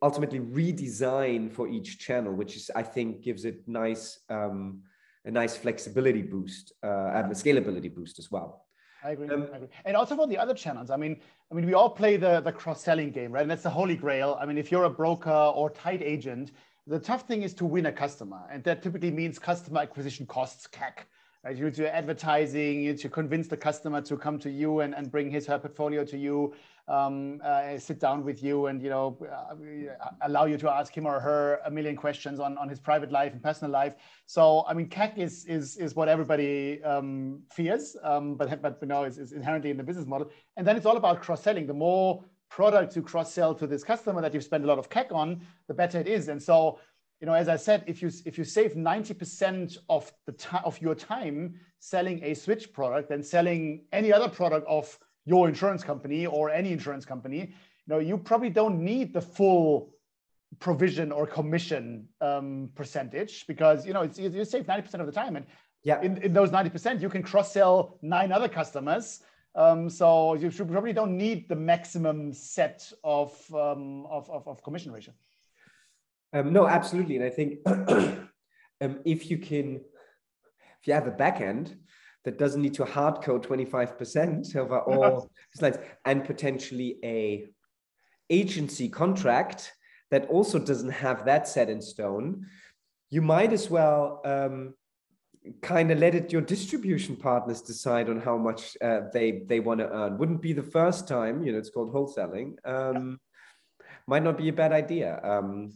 ultimately 0.01 0.39
redesign 0.39 1.51
for 1.51 1.67
each 1.67 1.99
channel, 1.99 2.33
which 2.33 2.55
is 2.55 2.71
I 2.75 2.83
think 2.83 3.21
gives 3.21 3.45
it 3.45 3.67
nice 3.67 4.19
um, 4.29 4.83
a 5.25 5.31
nice 5.31 5.55
flexibility 5.57 6.21
boost 6.21 6.73
uh, 6.83 7.11
and 7.13 7.31
a 7.31 7.35
scalability 7.35 7.93
boost 7.93 8.19
as 8.19 8.31
well. 8.31 8.65
I 9.03 9.11
agree. 9.11 9.29
Um, 9.29 9.47
I 9.53 9.57
agree. 9.57 9.67
And 9.85 9.95
also 9.95 10.15
for 10.15 10.27
the 10.27 10.37
other 10.37 10.53
channels. 10.53 10.89
I 10.89 10.97
mean, 10.97 11.19
I 11.51 11.55
mean, 11.55 11.65
we 11.65 11.73
all 11.73 11.89
play 11.89 12.17
the 12.17 12.41
the 12.41 12.51
cross-selling 12.51 13.11
game, 13.11 13.31
right? 13.31 13.41
And 13.41 13.51
that's 13.51 13.63
the 13.63 13.69
holy 13.69 13.95
grail. 13.95 14.37
I 14.41 14.45
mean, 14.45 14.57
if 14.57 14.71
you're 14.71 14.85
a 14.85 14.89
broker 14.89 15.29
or 15.31 15.69
tied 15.69 16.01
agent, 16.01 16.51
the 16.87 16.99
tough 16.99 17.27
thing 17.27 17.43
is 17.43 17.53
to 17.55 17.65
win 17.65 17.85
a 17.85 17.91
customer, 17.91 18.41
and 18.51 18.63
that 18.63 18.81
typically 18.81 19.11
means 19.11 19.39
customer 19.39 19.81
acquisition 19.81 20.25
costs 20.25 20.67
(CAC). 20.67 21.05
Right? 21.43 21.55
You 21.55 21.71
do 21.71 21.85
advertising, 21.85 22.81
you 22.81 22.93
to 22.95 23.07
convince 23.07 23.47
the 23.47 23.55
customer 23.55 24.01
to 24.01 24.17
come 24.17 24.39
to 24.39 24.49
you 24.49 24.81
and, 24.81 24.93
and 24.93 25.09
bring 25.09 25.31
his 25.31 25.47
her 25.47 25.57
portfolio 25.57 26.03
to 26.03 26.17
you, 26.17 26.53
um, 26.89 27.39
uh, 27.45 27.77
sit 27.77 27.97
down 27.97 28.25
with 28.25 28.43
you, 28.43 28.65
and 28.65 28.81
you 28.81 28.89
know 28.89 29.17
uh, 29.31 29.55
allow 30.23 30.43
you 30.45 30.57
to 30.57 30.69
ask 30.69 30.93
him 30.93 31.05
or 31.05 31.17
her 31.21 31.61
a 31.65 31.71
million 31.71 31.95
questions 31.95 32.41
on, 32.41 32.57
on 32.57 32.67
his 32.67 32.79
private 32.79 33.09
life 33.09 33.31
and 33.31 33.41
personal 33.41 33.71
life. 33.71 33.93
So 34.25 34.65
I 34.67 34.73
mean, 34.73 34.89
CAC 34.89 35.17
is 35.17 35.45
is 35.45 35.77
is 35.77 35.95
what 35.95 36.09
everybody 36.09 36.83
um, 36.83 37.41
fears, 37.49 37.95
um, 38.03 38.35
but 38.35 38.61
but 38.61 38.77
you 38.81 38.87
know 38.89 39.05
is, 39.05 39.17
is 39.17 39.31
inherently 39.31 39.69
in 39.69 39.77
the 39.77 39.83
business 39.83 40.05
model. 40.05 40.29
And 40.57 40.67
then 40.67 40.75
it's 40.75 40.85
all 40.85 40.97
about 40.97 41.21
cross 41.21 41.41
selling. 41.41 41.67
The 41.67 41.73
more 41.73 42.21
products 42.49 42.95
you 42.95 43.01
cross 43.01 43.31
sell 43.31 43.53
to 43.53 43.67
this 43.67 43.83
customer 43.83 44.21
that 44.21 44.33
you've 44.33 44.43
spent 44.43 44.63
a 44.63 44.67
lot 44.67 44.79
of 44.79 44.89
CAC 44.89 45.11
on, 45.11 45.39
the 45.67 45.73
better 45.73 45.99
it 45.99 46.07
is. 46.07 46.27
And 46.27 46.41
so 46.41 46.79
you 47.19 47.25
know, 47.25 47.33
as 47.33 47.49
I 47.49 47.57
said, 47.57 47.83
if 47.85 48.01
you 48.01 48.09
if 48.25 48.37
you 48.37 48.43
save 48.43 48.73
90% 48.75 49.77
of 49.89 50.11
the 50.25 50.31
time 50.31 50.61
of 50.63 50.81
your 50.81 50.95
time 50.95 51.55
selling 51.79 52.23
a 52.23 52.33
switch 52.33 52.71
product 52.71 53.09
than 53.09 53.23
selling 53.23 53.85
any 53.91 54.11
other 54.13 54.29
product 54.29 54.65
of 54.67 54.97
your 55.25 55.49
insurance 55.49 55.83
company 55.83 56.25
or 56.25 56.49
any 56.49 56.71
insurance 56.71 57.05
company, 57.05 57.39
you 57.39 57.87
know, 57.87 57.99
you 57.99 58.17
probably 58.17 58.49
don't 58.49 58.79
need 58.79 59.13
the 59.13 59.21
full 59.21 59.93
provision 60.59 61.11
or 61.11 61.27
commission 61.27 62.07
um, 62.21 62.69
percentage 62.73 63.45
because 63.47 63.85
you 63.85 63.93
know 63.93 64.01
it's, 64.01 64.17
you 64.17 64.43
save 64.45 64.65
90% 64.65 64.95
of 64.95 65.05
the 65.05 65.11
time 65.11 65.35
and 65.35 65.45
yeah. 65.83 66.01
in, 66.01 66.17
in 66.23 66.33
those 66.33 66.49
90% 66.49 67.01
you 67.01 67.09
can 67.09 67.21
cross 67.21 67.53
sell 67.53 67.97
nine 68.01 68.31
other 68.31 68.47
customers. 68.47 69.21
Um, 69.55 69.89
so 69.89 70.35
you 70.35 70.51
should, 70.51 70.71
probably 70.71 70.93
don't 70.93 71.17
need 71.17 71.49
the 71.49 71.55
maximum 71.55 72.33
set 72.33 72.91
of, 73.03 73.33
um, 73.53 74.05
of, 74.05 74.29
of, 74.29 74.47
of 74.47 74.63
commission 74.63 74.91
ratio 74.91 75.13
um, 76.33 76.53
no, 76.53 76.67
absolutely. 76.67 77.15
And 77.15 77.25
I 77.25 77.29
think 77.29 77.59
um, 77.67 78.99
if 79.05 79.29
you 79.29 79.37
can, 79.37 79.81
if 80.81 80.87
you 80.87 80.93
have 80.93 81.07
a 81.07 81.11
backend 81.11 81.75
that 82.25 82.37
doesn't 82.37 82.61
need 82.61 82.73
to 82.75 82.85
hard 82.85 83.21
code 83.21 83.47
25% 83.47 84.55
over 84.55 84.79
all 84.91 85.31
slides 85.55 85.77
and 86.05 86.23
potentially 86.23 86.97
a 87.03 87.47
agency 88.29 88.89
contract 88.89 89.73
that 90.11 90.27
also 90.29 90.59
doesn't 90.59 90.91
have 90.91 91.25
that 91.25 91.47
set 91.47 91.69
in 91.69 91.81
stone, 91.81 92.45
you 93.09 93.21
might 93.21 93.51
as 93.51 93.69
well 93.69 94.21
um, 94.25 94.73
kind 95.61 95.91
of 95.91 95.99
let 95.99 96.15
it 96.15 96.31
your 96.31 96.41
distribution 96.41 97.15
partners 97.15 97.61
decide 97.61 98.09
on 98.09 98.19
how 98.19 98.37
much 98.37 98.77
uh, 98.81 99.01
they 99.13 99.43
they 99.47 99.59
want 99.59 99.79
to 99.79 99.89
earn. 99.89 100.17
Wouldn't 100.17 100.41
be 100.41 100.53
the 100.53 100.63
first 100.63 101.07
time, 101.07 101.43
you 101.43 101.51
know, 101.51 101.57
it's 101.57 101.69
called 101.69 101.93
wholesaling. 101.93 102.55
Um, 102.65 103.19
might 104.07 104.23
not 104.23 104.37
be 104.37 104.49
a 104.49 104.53
bad 104.53 104.73
idea. 104.73 105.19
Um, 105.23 105.71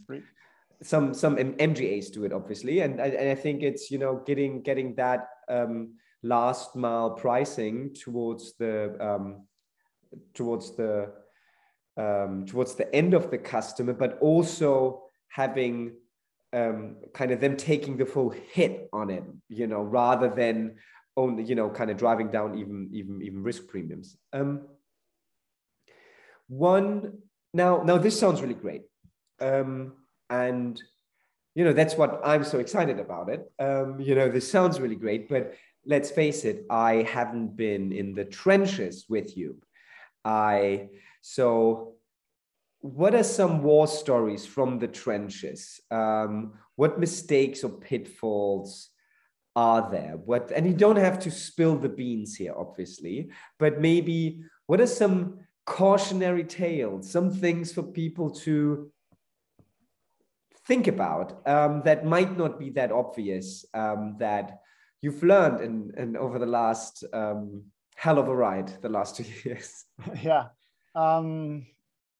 some 0.84 1.14
some 1.14 1.36
MGAs 1.36 2.12
do 2.12 2.24
it 2.24 2.32
obviously, 2.32 2.80
and 2.80 3.00
I, 3.00 3.06
and 3.06 3.30
I 3.30 3.34
think 3.34 3.62
it's 3.62 3.90
you 3.90 3.98
know 3.98 4.22
getting 4.26 4.62
getting 4.62 4.94
that 4.96 5.28
um, 5.48 5.94
last 6.22 6.76
mile 6.76 7.10
pricing 7.10 7.94
towards 7.94 8.56
the 8.56 8.96
um, 9.00 9.46
towards 10.34 10.76
the 10.76 11.12
um, 11.96 12.44
towards 12.46 12.74
the 12.74 12.94
end 12.94 13.14
of 13.14 13.30
the 13.30 13.38
customer, 13.38 13.94
but 13.94 14.18
also 14.20 15.04
having 15.28 15.94
um, 16.52 16.96
kind 17.12 17.30
of 17.30 17.40
them 17.40 17.56
taking 17.56 17.96
the 17.96 18.06
full 18.06 18.30
hit 18.30 18.88
on 18.92 19.10
it, 19.10 19.24
you 19.48 19.66
know, 19.66 19.82
rather 19.82 20.28
than 20.28 20.76
only 21.16 21.44
you 21.44 21.54
know 21.54 21.70
kind 21.70 21.90
of 21.90 21.96
driving 21.96 22.30
down 22.30 22.58
even 22.58 22.90
even 22.92 23.22
even 23.22 23.42
risk 23.42 23.68
premiums. 23.68 24.16
Um, 24.32 24.68
one 26.48 27.18
now 27.54 27.82
now 27.82 27.96
this 27.96 28.18
sounds 28.20 28.42
really 28.42 28.54
great. 28.54 28.82
Um, 29.40 29.94
and 30.30 30.80
you 31.54 31.64
know, 31.64 31.72
that's 31.72 31.94
what 31.94 32.20
I'm 32.24 32.44
so 32.44 32.58
excited 32.58 32.98
about 32.98 33.28
it. 33.28 33.50
Um, 33.60 34.00
you 34.00 34.14
know, 34.14 34.28
this 34.28 34.50
sounds 34.50 34.80
really 34.80 34.96
great, 34.96 35.28
but 35.28 35.54
let's 35.86 36.10
face 36.10 36.44
it, 36.44 36.66
I 36.68 37.02
haven't 37.02 37.56
been 37.56 37.92
in 37.92 38.14
the 38.14 38.24
trenches 38.24 39.06
with 39.08 39.36
you. 39.36 39.58
I 40.24 40.88
so 41.20 41.94
what 42.80 43.14
are 43.14 43.24
some 43.24 43.62
war 43.62 43.86
stories 43.86 44.44
from 44.44 44.78
the 44.78 44.88
trenches? 44.88 45.80
Um, 45.90 46.54
what 46.76 47.00
mistakes 47.00 47.64
or 47.64 47.70
pitfalls 47.70 48.90
are 49.56 49.90
there? 49.90 50.18
What 50.22 50.50
and 50.54 50.66
you 50.66 50.74
don't 50.74 50.96
have 50.96 51.18
to 51.20 51.30
spill 51.30 51.76
the 51.76 51.88
beans 51.88 52.34
here, 52.34 52.54
obviously, 52.56 53.30
but 53.58 53.80
maybe 53.80 54.42
what 54.66 54.80
are 54.80 54.86
some 54.86 55.38
cautionary 55.66 56.44
tales, 56.44 57.10
some 57.10 57.30
things 57.30 57.72
for 57.72 57.82
people 57.82 58.30
to 58.30 58.90
think 60.66 60.86
about 60.86 61.46
um, 61.46 61.82
that 61.84 62.04
might 62.04 62.36
not 62.36 62.58
be 62.58 62.70
that 62.70 62.92
obvious 62.92 63.64
um, 63.74 64.16
that 64.18 64.60
you've 65.02 65.22
learned 65.22 65.60
in, 65.60 65.92
in 65.96 66.16
over 66.16 66.38
the 66.38 66.46
last 66.46 67.04
um, 67.12 67.64
hell 67.96 68.18
of 68.18 68.28
a 68.28 68.34
ride 68.34 68.68
the 68.82 68.88
last 68.88 69.16
two 69.16 69.24
years. 69.44 69.84
Yeah. 70.22 70.46
Um, 70.94 71.66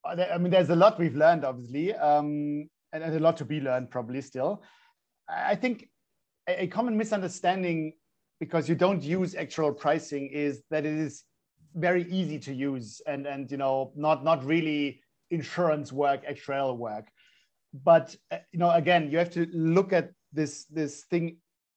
i 0.04 0.37
mean 0.37 0.50
there's 0.50 0.68
a 0.68 0.76
lot 0.76 0.98
we've 0.98 1.16
learned 1.16 1.46
obviously 1.46 1.94
um, 1.94 2.68
and, 2.92 3.02
and, 3.02 3.14
a 3.14 3.20
lot 3.20 3.38
to 3.38 3.44
be 3.44 3.61
learned 3.61 3.90
probably 3.90 4.20
still. 4.20 4.62
I 5.28 5.54
think 5.54 5.88
a, 6.48 6.64
a 6.64 6.66
common 6.66 6.96
misunderstanding 6.96 7.94
because 8.40 8.68
you 8.68 8.74
don't 8.74 9.02
use 9.02 9.35
actual 9.35 9.72
pricing 9.72 10.28
is 10.28 10.62
that 10.70 10.85
it 10.85 10.94
is 10.94 11.22
very 11.74 12.04
easy 12.11 12.38
to 12.38 12.52
use 12.52 13.00
and 13.07 13.26
and 13.26 13.50
you 13.50 13.57
know 13.57 13.92
not 13.96 14.24
not 14.24 14.44
really 14.44 15.00
insurance 15.30 15.92
work 15.92 16.24
actuarial 16.26 16.76
work 16.76 17.09
but 17.82 18.14
uh, 18.30 18.38
you 18.52 18.58
know 18.58 18.70
again 18.70 19.10
you 19.10 19.18
have 19.18 19.30
to 19.30 19.46
look 19.52 19.92
at 19.92 20.10
this 20.32 20.64
this 20.66 21.04
thing 21.04 21.37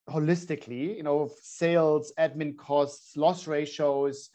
holistically 0.10 0.95
you 0.95 1.03
know 1.03 1.29
sales 1.41 2.13
admin 2.19 2.55
costs 2.55 3.17
loss 3.17 3.47
ratios 3.47 4.29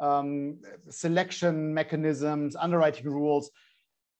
um, 0.00 0.58
selection 0.88 1.74
mechanisms 1.74 2.56
underwriting 2.56 3.06
rules. 3.10 3.50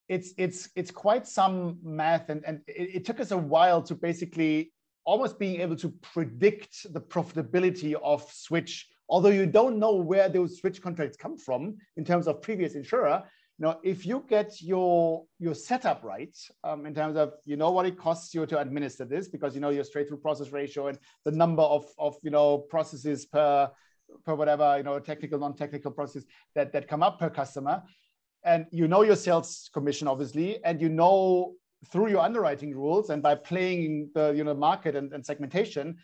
It's 0.09 0.33
it's 0.39 0.71
it's 0.75 0.91
quite 0.91 1.27
some 1.27 1.79
math 1.83 2.31
and 2.31 2.43
and 2.47 2.61
it, 2.67 2.97
it 2.97 3.05
took 3.05 3.21
us 3.21 3.31
a 3.31 3.37
while 3.37 3.83
to 3.83 3.95
basically 3.95 4.73
almost 5.05 5.39
being 5.39 5.61
able 5.61 5.77
to 5.77 5.91
predict 6.03 6.93
the 6.93 7.01
profitability 7.01 7.95
of 7.95 8.23
switch 8.33 8.89
although 9.11 9.31
you 9.31 9.47
don't 9.47 9.79
know 9.79 9.95
where 9.95 10.29
those 10.29 10.59
switch 10.59 10.83
contracts 10.83 11.17
come 11.17 11.37
from 11.37 11.77
in 11.97 12.05
terms 12.05 12.27
of 12.27 12.43
previous 12.43 12.75
insurer 12.75 13.23
now, 13.61 13.81
if 13.83 14.07
you 14.07 14.25
get 14.29 14.63
your 14.63 15.25
your 15.41 15.55
setup 15.55 16.05
right 16.05 16.37
um, 16.63 16.87
in 16.87 16.95
terms 16.95 17.17
of 17.17 17.35
you 17.45 17.57
know 17.57 17.73
what 17.73 17.87
it 17.87 17.99
costs 17.99 18.33
you 18.33 18.47
to 18.47 18.59
administer 18.59 19.05
this 19.05 19.29
because 19.29 19.55
you 19.55 19.61
know 19.61 19.71
your 19.71 19.83
straight 19.83 20.09
through 20.09 20.19
process 20.19 20.53
ratio 20.53 20.87
and 20.87 20.99
the 21.25 21.33
number 21.33 21.63
of 21.63 21.85
of 21.99 22.17
you 22.23 22.31
know 22.31 22.59
processes 22.59 23.27
per 23.27 23.69
per 24.25 24.35
whatever 24.37 24.77
you 24.77 24.85
know 24.85 25.01
technical 25.01 25.41
non-technical 25.41 25.91
process 25.91 26.23
that 26.55 26.73
that 26.73 26.87
come 26.87 27.03
up 27.03 27.19
per 27.19 27.29
customer, 27.29 27.83
and 28.45 28.67
you 28.71 28.87
know 28.87 29.03
your 29.03 29.17
sales 29.17 29.69
commission 29.75 30.07
obviously, 30.07 30.63
and 30.65 30.81
you 30.81 30.89
know 30.89 31.55
through 31.91 32.09
your 32.09 32.21
underwriting 32.21 32.75
rules 32.75 33.11
and 33.11 33.23
by 33.23 33.35
playing 33.35 34.09
the 34.15 34.33
you 34.37 34.45
know 34.45 34.55
market 34.55 34.95
and, 34.95 35.13
and 35.13 35.27
segmentation, 35.27 35.97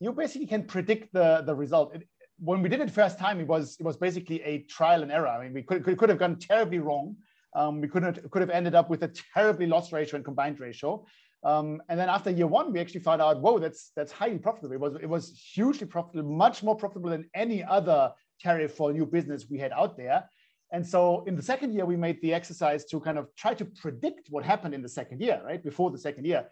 you 0.00 0.12
basically 0.12 0.46
can 0.46 0.64
predict 0.64 1.12
the 1.12 1.42
the 1.44 1.54
result. 1.54 1.94
It, 1.94 2.08
when 2.38 2.62
we 2.62 2.68
did 2.68 2.80
it 2.80 2.90
first 2.90 3.18
time, 3.18 3.40
it 3.40 3.46
was 3.46 3.76
it 3.80 3.84
was 3.84 3.96
basically 3.96 4.42
a 4.42 4.58
trial 4.64 5.02
and 5.02 5.10
error. 5.10 5.28
I 5.28 5.44
mean, 5.44 5.54
we 5.54 5.62
could 5.62 5.84
could, 5.84 5.96
could 5.98 6.08
have 6.08 6.18
gone 6.18 6.38
terribly 6.38 6.78
wrong. 6.78 7.16
Um, 7.54 7.80
we 7.80 7.88
couldn't 7.88 8.30
could 8.30 8.42
have 8.42 8.50
ended 8.50 8.74
up 8.74 8.90
with 8.90 9.02
a 9.02 9.12
terribly 9.34 9.66
loss 9.66 9.92
ratio 9.92 10.16
and 10.16 10.24
combined 10.24 10.60
ratio. 10.60 11.06
Um, 11.44 11.80
and 11.88 11.98
then 11.98 12.08
after 12.08 12.30
year 12.30 12.46
one, 12.46 12.72
we 12.72 12.80
actually 12.80 13.00
found 13.00 13.22
out, 13.22 13.40
whoa, 13.40 13.58
that's 13.58 13.92
that's 13.96 14.12
highly 14.12 14.38
profitable. 14.38 14.74
It 14.74 14.80
was 14.80 14.94
it 14.96 15.08
was 15.08 15.30
hugely 15.54 15.86
profitable, 15.86 16.30
much 16.30 16.62
more 16.62 16.76
profitable 16.76 17.10
than 17.10 17.28
any 17.34 17.62
other 17.64 18.12
tariff 18.40 18.74
for 18.74 18.92
new 18.92 19.06
business 19.06 19.46
we 19.48 19.58
had 19.58 19.72
out 19.72 19.96
there. 19.96 20.28
And 20.72 20.84
so 20.84 21.22
in 21.26 21.36
the 21.36 21.42
second 21.42 21.72
year, 21.72 21.86
we 21.86 21.96
made 21.96 22.20
the 22.20 22.34
exercise 22.34 22.84
to 22.86 22.98
kind 23.00 23.18
of 23.18 23.28
try 23.36 23.54
to 23.54 23.64
predict 23.64 24.28
what 24.30 24.44
happened 24.44 24.74
in 24.74 24.82
the 24.82 24.88
second 24.88 25.20
year, 25.20 25.40
right 25.44 25.62
before 25.62 25.90
the 25.90 25.98
second 25.98 26.24
year, 26.26 26.46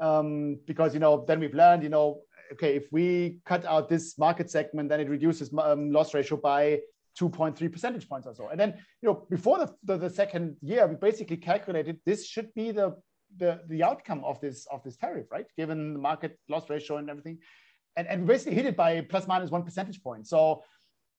um, 0.00 0.58
because 0.66 0.92
you 0.94 1.00
know 1.00 1.24
then 1.26 1.38
we've 1.38 1.54
learned, 1.54 1.82
you 1.82 1.88
know, 1.88 2.20
okay, 2.52 2.76
if 2.76 2.86
we 2.92 3.38
cut 3.44 3.64
out 3.64 3.88
this 3.88 4.18
market 4.18 4.50
segment, 4.50 4.88
then 4.88 5.00
it 5.00 5.08
reduces 5.08 5.50
um, 5.58 5.90
loss 5.90 6.14
ratio 6.14 6.36
by 6.36 6.80
2.3 7.18 7.72
percentage 7.72 8.08
points 8.08 8.26
or 8.26 8.34
so. 8.34 8.48
And 8.48 8.58
then, 8.58 8.74
you 9.02 9.08
know, 9.08 9.26
before 9.30 9.58
the, 9.58 9.74
the, 9.84 9.96
the, 9.96 10.10
second 10.10 10.56
year, 10.62 10.86
we 10.86 10.96
basically 10.96 11.36
calculated 11.36 11.98
this 12.06 12.26
should 12.26 12.52
be 12.54 12.70
the, 12.70 12.96
the, 13.36 13.60
the 13.68 13.82
outcome 13.82 14.24
of 14.24 14.40
this, 14.40 14.66
of 14.70 14.82
this 14.82 14.96
tariff, 14.96 15.26
right? 15.30 15.46
Given 15.56 15.94
the 15.94 15.98
market 15.98 16.38
loss 16.48 16.68
ratio 16.70 16.96
and 16.96 17.10
everything. 17.10 17.38
And, 17.96 18.06
and 18.06 18.22
we 18.22 18.28
basically 18.28 18.54
hit 18.54 18.66
it 18.66 18.76
by 18.76 19.00
plus 19.02 19.26
minus 19.26 19.50
one 19.50 19.64
percentage 19.64 20.02
point. 20.02 20.26
So, 20.26 20.62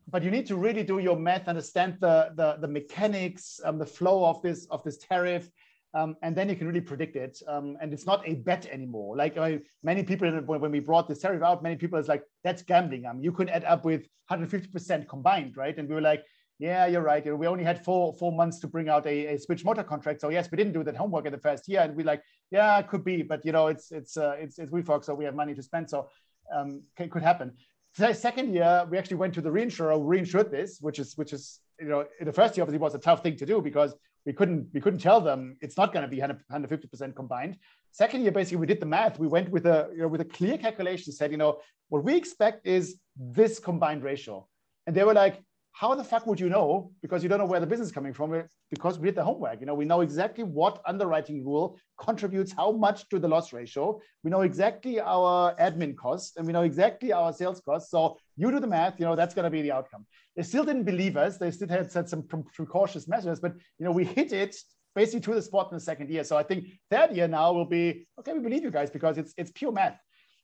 but 0.09 0.23
you 0.23 0.31
need 0.31 0.47
to 0.47 0.55
really 0.55 0.83
do 0.83 0.99
your 0.99 1.15
math, 1.15 1.47
understand 1.47 1.97
the, 1.99 2.31
the, 2.35 2.57
the 2.59 2.67
mechanics, 2.67 3.59
um, 3.63 3.77
the 3.77 3.85
flow 3.85 4.25
of 4.25 4.41
this, 4.41 4.65
of 4.71 4.83
this 4.83 4.97
tariff, 4.97 5.49
um, 5.93 6.15
and 6.21 6.35
then 6.35 6.47
you 6.49 6.55
can 6.55 6.67
really 6.67 6.81
predict 6.81 7.15
it. 7.15 7.41
Um, 7.47 7.77
and 7.81 7.93
it's 7.93 8.05
not 8.05 8.27
a 8.27 8.35
bet 8.35 8.65
anymore. 8.67 9.17
Like 9.17 9.37
many 9.83 10.03
people, 10.03 10.29
when 10.31 10.71
we 10.71 10.79
brought 10.79 11.07
this 11.07 11.19
tariff 11.19 11.43
out, 11.43 11.61
many 11.63 11.75
people 11.75 11.99
is 11.99 12.07
like, 12.07 12.23
that's 12.43 12.61
gambling. 12.61 13.05
Um, 13.05 13.19
you 13.21 13.31
could 13.31 13.49
add 13.49 13.65
up 13.65 13.83
with 13.83 14.07
150% 14.31 15.07
combined, 15.07 15.57
right? 15.57 15.77
And 15.77 15.89
we 15.89 15.95
were 15.95 16.01
like, 16.01 16.23
yeah, 16.59 16.85
you're 16.85 17.01
right. 17.01 17.25
We 17.37 17.47
only 17.47 17.63
had 17.63 17.83
four 17.83 18.13
four 18.13 18.31
months 18.31 18.59
to 18.59 18.67
bring 18.67 18.87
out 18.87 19.07
a, 19.07 19.33
a 19.33 19.39
switch 19.39 19.65
motor 19.65 19.83
contract. 19.83 20.21
So 20.21 20.29
yes, 20.29 20.49
we 20.51 20.57
didn't 20.57 20.73
do 20.73 20.83
that 20.83 20.95
homework 20.95 21.25
in 21.25 21.31
the 21.31 21.39
first 21.39 21.67
year. 21.67 21.81
And 21.81 21.95
we're 21.95 22.05
like, 22.05 22.21
yeah, 22.51 22.77
it 22.77 22.87
could 22.87 23.03
be, 23.03 23.23
but 23.23 23.43
you 23.43 23.51
know, 23.51 23.65
it's 23.65 23.91
it's 23.91 24.15
uh, 24.15 24.35
it's 24.37 24.59
it's 24.59 24.71
WeFox, 24.71 25.05
so 25.05 25.15
we 25.15 25.25
have 25.25 25.33
money 25.33 25.55
to 25.55 25.63
spend. 25.63 25.89
So 25.89 26.09
um, 26.55 26.83
it 26.99 27.09
could 27.09 27.23
happen. 27.23 27.53
The 27.97 28.13
second 28.13 28.53
year, 28.53 28.87
we 28.91 28.99
actually 28.99 29.17
went 29.17 29.33
to 29.33 29.41
the 29.41 29.49
reinsurer, 29.49 29.99
reinsured 29.99 30.51
this, 30.51 30.77
which 30.81 30.99
is 30.99 31.17
which 31.17 31.33
is 31.33 31.61
you 31.79 31.87
know, 31.87 32.05
in 32.19 32.27
the 32.27 32.33
first 32.33 32.55
year 32.55 32.63
obviously 32.63 32.77
was 32.77 32.93
a 32.93 32.99
tough 32.99 33.23
thing 33.23 33.35
to 33.37 33.45
do 33.45 33.59
because 33.59 33.95
we 34.25 34.33
couldn't 34.33 34.67
we 34.73 34.81
couldn't 34.81 34.99
tell 34.99 35.21
them 35.21 35.57
it's 35.61 35.77
not 35.77 35.93
going 35.93 36.03
to 36.03 36.07
be 36.07 36.19
150 36.19 36.87
percent 36.87 37.15
combined. 37.15 37.57
Second 37.91 38.21
year, 38.21 38.31
basically, 38.31 38.57
we 38.57 38.67
did 38.67 38.79
the 38.79 38.85
math. 38.85 39.19
We 39.19 39.27
went 39.27 39.49
with 39.49 39.65
a 39.65 39.89
you 39.93 40.01
know 40.01 40.07
with 40.07 40.21
a 40.21 40.25
clear 40.25 40.57
calculation. 40.57 41.11
Said 41.11 41.31
you 41.31 41.37
know 41.37 41.59
what 41.89 42.03
we 42.03 42.15
expect 42.15 42.65
is 42.65 42.97
this 43.15 43.59
combined 43.59 44.03
ratio, 44.03 44.47
and 44.87 44.95
they 44.95 45.03
were 45.03 45.13
like, 45.13 45.41
how 45.81 45.95
the 45.95 46.03
fuck 46.03 46.27
would 46.27 46.39
you 46.39 46.47
know? 46.47 46.91
Because 47.01 47.23
you 47.23 47.29
don't 47.29 47.39
know 47.39 47.47
where 47.47 47.59
the 47.59 47.65
business 47.65 47.87
is 47.87 47.91
coming 47.91 48.13
from. 48.13 48.43
Because 48.69 48.99
we 48.99 49.07
did 49.07 49.15
the 49.15 49.23
homework. 49.23 49.59
You 49.59 49.65
know, 49.65 49.73
we 49.73 49.83
know 49.83 50.01
exactly 50.01 50.43
what 50.43 50.79
underwriting 50.85 51.43
rule 51.43 51.79
contributes 51.99 52.51
how 52.51 52.71
much 52.71 53.09
to 53.09 53.17
the 53.17 53.27
loss 53.27 53.51
ratio. 53.51 53.99
We 54.23 54.29
know 54.29 54.41
exactly 54.41 54.99
our 54.99 55.55
admin 55.55 55.95
costs, 55.97 56.37
and 56.37 56.45
we 56.45 56.53
know 56.53 56.61
exactly 56.61 57.11
our 57.11 57.33
sales 57.33 57.61
costs. 57.61 57.89
So 57.89 58.19
you 58.37 58.51
do 58.51 58.59
the 58.59 58.67
math. 58.67 58.99
You 58.99 59.07
know, 59.07 59.15
that's 59.15 59.33
going 59.33 59.45
to 59.45 59.49
be 59.49 59.63
the 59.63 59.71
outcome. 59.71 60.05
They 60.35 60.43
still 60.43 60.63
didn't 60.63 60.83
believe 60.83 61.17
us. 61.17 61.39
They 61.39 61.49
still 61.49 61.67
had 61.67 61.91
set 61.91 62.07
some 62.07 62.27
precautious 62.27 63.07
measures, 63.07 63.39
but 63.39 63.53
you 63.79 63.85
know, 63.85 63.91
we 63.91 64.05
hit 64.05 64.33
it 64.33 64.55
basically 64.93 65.21
to 65.21 65.33
the 65.33 65.41
spot 65.41 65.69
in 65.71 65.77
the 65.77 65.83
second 65.83 66.11
year. 66.11 66.23
So 66.23 66.37
I 66.37 66.43
think 66.43 66.67
third 66.91 67.15
year 67.15 67.27
now 67.27 67.53
will 67.53 67.65
be 67.65 68.05
okay. 68.19 68.33
We 68.33 68.39
believe 68.39 68.61
you 68.61 68.69
guys 68.69 68.91
because 68.91 69.17
it's 69.17 69.33
it's 69.35 69.51
pure 69.51 69.71
math. 69.71 69.99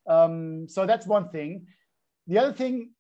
Um, 0.10 0.68
so 0.68 0.88
that's 0.88 1.06
one 1.06 1.30
thing. 1.30 1.68
The 2.26 2.40
other 2.40 2.54
thing 2.54 2.94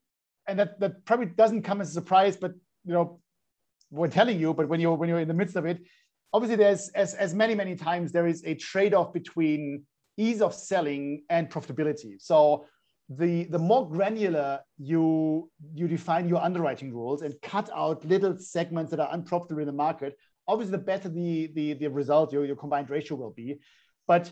and 0.47 0.59
that, 0.59 0.79
that 0.79 1.05
probably 1.05 1.27
doesn't 1.27 1.63
come 1.63 1.81
as 1.81 1.89
a 1.89 1.93
surprise, 1.93 2.37
but 2.37 2.53
you 2.85 2.93
know, 2.93 3.19
we're 3.91 4.07
telling 4.07 4.39
you, 4.39 4.53
but 4.53 4.67
when 4.67 4.79
you're 4.79 4.95
when 4.95 5.09
you're 5.09 5.19
in 5.19 5.27
the 5.27 5.33
midst 5.33 5.55
of 5.55 5.65
it, 5.65 5.79
obviously 6.33 6.57
there's 6.57 6.89
as, 6.89 7.13
as 7.13 7.33
many, 7.33 7.55
many 7.55 7.75
times 7.75 8.11
there 8.11 8.27
is 8.27 8.43
a 8.45 8.55
trade-off 8.55 9.13
between 9.13 9.83
ease 10.17 10.41
of 10.41 10.53
selling 10.53 11.23
and 11.29 11.49
profitability. 11.49 12.15
So 12.19 12.65
the 13.09 13.45
the 13.45 13.59
more 13.59 13.89
granular 13.89 14.59
you 14.77 15.49
you 15.73 15.87
define 15.87 16.27
your 16.27 16.43
underwriting 16.43 16.93
rules 16.93 17.21
and 17.21 17.33
cut 17.41 17.69
out 17.73 18.03
little 18.03 18.37
segments 18.37 18.91
that 18.91 18.99
are 18.99 19.09
unprofitable 19.13 19.61
in 19.61 19.67
the 19.67 19.71
market, 19.71 20.17
obviously 20.47 20.71
the 20.71 20.83
better 20.83 21.07
the 21.07 21.51
the, 21.55 21.73
the 21.73 21.87
result 21.87 22.33
your, 22.33 22.45
your 22.45 22.57
combined 22.57 22.89
ratio 22.89 23.15
will 23.15 23.31
be. 23.31 23.59
But 24.07 24.31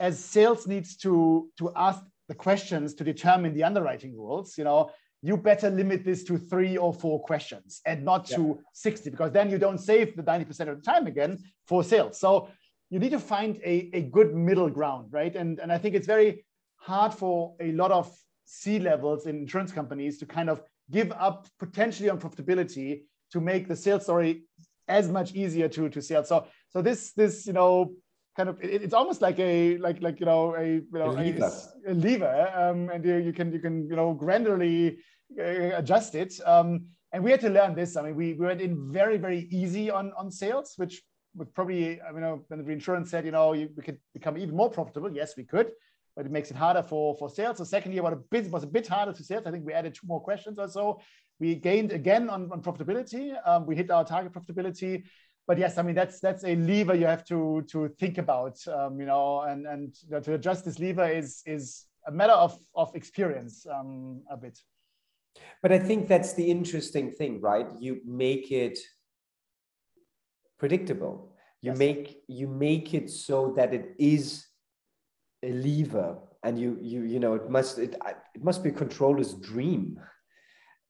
as 0.00 0.18
sales 0.18 0.66
needs 0.66 0.96
to 0.98 1.48
to 1.58 1.70
ask 1.76 2.02
the 2.28 2.34
questions 2.34 2.94
to 2.94 3.04
determine 3.04 3.54
the 3.54 3.64
underwriting 3.64 4.16
rules, 4.16 4.58
you 4.58 4.64
know, 4.64 4.90
you 5.22 5.36
better 5.36 5.70
limit 5.70 6.04
this 6.04 6.22
to 6.24 6.38
three 6.38 6.76
or 6.76 6.92
four 6.92 7.20
questions 7.20 7.80
and 7.86 8.04
not 8.04 8.26
to 8.26 8.60
60 8.72 9.10
because 9.10 9.32
then 9.32 9.50
you 9.50 9.58
don't 9.58 9.78
save 9.78 10.16
the 10.16 10.22
90% 10.22 10.68
of 10.68 10.76
the 10.76 10.82
time 10.82 11.06
again 11.06 11.38
for 11.66 11.82
sales. 11.82 12.20
So 12.20 12.48
you 12.90 12.98
need 12.98 13.10
to 13.10 13.18
find 13.18 13.56
a, 13.64 13.90
a 13.92 14.02
good 14.02 14.34
middle 14.34 14.70
ground 14.70 15.08
right? 15.10 15.34
And, 15.34 15.58
and 15.58 15.72
i 15.72 15.78
think 15.78 15.94
it's 15.94 16.06
very 16.06 16.44
hard 16.76 17.12
for 17.12 17.54
a 17.60 17.72
lot 17.72 17.90
of 17.90 18.14
c 18.44 18.78
levels 18.78 19.26
in 19.26 19.36
insurance 19.36 19.72
companies 19.72 20.18
to 20.18 20.26
kind 20.26 20.48
of 20.48 20.62
give 20.90 21.12
up 21.12 21.46
potentially 21.58 22.08
on 22.08 22.18
profitability 22.18 23.02
to 23.32 23.40
make 23.40 23.68
the 23.68 23.76
sales 23.76 24.04
story 24.04 24.44
as 24.88 25.08
much 25.08 25.34
easier 25.34 25.68
to 25.68 25.88
to 25.90 26.00
sell. 26.00 26.24
So 26.24 26.46
so 26.70 26.82
this 26.82 27.12
this 27.12 27.46
you 27.46 27.52
know 27.52 27.92
kind 28.38 28.48
of 28.48 28.56
it, 28.62 28.82
it's 28.84 28.94
almost 28.94 29.20
like 29.20 29.38
a 29.38 29.76
like 29.78 30.00
like 30.00 30.18
you 30.20 30.26
know 30.26 30.54
a 30.56 30.66
you 30.66 30.98
know 31.02 31.10
a 31.10 31.20
lever, 31.24 31.52
a, 31.86 31.92
a 31.92 31.94
lever 31.94 32.36
um, 32.62 32.88
and 32.88 33.04
you, 33.04 33.16
you 33.16 33.32
can 33.32 33.52
you 33.52 33.58
can 33.58 33.74
you 33.90 33.96
know 33.96 34.14
gradually 34.14 34.98
uh, 35.38 35.76
adjust 35.80 36.14
it 36.14 36.32
um, 36.46 36.86
and 37.12 37.22
we 37.24 37.30
had 37.30 37.40
to 37.40 37.50
learn 37.50 37.74
this 37.74 37.96
i 37.96 38.02
mean 38.02 38.14
we, 38.14 38.34
we 38.34 38.46
went 38.46 38.60
in 38.60 38.92
very 38.92 39.18
very 39.18 39.48
easy 39.50 39.90
on 39.90 40.12
on 40.16 40.30
sales 40.30 40.74
which 40.76 41.02
would 41.38 41.54
probably, 41.54 42.00
I 42.00 42.12
mean, 42.12 42.24
when 42.48 42.58
the 42.58 42.64
reinsurance 42.64 43.10
said, 43.10 43.24
you 43.24 43.30
know, 43.30 43.52
you, 43.52 43.68
we 43.76 43.82
could 43.82 43.98
become 44.12 44.36
even 44.36 44.56
more 44.56 44.70
profitable. 44.70 45.12
Yes, 45.12 45.36
we 45.36 45.44
could, 45.44 45.70
but 46.16 46.26
it 46.26 46.32
makes 46.32 46.50
it 46.50 46.56
harder 46.56 46.82
for, 46.82 47.16
for 47.16 47.30
sales. 47.30 47.58
The 47.58 47.66
second 47.66 47.92
year 47.92 48.02
was 48.02 48.14
a 48.14 48.16
bit, 48.16 48.50
was 48.50 48.64
a 48.64 48.66
bit 48.66 48.86
harder 48.86 49.12
to 49.12 49.24
sales. 49.24 49.46
I 49.46 49.50
think 49.50 49.64
we 49.64 49.72
added 49.72 49.94
two 49.94 50.06
more 50.06 50.20
questions 50.20 50.58
or 50.58 50.68
so. 50.68 51.00
We 51.40 51.54
gained 51.54 51.92
again 51.92 52.28
on, 52.28 52.50
on 52.50 52.62
profitability. 52.62 53.36
Um, 53.46 53.66
we 53.66 53.76
hit 53.76 53.90
our 53.90 54.04
target 54.04 54.32
profitability. 54.32 55.04
But 55.48 55.56
yes, 55.56 55.78
I 55.78 55.82
mean 55.82 55.94
that's 55.94 56.20
that's 56.20 56.44
a 56.44 56.54
lever 56.56 56.94
you 56.94 57.06
have 57.06 57.24
to 57.24 57.64
to 57.72 57.88
think 57.98 58.18
about, 58.18 58.58
um, 58.68 59.00
you 59.00 59.06
know, 59.06 59.40
and 59.40 59.66
and 59.66 59.96
you 60.04 60.10
know, 60.10 60.20
to 60.20 60.34
adjust 60.34 60.66
this 60.66 60.78
lever 60.78 61.08
is 61.08 61.42
is 61.46 61.86
a 62.06 62.12
matter 62.12 62.34
of 62.34 62.54
of 62.74 62.94
experience 62.94 63.66
um, 63.66 64.20
a 64.30 64.36
bit. 64.36 64.58
But 65.62 65.72
I 65.72 65.78
think 65.78 66.06
that's 66.06 66.34
the 66.34 66.50
interesting 66.50 67.12
thing, 67.12 67.40
right? 67.40 67.66
You 67.80 68.02
make 68.04 68.52
it 68.52 68.78
predictable. 70.58 71.32
You 71.62 71.70
yes. 71.70 71.78
make 71.78 72.22
you 72.28 72.46
make 72.46 72.92
it 72.92 73.08
so 73.08 73.54
that 73.56 73.72
it 73.72 73.94
is 73.98 74.44
a 75.42 75.50
lever, 75.50 76.18
and 76.42 76.58
you 76.58 76.76
you 76.78 77.04
you 77.04 77.20
know 77.20 77.32
it 77.32 77.48
must 77.48 77.78
it 77.78 77.96
it 78.34 78.44
must 78.44 78.62
be 78.62 78.68
a 78.68 78.72
controller's 78.72 79.32
dream. 79.32 79.98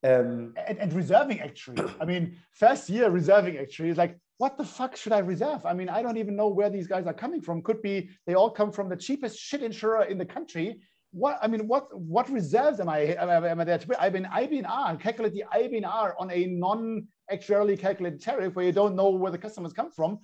Um, 0.02 0.54
and, 0.66 0.78
and 0.78 0.92
reserving 0.92 1.40
actually, 1.40 1.84
I 2.00 2.04
mean, 2.04 2.36
first 2.52 2.88
year 2.88 3.09
reserving 3.11 3.56
actually 3.56 3.90
is 3.90 3.96
like 3.96 4.16
what 4.39 4.57
the 4.57 4.64
fuck 4.64 4.97
should 4.97 5.12
I 5.12 5.18
reserve? 5.18 5.66
I 5.66 5.74
mean, 5.74 5.89
I 5.89 6.01
don't 6.01 6.16
even 6.16 6.36
know 6.36 6.49
where 6.49 6.70
these 6.70 6.86
guys 6.86 7.07
are 7.07 7.12
coming 7.12 7.43
from. 7.43 7.61
Could 7.62 7.82
be 7.82 8.09
they 8.26 8.34
all 8.34 8.51
come 8.51 8.72
from 8.72 8.89
the 8.89 8.97
cheapest 8.97 9.39
shit 9.39 9.62
insurer 9.62 10.05
in 10.05 10.16
the 10.16 10.24
country. 10.24 10.80
What 11.11 11.39
I 11.43 11.49
mean, 11.49 11.66
what 11.66 11.84
what 11.99 12.30
reserves 12.30 12.78
am 12.80 12.89
I 12.89 12.99
am 13.01 13.61
I 13.61 13.64
there 13.64 13.78
to? 13.78 14.03
I 14.03 14.11
mean, 14.11 14.24
IBNR 14.24 15.01
calculate 15.01 15.32
the 15.32 15.45
IBNR 15.53 16.14
on 16.18 16.30
a 16.30 16.47
non-actuarially 16.47 17.78
calculated 17.78 18.20
tariff 18.20 18.55
where 18.55 18.64
you 18.64 18.72
don't 18.72 18.95
know 18.95 19.11
where 19.11 19.32
the 19.32 19.39
customers 19.39 19.72
come 19.72 19.91
from. 19.91 20.18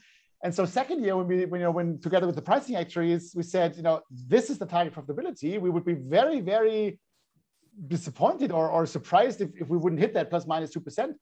And 0.45 0.55
so 0.55 0.67
second 0.67 1.03
year, 1.03 1.17
when 1.17 1.27
we, 1.27 1.47
when, 1.47 1.61
you 1.61 1.67
know, 1.67 1.71
when 1.71 1.99
together 2.01 2.27
with 2.27 2.37
the 2.37 2.43
pricing 2.43 2.77
actuaries, 2.77 3.33
we 3.35 3.43
said, 3.43 3.77
you 3.77 3.83
know, 3.83 4.03
this 4.11 4.51
is 4.51 4.59
the 4.59 4.67
target 4.67 4.95
profitability. 4.95 5.59
We 5.59 5.71
would 5.71 5.87
be 5.87 5.95
very, 5.95 6.41
very 6.43 7.01
disappointed 7.89 8.53
or, 8.53 8.69
or 8.69 8.85
surprised 8.85 9.41
if, 9.41 9.49
if 9.57 9.69
we 9.69 9.79
wouldn't 9.79 10.01
hit 10.01 10.13
that 10.15 10.29
plus 10.29 10.47
minus 10.47 10.75
2%. 10.77 11.15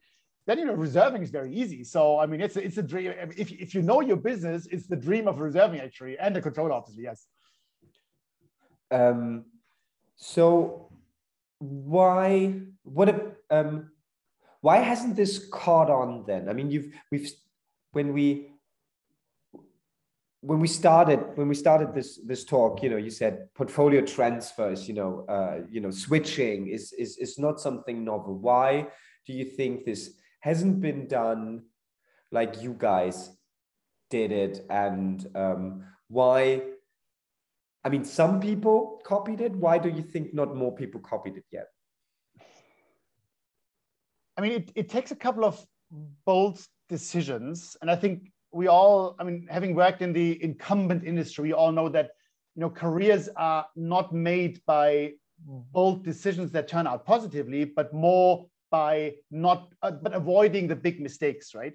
Then, 0.47 0.59
you 0.59 0.64
know, 0.64 0.74
reserving 0.74 1.22
is 1.22 1.30
very 1.30 1.55
easy. 1.55 1.84
So, 1.84 2.18
I 2.18 2.26
mean, 2.26 2.40
it's 2.40 2.57
a, 2.57 2.64
it's 2.64 2.78
a 2.78 2.82
dream. 2.82 3.12
If, 3.36 3.53
if 3.53 3.74
you 3.74 3.82
know 3.82 4.01
your 4.01 4.16
business, 4.16 4.66
it's 4.66 4.86
the 4.88 4.97
dream 4.97 5.28
of 5.28 5.38
reserving 5.38 5.80
actually, 5.80 6.18
and 6.18 6.34
the 6.34 6.43
control, 6.43 6.72
obviously, 6.72 7.05
yes. 7.05 7.26
Um, 8.90 9.45
so 10.16 10.90
why, 11.59 12.55
what, 12.82 13.38
um, 13.51 13.90
why 14.61 14.78
hasn't 14.78 15.14
this 15.16 15.49
caught 15.51 15.90
on 15.90 16.24
then? 16.26 16.49
I 16.49 16.53
mean, 16.53 16.70
you've, 16.70 16.93
we've, 17.11 17.30
when 17.93 18.12
we, 18.12 18.49
when 20.43 20.59
we 20.59 20.66
started 20.66 21.20
when 21.36 21.47
we 21.47 21.55
started 21.55 21.95
this 21.95 22.18
this 22.26 22.45
talk 22.45 22.82
you 22.82 22.90
know 22.90 22.97
you 22.97 23.11
said 23.11 23.49
portfolio 23.55 24.01
transfers 24.01 24.88
you 24.88 24.95
know 24.95 25.24
uh, 25.28 25.61
you 25.70 25.80
know 25.80 25.90
switching 25.93 26.66
is 26.66 26.93
is 26.95 27.16
is 27.18 27.38
not 27.38 27.61
something 27.61 28.05
novel 28.05 28.36
why 28.36 28.84
do 29.24 29.32
you 29.32 29.45
think 29.45 29.84
this 29.84 30.14
hasn't 30.43 30.80
been 30.80 31.09
done 31.09 31.62
like 32.30 32.62
you 32.62 32.74
guys 32.78 33.30
did 34.11 34.30
it. 34.30 34.64
And 34.68 35.26
um, 35.34 35.84
why 36.09 36.62
i 37.84 37.88
mean 37.88 38.05
some 38.05 38.40
people 38.40 39.01
copied 39.05 39.40
it. 39.40 39.53
Why 39.57 39.78
do 39.78 39.88
you 39.88 40.03
think 40.03 40.34
not 40.34 40.55
more 40.55 40.74
people 40.74 41.01
copied 41.01 41.36
it 41.36 41.45
yet? 41.51 41.68
I 44.36 44.43
mean 44.43 44.53
it, 44.53 44.72
it 44.74 44.88
takes 44.88 45.11
a 45.11 45.16
couple 45.16 45.45
of 45.45 45.64
bold 46.26 46.61
decisions. 46.88 47.76
And 47.80 47.90
i 47.90 47.97
think 47.97 48.30
we 48.53 48.68
all, 48.68 49.16
I 49.18 49.24
mean, 49.24 49.47
having 49.51 49.74
worked 49.74 50.03
in 50.03 50.12
the 50.12 50.43
incumbent 50.45 51.05
industry, 51.05 51.45
we 51.45 51.53
all 51.55 51.72
know 51.72 51.88
that 51.88 52.11
you 52.55 52.61
know 52.61 52.70
careers 52.70 53.28
are 53.36 53.66
not 53.74 54.12
made 54.12 54.61
by 54.66 55.12
bold 55.47 56.05
decisions 56.05 56.53
that 56.53 56.68
turn 56.68 56.86
out 56.86 57.07
positively, 57.07 57.64
but 57.64 57.93
more 57.95 58.47
by 58.72 59.12
not 59.30 59.72
uh, 59.82 59.92
but 59.92 60.14
avoiding 60.14 60.66
the 60.66 60.74
big 60.74 61.00
mistakes, 61.00 61.54
right? 61.54 61.74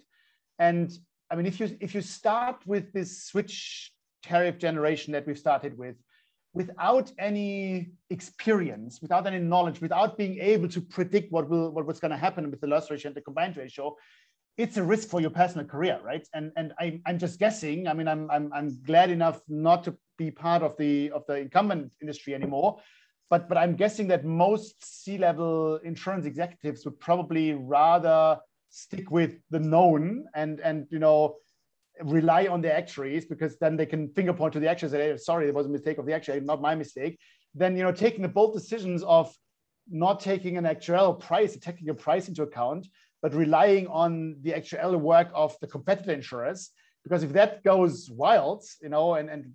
And 0.59 0.91
I 1.31 1.35
mean, 1.35 1.45
if 1.45 1.59
you 1.61 1.77
if 1.79 1.95
you 1.95 2.01
start 2.01 2.57
with 2.65 2.91
this 2.91 3.23
switch 3.23 3.91
tariff 4.23 4.57
generation 4.57 5.13
that 5.13 5.25
we've 5.25 5.37
started 5.37 5.77
with, 5.77 5.95
without 6.53 7.11
any 7.19 7.91
experience, 8.09 8.99
without 9.01 9.27
any 9.27 9.39
knowledge, 9.39 9.79
without 9.79 10.17
being 10.17 10.39
able 10.39 10.67
to 10.67 10.81
predict 10.81 11.31
what 11.31 11.47
will 11.49 11.69
what, 11.71 11.85
what's 11.85 11.99
going 11.99 12.11
to 12.11 12.17
happen 12.17 12.49
with 12.51 12.59
the 12.59 12.67
loss 12.67 12.89
ratio 12.89 13.09
and 13.09 13.15
the 13.15 13.21
combined 13.21 13.55
ratio, 13.55 13.95
it's 14.57 14.77
a 14.77 14.83
risk 14.83 15.07
for 15.07 15.21
your 15.21 15.29
personal 15.29 15.65
career, 15.65 15.99
right? 16.03 16.27
And 16.33 16.51
and 16.57 16.73
I, 16.79 16.99
I'm 17.05 17.19
just 17.19 17.39
guessing. 17.39 17.87
I 17.87 17.93
mean, 17.93 18.07
I'm, 18.07 18.29
I'm 18.31 18.51
I'm 18.53 18.69
glad 18.83 19.11
enough 19.11 19.39
not 19.47 19.83
to 19.85 19.95
be 20.17 20.31
part 20.31 20.63
of 20.63 20.75
the 20.77 21.11
of 21.11 21.23
the 21.27 21.35
incumbent 21.35 21.93
industry 22.01 22.33
anymore, 22.33 22.79
but 23.30 23.49
but 23.49 23.57
I'm 23.57 23.75
guessing 23.75 24.07
that 24.07 24.25
most 24.25 24.75
C-level 25.03 25.78
insurance 25.84 26.25
executives 26.25 26.86
would 26.86 26.99
probably 26.99 27.53
rather 27.53 28.38
stick 28.69 29.11
with 29.11 29.39
the 29.49 29.59
known 29.59 30.25
and 30.36 30.59
and 30.61 30.86
you 30.89 30.99
know 30.99 31.36
rely 32.03 32.47
on 32.47 32.61
the 32.61 32.73
actuaries 32.73 33.25
because 33.25 33.57
then 33.57 33.75
they 33.75 33.86
can 33.86 34.09
finger 34.09 34.34
point 34.34 34.53
to 34.53 34.59
the 34.59 34.69
actuaries 34.69 34.93
and 34.93 35.01
say, 35.01 35.09
hey, 35.11 35.17
sorry, 35.17 35.45
there 35.45 35.53
was 35.53 35.65
a 35.65 35.69
mistake 35.69 35.97
of 35.97 36.05
the 36.05 36.13
actuary, 36.13 36.39
not 36.41 36.61
my 36.61 36.75
mistake. 36.75 37.17
Then 37.55 37.75
you 37.75 37.84
know 37.84 37.91
taking 37.91 38.21
the 38.21 38.30
bold 38.30 38.53
decisions 38.53 39.03
of 39.03 39.34
not 39.89 40.19
taking 40.19 40.57
an 40.57 40.65
actuarial 40.65 41.19
price, 41.19 41.57
taking 41.57 41.89
a 41.89 41.93
price 41.93 42.28
into 42.28 42.43
account, 42.43 42.88
but 43.21 43.34
relying 43.34 43.88
on 43.88 44.36
the 44.41 44.53
actual 44.53 44.97
work 44.97 45.30
of 45.34 45.55
the 45.61 45.67
competitor 45.67 46.11
insurers. 46.11 46.71
Because 47.08 47.24
if 47.24 47.32
that 47.34 47.64
goes 47.64 48.10
wild, 48.12 48.66
you 48.82 48.89
know, 48.89 49.16
and, 49.16 49.30
and 49.30 49.53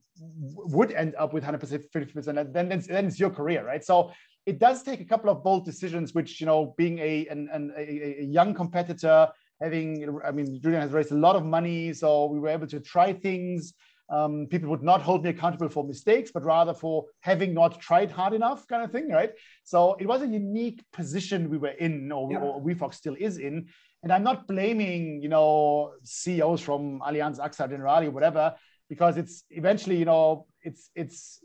would 0.76 0.92
end 0.92 1.14
up 1.18 1.34
with 1.34 1.44
100%, 1.44 1.84
50%, 1.94 2.24
then, 2.24 2.52
then, 2.52 2.72
it's, 2.72 2.86
then 2.86 3.06
it's 3.06 3.20
your 3.20 3.28
career, 3.28 3.66
right? 3.66 3.84
So 3.84 4.10
it 4.46 4.58
does 4.58 4.82
take 4.82 5.00
a 5.00 5.04
couple 5.04 5.28
of 5.28 5.44
bold 5.44 5.66
decisions, 5.66 6.14
which, 6.14 6.40
you 6.40 6.46
know, 6.46 6.74
being 6.78 6.98
a, 6.98 7.26
an, 7.28 7.50
an, 7.52 7.72
a, 7.76 8.22
a 8.22 8.24
young 8.24 8.54
competitor, 8.54 9.28
having, 9.60 10.18
I 10.24 10.30
mean, 10.30 10.60
Julian 10.62 10.80
has 10.80 10.92
raised 10.92 11.12
a 11.12 11.16
lot 11.16 11.36
of 11.36 11.44
money, 11.44 11.92
so 11.92 12.26
we 12.26 12.40
were 12.40 12.48
able 12.48 12.66
to 12.68 12.80
try 12.80 13.12
things 13.12 13.74
um, 14.12 14.46
people 14.50 14.68
would 14.68 14.82
not 14.82 15.00
hold 15.00 15.24
me 15.24 15.30
accountable 15.30 15.70
for 15.70 15.84
mistakes, 15.84 16.30
but 16.32 16.44
rather 16.44 16.74
for 16.74 17.06
having 17.20 17.54
not 17.54 17.80
tried 17.80 18.10
hard 18.10 18.34
enough, 18.34 18.68
kind 18.68 18.84
of 18.84 18.92
thing, 18.92 19.08
right? 19.08 19.32
So 19.64 19.94
it 19.98 20.06
was 20.06 20.20
a 20.20 20.26
unique 20.26 20.84
position 20.92 21.48
we 21.48 21.56
were 21.56 21.76
in, 21.86 22.12
or, 22.12 22.30
yeah. 22.30 22.38
or 22.38 22.60
WeFox 22.60 22.94
still 22.94 23.16
is 23.18 23.38
in. 23.38 23.68
And 24.02 24.12
I'm 24.12 24.22
not 24.22 24.46
blaming, 24.46 25.22
you 25.22 25.30
know, 25.30 25.94
CEOs 26.02 26.60
from 26.60 27.00
Allianz, 27.00 27.38
AXA, 27.38 27.70
Generali, 27.70 28.12
whatever, 28.12 28.54
because 28.90 29.16
it's 29.16 29.44
eventually, 29.50 29.96
you 29.96 30.04
know, 30.04 30.46
it's 30.60 30.90
it's 30.94 31.38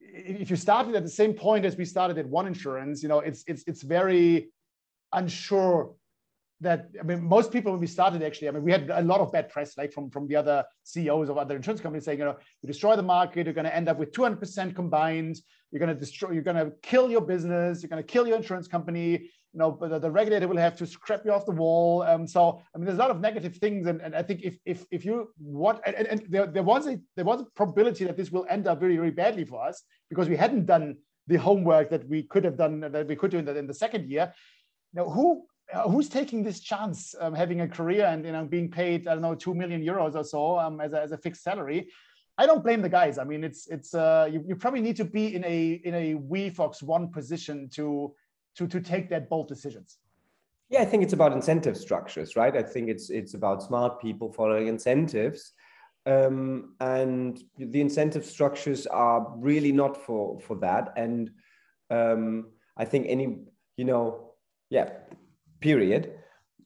if 0.00 0.50
you 0.50 0.56
started 0.56 0.94
at 0.94 1.04
the 1.04 1.08
same 1.10 1.32
point 1.32 1.64
as 1.64 1.76
we 1.76 1.86
started 1.86 2.18
at 2.18 2.26
one 2.26 2.46
insurance, 2.46 3.02
you 3.02 3.08
know, 3.08 3.20
it's 3.20 3.44
it's 3.46 3.64
it's 3.66 3.82
very 3.82 4.50
unsure 5.12 5.94
that 6.62 6.88
I 6.98 7.02
mean, 7.02 7.22
most 7.22 7.52
people 7.52 7.72
when 7.72 7.80
we 7.80 7.86
started 7.86 8.22
actually, 8.22 8.48
I 8.48 8.52
mean, 8.52 8.62
we 8.62 8.72
had 8.72 8.90
a 8.90 9.02
lot 9.02 9.20
of 9.20 9.32
bad 9.32 9.48
press, 9.48 9.76
like 9.76 9.92
from 9.92 10.10
from 10.10 10.26
the 10.26 10.36
other 10.36 10.64
CEOs 10.84 11.28
of 11.28 11.38
other 11.38 11.56
insurance 11.56 11.80
companies 11.80 12.04
saying, 12.04 12.18
you 12.18 12.24
know, 12.24 12.36
you 12.62 12.66
destroy 12.66 12.96
the 12.96 13.02
market, 13.02 13.46
you're 13.46 13.54
going 13.54 13.64
to 13.64 13.74
end 13.74 13.88
up 13.88 13.98
with 13.98 14.12
200% 14.12 14.74
combined, 14.74 15.36
you're 15.70 15.80
going 15.80 15.94
to 15.94 15.98
destroy, 15.98 16.30
you're 16.30 16.42
going 16.42 16.56
to 16.56 16.72
kill 16.82 17.10
your 17.10 17.20
business, 17.20 17.82
you're 17.82 17.90
going 17.90 18.02
to 18.02 18.06
kill 18.06 18.26
your 18.26 18.36
insurance 18.36 18.68
company. 18.68 19.28
You 19.54 19.58
know, 19.58 19.76
the, 19.78 19.98
the 19.98 20.10
regulator 20.10 20.48
will 20.48 20.56
have 20.56 20.76
to 20.76 20.86
scrap 20.86 21.26
you 21.26 21.32
off 21.32 21.44
the 21.44 21.52
wall. 21.52 22.02
Um, 22.02 22.26
so 22.26 22.62
I 22.74 22.78
mean, 22.78 22.86
there's 22.86 22.98
a 22.98 23.02
lot 23.02 23.10
of 23.10 23.20
negative 23.20 23.56
things, 23.56 23.86
and, 23.86 24.00
and 24.00 24.14
I 24.14 24.22
think 24.22 24.42
if 24.42 24.56
if 24.64 24.86
if 24.90 25.04
you 25.04 25.28
what 25.38 25.82
and, 25.86 26.06
and 26.06 26.22
there, 26.28 26.46
there 26.46 26.62
was 26.62 26.86
a 26.86 26.98
there 27.16 27.24
was 27.24 27.40
a 27.42 27.46
probability 27.54 28.04
that 28.04 28.16
this 28.16 28.30
will 28.30 28.46
end 28.48 28.66
up 28.66 28.80
very 28.80 28.96
very 28.96 29.10
badly 29.10 29.44
for 29.44 29.62
us 29.62 29.82
because 30.08 30.28
we 30.28 30.36
hadn't 30.36 30.66
done 30.66 30.96
the 31.26 31.36
homework 31.36 31.90
that 31.90 32.08
we 32.08 32.22
could 32.24 32.44
have 32.44 32.56
done 32.56 32.80
that 32.80 33.06
we 33.06 33.14
could 33.14 33.30
do 33.30 33.38
in 33.38 33.44
the, 33.44 33.56
in 33.56 33.66
the 33.66 33.74
second 33.74 34.10
year. 34.10 34.32
Now, 34.94 35.08
who 35.08 35.44
who's 35.80 36.08
taking 36.08 36.42
this 36.42 36.60
chance, 36.60 37.14
um, 37.20 37.34
having 37.34 37.62
a 37.62 37.68
career 37.68 38.06
and 38.06 38.24
you 38.24 38.32
know 38.32 38.44
being 38.44 38.70
paid 38.70 39.08
I 39.08 39.14
don't 39.14 39.22
know 39.22 39.34
two 39.34 39.54
million 39.54 39.82
euros 39.82 40.14
or 40.14 40.24
so 40.24 40.58
um, 40.58 40.80
as, 40.80 40.92
a, 40.92 41.02
as 41.02 41.12
a 41.12 41.18
fixed 41.18 41.42
salary? 41.42 41.88
I 42.38 42.46
don't 42.46 42.62
blame 42.62 42.82
the 42.82 42.88
guys. 42.88 43.18
I 43.18 43.24
mean, 43.24 43.44
it's 43.44 43.66
it's 43.68 43.94
uh, 43.94 44.28
you, 44.30 44.42
you 44.46 44.56
probably 44.56 44.80
need 44.80 44.96
to 44.96 45.04
be 45.04 45.34
in 45.34 45.44
a 45.44 45.80
in 45.84 45.94
a 45.94 46.14
WeFox 46.14 46.82
one 46.82 47.08
position 47.08 47.68
to 47.74 48.14
to 48.56 48.66
to 48.66 48.80
take 48.80 49.08
that 49.10 49.28
bold 49.28 49.48
decisions. 49.48 49.98
Yeah, 50.70 50.80
I 50.80 50.86
think 50.86 51.02
it's 51.02 51.12
about 51.12 51.32
incentive 51.32 51.76
structures, 51.76 52.34
right? 52.34 52.56
I 52.56 52.62
think 52.62 52.88
it's 52.88 53.10
it's 53.10 53.34
about 53.34 53.62
smart 53.62 54.00
people 54.00 54.32
following 54.32 54.68
incentives, 54.68 55.52
um, 56.06 56.74
and 56.80 57.42
the 57.58 57.80
incentive 57.80 58.24
structures 58.24 58.86
are 58.86 59.34
really 59.36 59.72
not 59.72 59.96
for 59.96 60.40
for 60.40 60.56
that. 60.56 60.94
And 60.96 61.30
um, 61.90 62.48
I 62.76 62.86
think 62.86 63.06
any 63.08 63.40
you 63.76 63.84
know, 63.84 64.32
yeah, 64.70 64.90
period. 65.62 66.18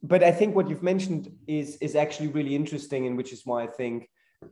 But 0.02 0.22
I 0.22 0.32
think 0.32 0.54
what 0.54 0.68
you've 0.68 0.82
mentioned 0.82 1.30
is 1.46 1.76
is 1.76 1.94
actually 1.94 2.28
really 2.28 2.54
interesting, 2.54 3.06
and 3.06 3.16
which 3.16 3.32
is 3.32 3.42
why 3.44 3.64
I 3.64 3.66
think, 3.66 4.08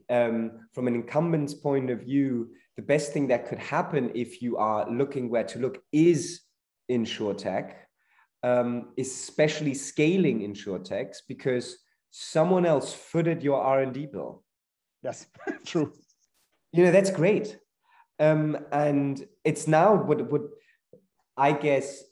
um, 0.09 0.67
from 0.73 0.87
an 0.89 0.95
incumbent's 0.95 1.55
point 1.55 1.91
of 1.91 2.01
view, 2.01 2.51
the 2.77 2.83
best 2.83 3.13
thing 3.13 3.29
that 3.29 3.47
could 3.49 3.59
happen 3.59 4.11
if 4.15 4.43
you 4.43 4.57
are 4.57 4.91
looking 4.91 5.29
where 5.29 5.45
to 5.45 5.59
look 5.59 5.83
is 5.93 6.41
insurtech, 6.91 7.75
um, 8.43 8.93
especially 8.99 9.75
scaling 9.75 10.41
insurtechs, 10.41 11.19
because 11.29 11.79
someone 12.11 12.67
else 12.67 12.93
footed 12.93 13.43
your 13.43 13.61
R&D 13.61 14.07
bill. 14.07 14.45
Yes, 15.03 15.27
true. 15.65 15.93
You 16.73 16.85
know, 16.85 16.93
that's 16.93 17.11
great. 17.11 17.59
Um, 18.19 18.59
and 18.73 19.25
it's 19.45 19.67
now 19.67 19.95
what, 19.95 20.31
what 20.31 20.43
I 21.37 21.53
guess, 21.53 22.03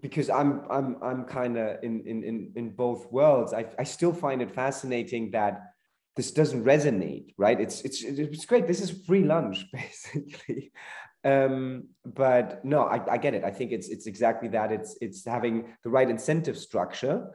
because 0.00 0.28
I'm, 0.28 0.62
I'm, 0.70 0.96
I'm 1.02 1.24
kind 1.24 1.56
of 1.56 1.82
in, 1.82 2.02
in, 2.06 2.22
in, 2.22 2.52
in 2.56 2.70
both 2.70 3.10
worlds, 3.10 3.52
I, 3.52 3.66
I 3.78 3.84
still 3.84 4.12
find 4.12 4.42
it 4.42 4.50
fascinating 4.54 5.30
that 5.30 5.72
this 6.14 6.30
doesn't 6.30 6.64
resonate, 6.64 7.34
right? 7.38 7.60
It's, 7.60 7.80
it's, 7.82 8.02
it's 8.02 8.44
great. 8.44 8.66
This 8.66 8.80
is 8.80 8.90
free 9.06 9.24
lunch 9.24 9.66
basically. 9.72 10.72
Um, 11.24 11.88
but 12.04 12.64
no, 12.64 12.84
I, 12.84 13.14
I 13.14 13.16
get 13.18 13.34
it. 13.34 13.44
I 13.44 13.50
think 13.50 13.72
it's, 13.72 13.88
it's 13.88 14.06
exactly 14.06 14.48
that. 14.48 14.72
It's, 14.72 14.96
it's 15.00 15.24
having 15.24 15.74
the 15.82 15.90
right 15.90 16.08
incentive 16.08 16.58
structure. 16.58 17.26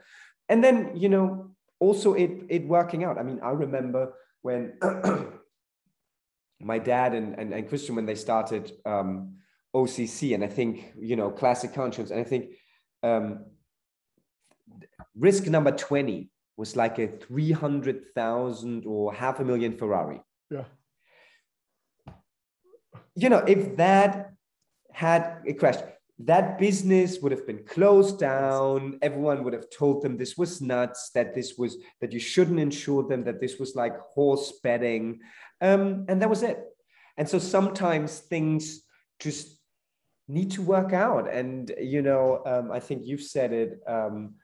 And 0.47 0.63
then, 0.63 0.91
you 0.95 1.09
know, 1.09 1.55
also 1.79 2.13
it, 2.13 2.31
it 2.49 2.67
working 2.67 3.03
out. 3.03 3.17
I 3.17 3.23
mean, 3.23 3.39
I 3.43 3.49
remember 3.49 4.13
when 4.41 4.73
my 6.59 6.79
dad 6.79 7.13
and, 7.13 7.37
and, 7.37 7.53
and 7.53 7.67
Christian, 7.67 7.95
when 7.95 8.05
they 8.05 8.15
started 8.15 8.71
um, 8.85 9.37
OCC, 9.75 10.35
and 10.35 10.43
I 10.43 10.47
think, 10.47 10.93
you 10.99 11.15
know, 11.15 11.31
classic 11.31 11.73
car 11.73 11.85
insurance, 11.85 12.11
and 12.11 12.19
I 12.19 12.23
think 12.23 12.51
um, 13.01 13.45
risk 15.15 15.45
number 15.47 15.71
20 15.71 16.29
was 16.57 16.75
like 16.75 16.99
a 16.99 17.07
300,000 17.07 18.85
or 18.85 19.13
half 19.13 19.39
a 19.39 19.45
million 19.45 19.77
Ferrari. 19.77 20.21
Yeah. 20.49 20.65
You 23.15 23.29
know, 23.29 23.39
if 23.39 23.75
that 23.77 24.33
had 24.91 25.41
a 25.47 25.53
crash, 25.53 25.77
that 26.19 26.59
business 26.59 27.19
would 27.19 27.31
have 27.31 27.45
been 27.47 27.63
closed 27.65 28.19
down. 28.19 28.99
Everyone 29.01 29.43
would 29.43 29.53
have 29.53 29.69
told 29.69 30.03
them 30.03 30.17
this 30.17 30.37
was 30.37 30.61
nuts, 30.61 31.09
that 31.15 31.33
this 31.33 31.57
was, 31.57 31.77
that 32.01 32.13
you 32.13 32.19
shouldn't 32.19 32.59
insure 32.59 33.03
them, 33.03 33.23
that 33.23 33.41
this 33.41 33.57
was 33.57 33.75
like 33.75 33.99
horse 33.99 34.53
betting. 34.63 35.19
Um, 35.59 36.05
and 36.07 36.21
that 36.21 36.29
was 36.29 36.43
it. 36.43 36.59
And 37.17 37.27
so 37.27 37.39
sometimes 37.39 38.19
things 38.19 38.81
just 39.19 39.52
need 40.27 40.51
to 40.51 40.61
work 40.61 40.93
out. 40.93 41.31
And, 41.31 41.71
you 41.79 42.01
know, 42.01 42.41
um, 42.45 42.71
I 42.71 42.79
think 42.79 43.03
you've 43.05 43.23
said 43.23 43.53
it. 43.53 43.81
Um, 43.87 44.35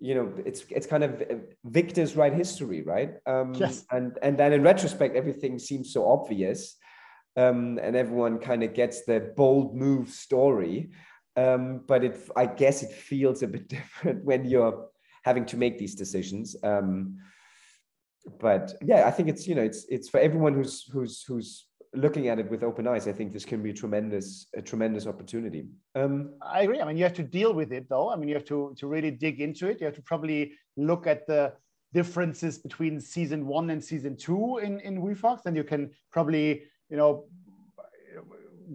you 0.00 0.14
know 0.14 0.32
it's 0.44 0.64
it's 0.70 0.86
kind 0.86 1.04
of 1.04 1.22
victors 1.64 2.16
write 2.16 2.34
history 2.34 2.82
right 2.82 3.14
um 3.26 3.54
yes 3.54 3.84
and 3.90 4.18
and 4.22 4.36
then 4.36 4.52
in 4.52 4.62
retrospect 4.62 5.16
everything 5.16 5.58
seems 5.58 5.92
so 5.92 6.06
obvious 6.06 6.76
um 7.36 7.78
and 7.82 7.96
everyone 7.96 8.38
kind 8.38 8.62
of 8.62 8.74
gets 8.74 9.04
the 9.04 9.32
bold 9.36 9.74
move 9.74 10.08
story 10.10 10.90
um 11.36 11.80
but 11.86 12.04
it 12.04 12.28
i 12.36 12.44
guess 12.44 12.82
it 12.82 12.92
feels 12.92 13.42
a 13.42 13.46
bit 13.46 13.68
different 13.76 14.24
when 14.24 14.44
you're 14.44 14.88
having 15.22 15.46
to 15.46 15.56
make 15.56 15.78
these 15.78 15.94
decisions 15.94 16.56
um 16.64 17.16
but 18.40 18.74
yeah 18.82 19.06
i 19.06 19.10
think 19.10 19.28
it's 19.28 19.46
you 19.46 19.54
know 19.54 19.62
it's 19.62 19.86
it's 19.88 20.08
for 20.08 20.18
everyone 20.18 20.54
who's 20.54 20.84
who's 20.92 21.24
who's 21.26 21.66
looking 21.94 22.28
at 22.28 22.38
it 22.38 22.50
with 22.50 22.62
open 22.62 22.86
eyes, 22.86 23.06
I 23.06 23.12
think 23.12 23.32
this 23.32 23.44
can 23.44 23.62
be 23.62 23.70
a 23.70 23.74
tremendous, 23.74 24.46
a 24.54 24.62
tremendous 24.62 25.06
opportunity. 25.06 25.66
Um, 25.94 26.34
I 26.42 26.62
agree. 26.62 26.80
I 26.80 26.84
mean, 26.84 26.96
you 26.96 27.04
have 27.04 27.14
to 27.14 27.22
deal 27.22 27.54
with 27.54 27.72
it, 27.72 27.88
though. 27.88 28.10
I 28.10 28.16
mean, 28.16 28.28
you 28.28 28.34
have 28.34 28.44
to 28.46 28.74
to 28.78 28.86
really 28.86 29.10
dig 29.10 29.40
into 29.40 29.68
it. 29.68 29.80
You 29.80 29.86
have 29.86 29.94
to 29.96 30.02
probably 30.02 30.52
look 30.76 31.06
at 31.06 31.26
the 31.26 31.52
differences 31.92 32.58
between 32.58 33.00
season 33.00 33.46
one 33.46 33.70
and 33.70 33.82
season 33.82 34.16
two 34.16 34.58
in 34.58 34.80
in 34.80 35.00
WeFox, 35.00 35.46
and 35.46 35.56
you 35.56 35.64
can 35.64 35.90
probably, 36.10 36.62
you 36.90 36.96
know, 36.96 37.26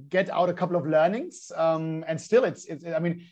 get 0.10 0.30
out 0.30 0.50
a 0.50 0.54
couple 0.54 0.76
of 0.76 0.88
learnings. 0.88 1.52
Um, 1.56 2.06
and 2.08 2.20
still, 2.20 2.44
it's 2.46 2.66
it's. 2.66 2.86
I 2.86 3.00
mean, 3.00 3.26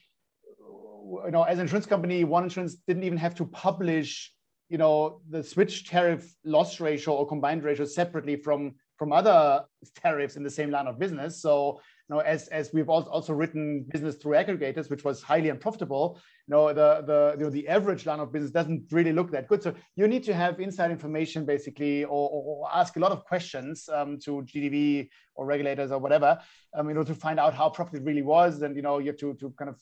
you 0.59 1.31
know, 1.31 1.43
as 1.43 1.57
an 1.57 1.63
insurance 1.63 1.85
company, 1.85 2.23
one 2.23 2.43
insurance 2.43 2.75
didn't 2.87 3.03
even 3.03 3.17
have 3.17 3.35
to 3.35 3.45
publish 3.45 4.33
you 4.69 4.77
know 4.77 5.21
the 5.29 5.41
switch 5.41 5.87
tariff 5.87 6.35
loss 6.43 6.81
ratio 6.81 7.13
or 7.13 7.25
combined 7.25 7.63
ratio 7.63 7.85
separately 7.85 8.35
from 8.35 8.75
from 8.97 9.13
other 9.13 9.63
tariffs 9.95 10.35
in 10.35 10.43
the 10.43 10.49
same 10.49 10.71
line 10.71 10.87
of 10.87 10.99
business. 10.99 11.41
So, 11.41 11.79
you 12.09 12.15
know, 12.15 12.21
as, 12.21 12.47
as 12.47 12.71
we've 12.73 12.89
also 12.89 13.33
written 13.33 13.85
business 13.89 14.15
through 14.15 14.33
aggregators, 14.33 14.89
which 14.89 15.03
was 15.03 15.21
highly 15.21 15.49
unprofitable, 15.49 16.19
you 16.47 16.55
know, 16.55 16.67
the, 16.69 17.03
the, 17.05 17.35
you 17.37 17.43
know, 17.43 17.49
the 17.49 17.67
average 17.67 18.05
line 18.05 18.19
of 18.19 18.31
business 18.31 18.51
doesn't 18.51 18.91
really 18.91 19.13
look 19.13 19.29
that 19.31 19.47
good. 19.47 19.61
So 19.61 19.73
you 19.95 20.07
need 20.07 20.23
to 20.23 20.33
have 20.33 20.59
inside 20.59 20.89
information 20.89 21.45
basically, 21.45 22.05
or, 22.05 22.29
or 22.31 22.69
ask 22.73 22.95
a 22.95 22.99
lot 22.99 23.11
of 23.11 23.25
questions 23.25 23.89
um, 23.93 24.19
to 24.19 24.41
GDV 24.43 25.09
or 25.35 25.45
regulators 25.45 25.91
or 25.91 25.99
whatever, 25.99 26.39
um, 26.73 26.87
you 26.87 26.95
know, 26.95 27.03
to 27.03 27.13
find 27.13 27.39
out 27.39 27.53
how 27.53 27.69
profit 27.69 28.03
really 28.03 28.23
was. 28.23 28.61
And, 28.61 28.75
you 28.75 28.81
know, 28.81 28.99
you 28.99 29.07
have 29.07 29.17
to, 29.17 29.33
to 29.35 29.53
kind 29.59 29.69
of 29.69 29.79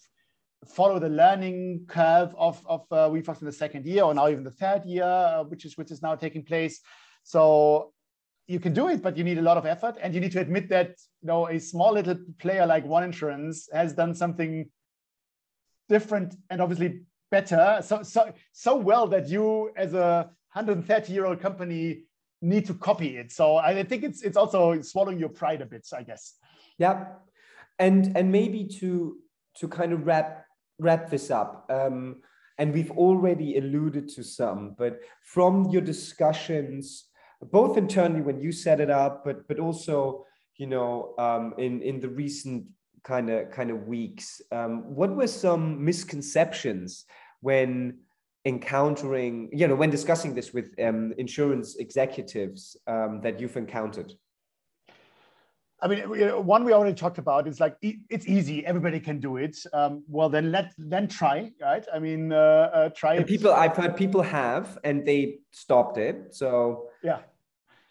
follow 0.68 1.00
the 1.00 1.10
learning 1.10 1.86
curve 1.88 2.34
of, 2.38 2.62
of 2.66 2.82
uh, 2.92 3.08
WeFox 3.10 3.42
in 3.42 3.46
the 3.46 3.52
second 3.52 3.86
year 3.86 4.04
or 4.04 4.14
now 4.14 4.28
even 4.30 4.44
the 4.44 4.52
third 4.52 4.84
year, 4.86 5.04
uh, 5.04 5.44
which 5.44 5.64
is 5.64 5.78
which 5.78 5.92
is 5.92 6.02
now 6.02 6.16
taking 6.16 6.44
place. 6.44 6.82
So 7.24 7.94
you 8.48 8.60
can 8.60 8.74
do 8.74 8.90
it, 8.90 9.02
but 9.02 9.18
you 9.18 9.24
need 9.24 9.38
a 9.38 9.42
lot 9.42 9.58
of 9.58 9.66
effort, 9.66 9.96
and 10.02 10.14
you 10.14 10.22
need 10.22 10.32
to 10.34 10.40
admit 10.40 10.70
that 10.70 10.90
you 11.22 11.28
know 11.28 11.48
a 11.48 11.60
small 11.60 11.94
little 11.94 12.18
player 12.40 12.66
like 12.66 12.86
One 12.86 13.04
Insurance 13.04 13.68
has 13.74 13.94
done 13.94 14.14
something 14.14 14.70
different 15.90 16.36
and 16.50 16.62
obviously 16.62 17.02
better, 17.32 17.82
so 17.84 18.04
so 18.04 18.32
so 18.52 18.76
well 18.76 19.08
that 19.08 19.28
you, 19.28 19.72
as 19.76 19.94
a 19.94 20.30
130 20.54 21.12
year 21.12 21.26
old 21.26 21.40
company, 21.40 22.04
need 22.42 22.66
to 22.68 22.74
copy 22.74 23.18
it. 23.18 23.32
So 23.32 23.58
I 23.58 23.84
think 23.84 24.04
it's 24.04 24.22
it's 24.22 24.38
also 24.38 24.82
swallowing 24.82 25.20
your 25.20 25.30
pride 25.30 25.62
a 25.62 25.66
bit, 25.66 25.88
I 25.96 26.04
guess. 26.04 26.36
Yeah, 26.78 27.06
and 27.80 28.16
and 28.16 28.32
maybe 28.32 28.66
to 28.80 29.18
to 29.58 29.68
kind 29.68 29.92
of 29.92 30.06
wrap 30.06 30.46
wrap 30.80 31.10
this 31.10 31.32
up. 31.32 31.66
Um, 31.70 32.18
and 32.58 32.74
we've 32.74 32.92
already 32.92 33.58
alluded 33.58 34.08
to 34.10 34.24
some, 34.24 34.76
but 34.78 35.02
from 35.24 35.70
your 35.72 35.82
discussions 35.82 37.06
both 37.42 37.78
internally 37.78 38.22
when 38.22 38.40
you 38.40 38.52
set 38.52 38.80
it 38.80 38.90
up, 38.90 39.24
but 39.26 39.48
but 39.48 39.60
also 39.60 40.26
you 40.58 40.68
know 40.68 41.14
um, 41.18 41.54
in 41.58 41.82
in 41.82 42.00
the 42.00 42.10
recent 42.10 42.66
kind 43.04 43.30
of 43.30 43.52
kind 43.52 43.72
of 43.72 43.88
weeks. 43.88 44.42
Um, 44.52 44.96
what 44.96 45.16
were 45.16 45.28
some 45.28 45.84
misconceptions 45.84 47.06
when 47.42 48.00
encountering 48.46 49.50
you 49.52 49.68
know 49.68 49.76
when 49.76 49.90
discussing 49.90 50.36
this 50.36 50.54
with 50.54 50.74
um, 50.80 51.14
insurance 51.18 51.76
executives 51.78 52.78
um, 52.88 53.22
that 53.22 53.40
you've 53.40 53.58
encountered? 53.58 54.14
I 55.82 55.88
mean, 55.88 56.00
one 56.46 56.64
we 56.64 56.74
already 56.74 56.96
talked 56.96 57.18
about 57.18 57.48
is 57.48 57.60
like 57.60 57.76
it's 57.82 58.28
easy, 58.28 58.66
everybody 58.66 59.00
can 59.00 59.20
do 59.20 59.38
it. 59.38 59.58
Um, 59.74 60.04
well, 60.08 60.30
then 60.30 60.52
let 60.52 60.74
then 60.78 61.08
try, 61.08 61.52
right? 61.62 61.86
I 61.94 62.00
mean, 62.00 62.32
uh, 62.32 62.36
uh, 62.74 62.90
try. 62.90 63.16
And 63.16 63.28
people, 63.28 63.52
I've 63.54 63.76
heard 63.76 63.98
people 63.98 64.22
have, 64.22 64.78
and 64.84 65.06
they 65.06 65.40
stopped 65.52 65.98
it. 65.98 66.34
So 66.34 66.90
yeah, 67.04 67.20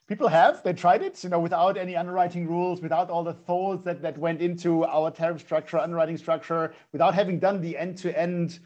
people 0.09 0.29
have 0.29 0.63
they 0.63 0.73
tried 0.73 1.03
it 1.03 1.23
you 1.25 1.31
know 1.31 1.41
without 1.41 1.77
any 1.77 1.97
underwriting 1.97 2.47
rules 2.47 2.81
without 2.81 3.11
all 3.11 3.25
the 3.25 3.33
thoughts 3.33 3.85
that 3.85 4.03
that 4.03 4.17
went 4.19 4.41
into 4.41 4.85
our 4.85 5.11
tariff 5.11 5.41
structure 5.41 5.79
underwriting 5.79 6.17
structure 6.17 6.75
without 6.93 7.15
having 7.15 7.39
done 7.39 7.61
the 7.61 7.77
end-to-end 7.77 8.61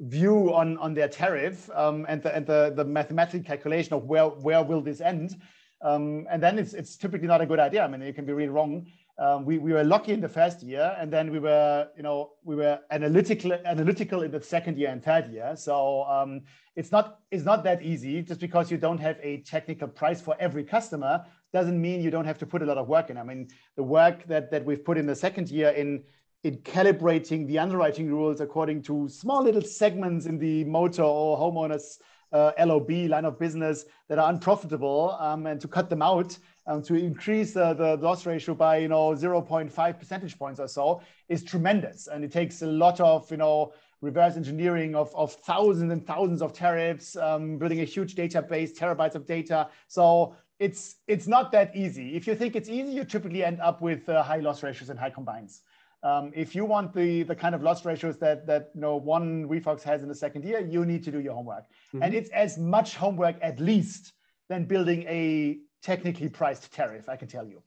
view 0.00 0.54
on 0.54 0.78
on 0.78 0.94
their 0.94 1.08
tariff 1.08 1.68
um, 1.74 2.06
and 2.08 2.22
the 2.22 2.34
and 2.34 2.46
the, 2.46 2.72
the 2.76 2.84
mathematical 2.84 3.44
calculation 3.44 3.94
of 3.94 4.04
where 4.04 4.26
where 4.26 4.62
will 4.62 4.80
this 4.80 5.00
end 5.00 5.36
um, 5.80 6.26
and 6.30 6.42
then 6.42 6.58
it's 6.58 6.74
it's 6.74 6.96
typically 6.96 7.28
not 7.28 7.40
a 7.40 7.46
good 7.46 7.60
idea. 7.60 7.84
I 7.84 7.88
mean 7.88 8.02
you 8.02 8.12
can 8.12 8.24
be 8.24 8.32
really 8.32 8.50
wrong. 8.50 8.86
Um, 9.18 9.44
we, 9.44 9.58
we 9.58 9.72
were 9.72 9.82
lucky 9.82 10.12
in 10.12 10.20
the 10.20 10.28
first 10.28 10.62
year 10.62 10.94
and 10.96 11.12
then 11.12 11.32
we 11.32 11.40
were 11.40 11.88
you 11.96 12.02
know 12.02 12.32
we 12.44 12.54
were 12.54 12.78
analytical 12.90 13.52
analytical 13.52 14.22
in 14.22 14.30
the 14.30 14.40
second 14.40 14.78
year 14.78 14.90
and 14.90 15.02
third 15.02 15.30
year. 15.30 15.54
So 15.56 16.04
um, 16.04 16.42
it's 16.76 16.92
not 16.92 17.20
it's 17.30 17.44
not 17.44 17.64
that 17.64 17.82
easy. 17.82 18.22
Just 18.22 18.40
because 18.40 18.70
you 18.70 18.78
don't 18.78 18.98
have 18.98 19.18
a 19.22 19.38
technical 19.42 19.88
price 19.88 20.20
for 20.20 20.36
every 20.38 20.64
customer 20.64 21.24
doesn't 21.52 21.80
mean 21.80 22.02
you 22.02 22.10
don't 22.10 22.26
have 22.26 22.38
to 22.38 22.46
put 22.46 22.62
a 22.62 22.66
lot 22.66 22.78
of 22.78 22.88
work 22.88 23.10
in. 23.10 23.18
I 23.18 23.22
mean 23.22 23.48
the 23.76 23.82
work 23.82 24.24
that 24.26 24.50
that 24.50 24.64
we've 24.64 24.84
put 24.84 24.98
in 24.98 25.06
the 25.06 25.16
second 25.16 25.48
year 25.48 25.70
in 25.70 26.04
in 26.44 26.56
calibrating 26.58 27.46
the 27.46 27.58
underwriting 27.58 28.08
rules 28.08 28.40
according 28.40 28.82
to 28.82 29.08
small 29.08 29.42
little 29.42 29.62
segments 29.62 30.26
in 30.26 30.38
the 30.38 30.64
motor 30.64 31.02
or 31.02 31.36
homeowners 31.36 31.98
uh, 32.32 32.52
LOB 32.58 32.90
line 32.90 33.24
of 33.24 33.38
business 33.38 33.84
that 34.08 34.18
are 34.18 34.30
unprofitable 34.30 35.16
um, 35.20 35.46
and 35.46 35.60
to 35.60 35.68
cut 35.68 35.88
them 35.88 36.02
out 36.02 36.36
um, 36.66 36.82
to 36.82 36.94
increase 36.94 37.56
uh, 37.56 37.72
the 37.74 37.96
loss 37.96 38.26
ratio 38.26 38.54
by 38.54 38.76
you 38.78 38.88
know 38.88 39.10
0.5 39.10 39.98
percentage 39.98 40.38
points 40.38 40.60
or 40.60 40.68
so 40.68 41.00
is 41.28 41.42
tremendous. 41.42 42.06
And 42.06 42.24
it 42.24 42.32
takes 42.32 42.62
a 42.62 42.66
lot 42.66 43.00
of 43.00 43.30
you 43.30 43.38
know 43.38 43.72
reverse 44.00 44.36
engineering 44.36 44.94
of, 44.94 45.14
of 45.16 45.32
thousands 45.32 45.90
and 45.90 46.06
thousands 46.06 46.40
of 46.42 46.52
tariffs 46.52 47.16
um, 47.16 47.58
building 47.58 47.80
a 47.80 47.84
huge 47.84 48.14
database 48.14 48.76
terabytes 48.76 49.14
of 49.14 49.26
data. 49.26 49.68
So 49.88 50.36
it's 50.58 50.96
it's 51.06 51.26
not 51.26 51.50
that 51.52 51.74
easy. 51.74 52.16
If 52.16 52.26
you 52.26 52.34
think 52.34 52.54
it's 52.56 52.68
easy 52.68 52.92
you 52.92 53.04
typically 53.04 53.44
end 53.44 53.60
up 53.60 53.80
with 53.80 54.08
uh, 54.08 54.22
high 54.22 54.40
loss 54.40 54.62
ratios 54.62 54.90
and 54.90 54.98
high 54.98 55.10
combines 55.10 55.62
um, 56.02 56.32
if 56.34 56.54
you 56.54 56.64
want 56.64 56.94
the 56.94 57.24
the 57.24 57.34
kind 57.34 57.54
of 57.54 57.62
loss 57.62 57.84
ratios 57.84 58.18
that 58.18 58.46
that 58.46 58.70
you 58.74 58.80
know 58.80 58.96
one 58.96 59.48
WeFox 59.48 59.82
has 59.82 60.02
in 60.02 60.08
the 60.08 60.14
second 60.14 60.44
year, 60.44 60.60
you 60.60 60.84
need 60.84 61.02
to 61.04 61.10
do 61.10 61.20
your 61.20 61.34
homework, 61.34 61.64
mm-hmm. 61.64 62.02
and 62.02 62.14
it's 62.14 62.30
as 62.30 62.58
much 62.58 62.96
homework 62.96 63.36
at 63.42 63.58
least 63.60 64.12
than 64.48 64.64
building 64.64 65.02
a 65.02 65.58
technically 65.82 66.28
priced 66.28 66.72
tariff, 66.72 67.08
I 67.08 67.16
can 67.16 67.28
tell 67.28 67.46
you. 67.46 67.62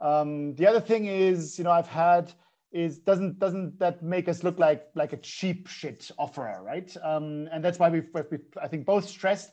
Um, 0.00 0.54
the 0.54 0.66
other 0.66 0.80
thing 0.80 1.06
is, 1.06 1.58
you 1.58 1.64
know, 1.64 1.70
I've 1.70 1.88
had 1.88 2.32
is 2.72 2.98
doesn't 2.98 3.38
doesn't 3.38 3.78
that 3.80 4.02
make 4.02 4.28
us 4.28 4.42
look 4.42 4.58
like 4.58 4.86
like 4.94 5.12
a 5.12 5.18
cheap 5.18 5.68
shit 5.68 6.10
offerer, 6.18 6.62
right? 6.62 6.94
Um, 7.02 7.48
and 7.52 7.64
that's 7.64 7.78
why 7.78 7.90
we've, 7.90 8.08
we've, 8.30 8.40
I 8.60 8.68
think 8.68 8.86
both 8.86 9.08
stressed 9.08 9.52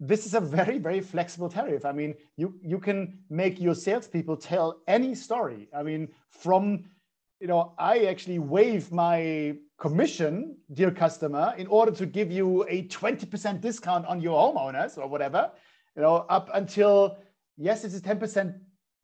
this 0.00 0.24
is 0.24 0.32
a 0.32 0.40
very, 0.40 0.78
very 0.78 1.00
flexible 1.02 1.50
tariff. 1.50 1.84
I 1.84 1.92
mean, 1.92 2.14
you, 2.36 2.58
you 2.62 2.78
can 2.78 3.18
make 3.28 3.60
your 3.60 3.74
salespeople 3.74 4.38
tell 4.38 4.80
any 4.88 5.14
story. 5.14 5.68
I 5.76 5.82
mean, 5.82 6.08
from, 6.30 6.86
you 7.40 7.46
know, 7.46 7.72
I 7.78 8.04
actually 8.04 8.38
waive 8.38 8.92
my 8.92 9.56
commission, 9.78 10.56
dear 10.74 10.90
customer, 10.90 11.54
in 11.56 11.66
order 11.68 11.90
to 11.92 12.04
give 12.04 12.30
you 12.30 12.66
a 12.68 12.86
20% 12.88 13.60
discount 13.62 14.04
on 14.06 14.20
your 14.20 14.38
homeowners 14.38 14.98
or 14.98 15.08
whatever, 15.08 15.50
you 15.96 16.02
know, 16.02 16.26
up 16.28 16.50
until, 16.52 17.18
yes, 17.56 17.82
it's 17.84 17.96
a 17.96 18.00
10% 18.00 18.54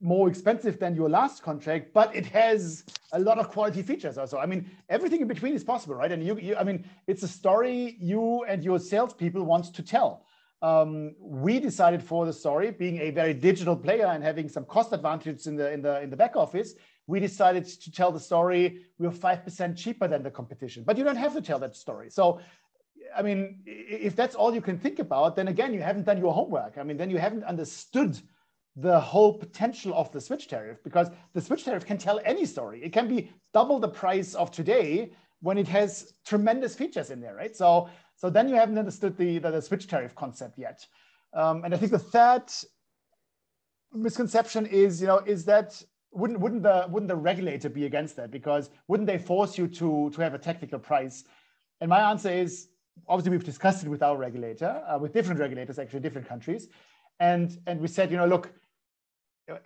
more 0.02 0.28
expensive 0.28 0.78
than 0.78 0.94
your 0.94 1.08
last 1.08 1.42
contract, 1.42 1.94
but 1.94 2.14
it 2.14 2.26
has 2.26 2.84
a 3.12 3.18
lot 3.18 3.38
of 3.38 3.48
quality 3.48 3.82
features 3.82 4.18
also. 4.18 4.36
I 4.38 4.44
mean, 4.44 4.70
everything 4.90 5.22
in 5.22 5.28
between 5.28 5.54
is 5.54 5.64
possible, 5.64 5.94
right? 5.94 6.12
And 6.12 6.22
you, 6.22 6.38
you 6.38 6.56
I 6.56 6.64
mean, 6.64 6.84
it's 7.06 7.22
a 7.22 7.28
story 7.28 7.96
you 7.98 8.44
and 8.44 8.62
your 8.62 8.78
salespeople 8.78 9.42
want 9.44 9.74
to 9.74 9.82
tell 9.82 10.26
um, 10.62 11.14
we 11.20 11.60
decided 11.60 12.02
for 12.02 12.24
the 12.26 12.32
story, 12.32 12.70
being 12.70 12.98
a 12.98 13.10
very 13.10 13.34
digital 13.34 13.76
player 13.76 14.06
and 14.06 14.22
having 14.22 14.48
some 14.48 14.64
cost 14.64 14.92
advantage 14.92 15.46
in 15.46 15.56
the 15.56 15.70
in 15.72 15.82
the 15.82 16.00
in 16.00 16.10
the 16.10 16.16
back 16.16 16.34
office, 16.36 16.74
we 17.06 17.20
decided 17.20 17.64
to 17.66 17.90
tell 17.90 18.10
the 18.12 18.20
story. 18.20 18.84
We 18.98 19.06
are 19.06 19.12
five 19.12 19.44
percent 19.44 19.76
cheaper 19.76 20.08
than 20.08 20.22
the 20.22 20.30
competition, 20.30 20.84
but 20.84 20.98
you 20.98 21.04
don't 21.04 21.16
have 21.16 21.34
to 21.34 21.40
tell 21.40 21.58
that 21.60 21.76
story. 21.76 22.10
So, 22.10 22.40
I 23.16 23.22
mean, 23.22 23.60
if 23.64 24.16
that's 24.16 24.34
all 24.34 24.54
you 24.54 24.60
can 24.60 24.78
think 24.78 24.98
about, 24.98 25.36
then 25.36 25.48
again, 25.48 25.72
you 25.72 25.82
haven't 25.82 26.04
done 26.04 26.18
your 26.18 26.32
homework. 26.32 26.78
I 26.78 26.82
mean, 26.82 26.96
then 26.96 27.10
you 27.10 27.18
haven't 27.18 27.44
understood 27.44 28.20
the 28.74 29.00
whole 29.00 29.38
potential 29.38 29.94
of 29.94 30.12
the 30.12 30.20
switch 30.20 30.48
tariff 30.48 30.82
because 30.84 31.08
the 31.32 31.40
switch 31.40 31.64
tariff 31.64 31.86
can 31.86 31.96
tell 31.96 32.20
any 32.24 32.44
story. 32.44 32.82
It 32.82 32.92
can 32.92 33.08
be 33.08 33.30
double 33.54 33.78
the 33.78 33.88
price 33.88 34.34
of 34.34 34.50
today 34.50 35.12
when 35.40 35.56
it 35.56 35.68
has 35.68 36.14
tremendous 36.26 36.74
features 36.74 37.10
in 37.10 37.20
there, 37.20 37.34
right? 37.34 37.56
So 37.56 37.88
so 38.16 38.30
then 38.30 38.48
you 38.48 38.54
haven't 38.54 38.78
understood 38.78 39.16
the, 39.16 39.38
the, 39.38 39.50
the 39.50 39.62
switch 39.62 39.86
tariff 39.86 40.14
concept 40.14 40.58
yet. 40.58 40.86
Um, 41.32 41.64
and 41.64 41.74
I 41.74 41.76
think 41.76 41.92
the 41.92 41.98
third 41.98 42.44
misconception 43.92 44.66
is, 44.66 45.00
you 45.00 45.06
know, 45.06 45.18
is 45.18 45.44
that 45.44 45.82
wouldn't 46.16 46.40
wouldn't 46.40 46.62
the 46.62 46.86
wouldn't 46.88 47.08
the 47.08 47.16
regulator 47.16 47.68
be 47.68 47.84
against 47.84 48.16
that? 48.16 48.30
Because 48.30 48.70
wouldn't 48.88 49.06
they 49.06 49.18
force 49.18 49.58
you 49.58 49.68
to 49.68 50.10
to 50.10 50.20
have 50.20 50.34
a 50.34 50.38
technical 50.38 50.78
price? 50.78 51.24
And 51.80 51.88
my 51.90 52.00
answer 52.10 52.30
is 52.30 52.68
obviously 53.06 53.30
we've 53.32 53.44
discussed 53.44 53.84
it 53.84 53.88
with 53.88 54.02
our 54.02 54.16
regulator, 54.16 54.82
uh, 54.88 54.98
with 54.98 55.12
different 55.12 55.38
regulators, 55.40 55.78
actually 55.78 56.00
different 56.00 56.26
countries, 56.26 56.68
and 57.20 57.58
and 57.66 57.80
we 57.80 57.88
said, 57.88 58.10
you 58.10 58.16
know, 58.16 58.26
look, 58.26 58.52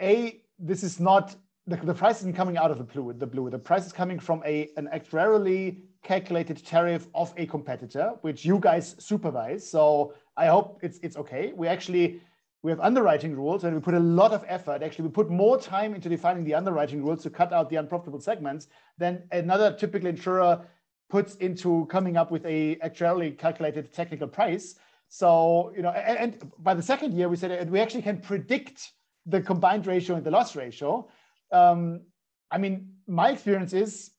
a 0.00 0.40
this 0.58 0.82
is 0.82 1.00
not 1.00 1.36
the, 1.66 1.76
the 1.76 1.94
price 1.94 2.18
isn't 2.20 2.34
coming 2.34 2.56
out 2.56 2.70
of 2.70 2.78
the 2.78 2.84
blue. 2.84 3.12
The 3.12 3.26
blue. 3.26 3.48
The 3.50 3.58
price 3.58 3.86
is 3.86 3.92
coming 3.92 4.18
from 4.18 4.42
a 4.44 4.70
an 4.76 4.88
actuarially 4.92 5.82
calculated 6.02 6.64
tariff 6.64 7.06
of 7.14 7.32
a 7.36 7.46
competitor, 7.46 8.14
which 8.22 8.44
you 8.44 8.58
guys 8.58 8.96
supervise. 8.98 9.68
So 9.68 10.14
I 10.36 10.46
hope 10.46 10.80
it's 10.82 10.98
it's 11.02 11.16
okay. 11.16 11.52
We 11.54 11.68
actually 11.68 12.20
we 12.62 12.70
have 12.70 12.80
underwriting 12.80 13.34
rules 13.34 13.64
and 13.64 13.74
we 13.74 13.80
put 13.80 13.94
a 13.94 14.00
lot 14.00 14.32
of 14.32 14.44
effort. 14.46 14.82
Actually, 14.82 15.06
we 15.06 15.12
put 15.12 15.30
more 15.30 15.58
time 15.58 15.94
into 15.94 16.08
defining 16.08 16.44
the 16.44 16.54
underwriting 16.54 17.02
rules 17.02 17.22
to 17.22 17.30
cut 17.30 17.52
out 17.52 17.70
the 17.70 17.76
unprofitable 17.76 18.20
segments 18.20 18.68
than 18.98 19.22
another 19.32 19.72
typical 19.72 20.08
insurer 20.08 20.66
puts 21.08 21.36
into 21.36 21.86
coming 21.86 22.16
up 22.16 22.30
with 22.30 22.44
a 22.44 22.76
actually 22.82 23.30
calculated 23.32 23.92
technical 23.92 24.28
price. 24.28 24.76
So, 25.08 25.72
you 25.74 25.82
know, 25.82 25.90
and, 25.90 26.18
and 26.18 26.52
by 26.58 26.74
the 26.74 26.82
second 26.82 27.14
year, 27.14 27.28
we 27.28 27.36
said 27.36 27.70
we 27.70 27.80
actually 27.80 28.02
can 28.02 28.20
predict 28.20 28.92
the 29.26 29.40
combined 29.40 29.86
ratio 29.86 30.16
and 30.16 30.24
the 30.24 30.30
loss 30.30 30.54
ratio. 30.54 31.08
Um, 31.50 32.02
I 32.50 32.58
mean, 32.58 32.90
my 33.06 33.30
experience 33.30 33.72
is 33.72 34.10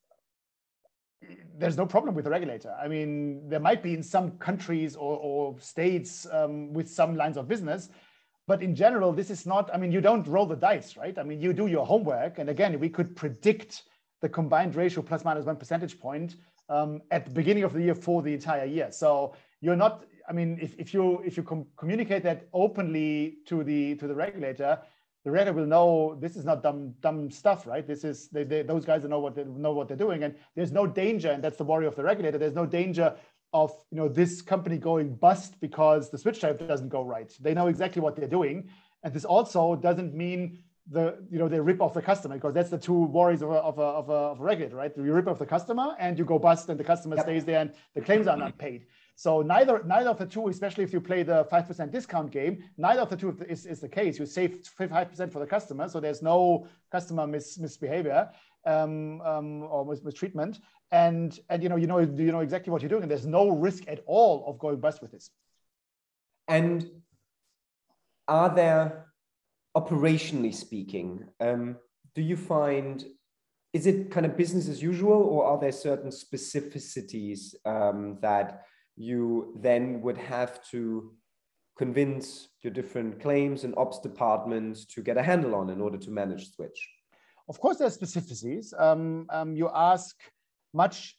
there's 1.58 1.78
no 1.78 1.86
problem 1.86 2.16
with 2.16 2.26
the 2.26 2.32
regulator. 2.32 2.76
I 2.82 2.88
mean, 2.88 3.48
there 3.48 3.60
might 3.60 3.84
be 3.84 3.94
in 3.94 4.02
some 4.02 4.32
countries 4.32 4.96
or, 4.96 5.18
or 5.18 5.60
states 5.60 6.28
um, 6.32 6.74
with 6.74 6.90
some 6.90 7.16
lines 7.16 7.38
of 7.38 7.48
business, 7.48 7.90
but 8.48 8.62
in 8.62 8.76
general, 8.76 9.14
this 9.14 9.30
is 9.30 9.46
not, 9.46 9.74
I 9.74 9.78
mean, 9.78 9.92
you 9.92 10.02
don't 10.02 10.28
roll 10.28 10.46
the 10.46 10.56
dice, 10.56 10.98
right? 10.98 11.18
I 11.18 11.24
mean, 11.24 11.40
you 11.40 11.54
do 11.54 11.68
your 11.68 11.86
homework. 11.86 12.40
And 12.40 12.50
again, 12.50 12.80
we 12.80 12.90
could 12.90 13.16
predict 13.16 13.84
the 14.22 14.30
combined 14.30 14.76
ratio 14.76 15.02
plus 15.02 15.24
minus 15.24 15.46
one 15.46 15.56
percentage 15.56 16.00
point 16.00 16.36
um, 16.70 17.02
at 17.12 17.26
the 17.26 17.32
beginning 17.32 17.64
of 17.64 17.74
the 17.74 17.82
year 17.82 17.96
for 17.96 18.22
the 18.22 18.34
entire 18.34 18.66
year. 18.66 18.92
So 18.92 19.36
you're 19.62 19.76
not, 19.76 20.06
I 20.28 20.34
mean, 20.34 20.58
if, 20.62 20.76
if 20.78 20.94
you 20.94 21.22
if 21.26 21.38
you 21.38 21.44
com- 21.44 21.68
communicate 21.78 22.24
that 22.24 22.48
openly 22.54 23.38
to 23.48 23.64
the 23.64 23.96
to 23.96 24.08
the 24.08 24.16
regulator, 24.16 24.80
the 25.24 25.32
regulator 25.32 25.54
will 25.60 25.68
know 25.68 26.16
this 26.20 26.36
is 26.36 26.46
not 26.46 26.64
dumb 26.64 26.94
dumb 27.02 27.30
stuff, 27.30 27.68
right? 27.68 27.86
This 27.86 28.04
is 28.04 28.30
they, 28.30 28.44
they, 28.44 28.62
those 28.62 28.86
guys 28.86 29.04
know 29.04 29.20
what 29.20 29.36
they 29.36 29.44
know 29.44 29.74
what 29.74 29.88
they're 29.88 29.98
doing, 29.98 30.24
and 30.24 30.36
there's 30.56 30.72
no 30.72 30.88
danger, 30.88 31.32
and 31.32 31.44
that's 31.44 31.58
the 31.58 31.64
worry 31.64 31.86
of 31.86 31.96
the 31.96 32.04
regulator. 32.04 32.38
There's 32.38 32.56
no 32.56 32.66
danger 32.66 33.16
of 33.54 33.72
you 33.92 33.98
know 33.98 34.08
this 34.08 34.42
company 34.42 34.78
going 34.78 35.16
bust 35.16 35.60
because 35.60 36.10
the 36.10 36.18
switch 36.18 36.40
type 36.40 36.66
doesn't 36.68 36.90
go 36.90 37.04
right. 37.04 37.32
They 37.40 37.54
know 37.54 37.68
exactly 37.68 38.02
what 38.02 38.16
they're 38.16 38.28
doing, 38.28 38.70
and 39.04 39.14
this 39.14 39.26
also 39.26 39.76
doesn't 39.76 40.14
mean 40.14 40.60
the 40.90 41.18
you 41.30 41.38
know 41.38 41.48
they 41.48 41.60
rip 41.60 41.82
off 41.82 41.94
the 41.94 42.02
customer 42.02 42.36
because 42.36 42.54
that's 42.54 42.70
the 42.70 42.78
two 42.78 43.06
worries 43.06 43.42
of 43.42 43.50
a, 43.52 43.56
of 43.56 43.78
a, 43.78 43.82
of 43.82 44.10
a, 44.10 44.14
of 44.14 44.40
a 44.40 44.44
regulator, 44.44 44.76
right? 44.76 44.92
You 44.96 45.14
rip 45.14 45.28
off 45.28 45.40
the 45.40 45.46
customer 45.46 45.96
and 46.00 46.18
you 46.18 46.26
go 46.26 46.40
bust, 46.40 46.70
and 46.70 46.80
the 46.80 46.84
customer 46.84 47.16
yep. 47.18 47.26
stays 47.26 47.46
there, 47.46 47.60
and 47.60 47.74
the 47.94 48.02
claims 48.02 48.28
are 48.28 48.38
not 48.38 48.58
paid. 48.58 48.86
So 49.16 49.42
neither 49.42 49.84
neither 49.84 50.10
of 50.10 50.18
the 50.18 50.26
two, 50.26 50.48
especially 50.48 50.84
if 50.84 50.94
you 50.94 51.02
play 51.02 51.24
the 51.24 51.46
five 51.50 51.68
percent 51.68 51.92
discount 51.92 52.32
game, 52.32 52.64
neither 52.78 53.02
of 53.02 53.10
the 53.10 53.18
two 53.18 53.38
is, 53.48 53.66
is 53.66 53.80
the 53.80 53.90
case. 53.90 54.18
You 54.18 54.26
save 54.26 54.66
five 54.66 55.10
percent 55.10 55.32
for 55.32 55.40
the 55.40 55.46
customer, 55.46 55.88
so 55.90 56.00
there's 56.00 56.22
no 56.22 56.68
customer 56.92 57.28
mis, 57.28 57.60
misbehavior 57.60 58.30
um, 58.66 59.22
um, 59.22 59.64
or 59.64 59.86
mis, 59.86 60.04
mistreatment, 60.04 60.60
and 60.92 61.38
and 61.50 61.64
you 61.64 61.70
know 61.70 61.76
you 61.78 61.88
know 61.88 62.00
you 62.00 62.32
know 62.32 62.42
exactly 62.42 62.72
what 62.72 62.82
you're 62.82 62.90
doing, 62.90 63.04
and 63.04 63.12
there's 63.12 63.26
no 63.26 63.50
risk 63.50 63.84
at 63.88 64.02
all 64.06 64.46
of 64.48 64.60
going 64.60 64.80
bust 64.80 65.02
with 65.02 65.12
this. 65.12 65.30
And 66.48 66.90
are 68.28 68.54
there, 68.54 69.08
operationally 69.76 70.54
speaking, 70.54 71.26
um, 71.40 71.78
do 72.16 72.22
you 72.22 72.36
find 72.36 73.06
is 73.74 73.88
it 73.88 74.12
kind 74.12 74.26
of 74.26 74.36
business 74.36 74.68
as 74.68 74.82
usual, 74.82 75.14
or 75.14 75.46
are 75.46 75.60
there 75.60 75.72
certain 75.72 76.10
specificities 76.10 77.56
um, 77.66 78.18
that 78.22 78.66
you 78.98 79.58
then 79.62 80.02
would 80.02 80.18
have 80.18 80.62
to 80.72 81.14
convince 81.78 82.50
your 82.62 82.74
different 82.74 83.22
claims 83.22 83.64
and 83.64 83.74
ops 83.78 84.00
departments 84.00 84.86
to 84.86 85.02
get 85.02 85.18
a 85.18 85.24
handle 85.24 85.56
on 85.56 85.70
in 85.70 85.80
order 85.80 85.98
to 85.98 86.12
manage 86.12 86.54
Switch? 86.54 86.90
Of 87.48 87.60
course, 87.60 87.78
there 87.78 87.88
are 87.88 87.92
specificities. 87.92 88.80
Um, 88.80 89.26
um, 89.30 89.56
you 89.56 89.70
ask 89.74 90.16
much 90.74 91.18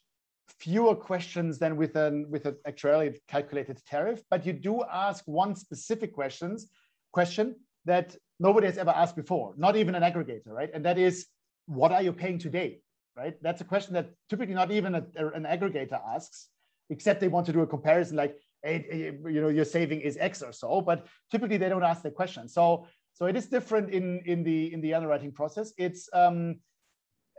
fewer 0.61 0.95
questions 0.95 1.59
than 1.59 1.77
with 1.77 1.97
an 1.97 2.27
with 2.31 2.47
an 2.47 2.57
actuarially 2.67 3.17
calculated 3.29 3.81
tariff, 3.87 4.23
but 4.31 4.45
you 4.47 4.53
do 4.53 4.83
ask 4.91 5.25
one 5.27 5.55
specific 5.55 6.13
questions 6.13 6.69
question 7.13 7.57
that 7.85 8.17
nobody 8.39 8.67
has 8.67 8.79
ever 8.79 8.91
asked 8.91 9.17
before, 9.17 9.55
not 9.57 9.77
even 9.77 9.95
an 9.95 10.03
aggregator, 10.03 10.49
right? 10.49 10.71
And 10.73 10.85
that 10.85 10.99
is, 10.99 11.27
what 11.67 11.93
are 11.93 12.03
you 12.03 12.13
paying 12.13 12.39
today, 12.39 12.81
right? 13.17 13.35
That's 13.43 13.61
a 13.61 13.65
question 13.65 13.95
that 13.95 14.11
typically 14.29 14.55
not 14.55 14.71
even 14.71 14.95
a, 14.95 15.05
an 15.35 15.45
aggregator 15.45 16.01
asks 16.15 16.49
except 16.91 17.21
they 17.21 17.29
want 17.29 17.47
to 17.47 17.53
do 17.53 17.61
a 17.61 17.67
comparison 17.67 18.17
like, 18.17 18.37
hey, 18.63 19.15
you 19.25 19.41
know, 19.41 19.49
your 19.49 19.65
saving 19.65 20.01
is 20.01 20.17
X 20.21 20.43
or 20.43 20.53
so, 20.53 20.81
but 20.81 21.07
typically 21.31 21.57
they 21.57 21.69
don't 21.69 21.83
ask 21.83 22.03
the 22.03 22.11
question. 22.11 22.49
So, 22.49 22.87
so 23.15 23.27
it 23.27 23.37
is 23.37 23.47
different 23.47 23.91
in, 23.91 24.21
in 24.27 24.43
the, 24.43 24.73
in 24.73 24.81
the 24.81 24.95
underwriting 24.95 25.33
process. 25.33 25.73
It's, 25.79 26.09
um, 26.13 26.57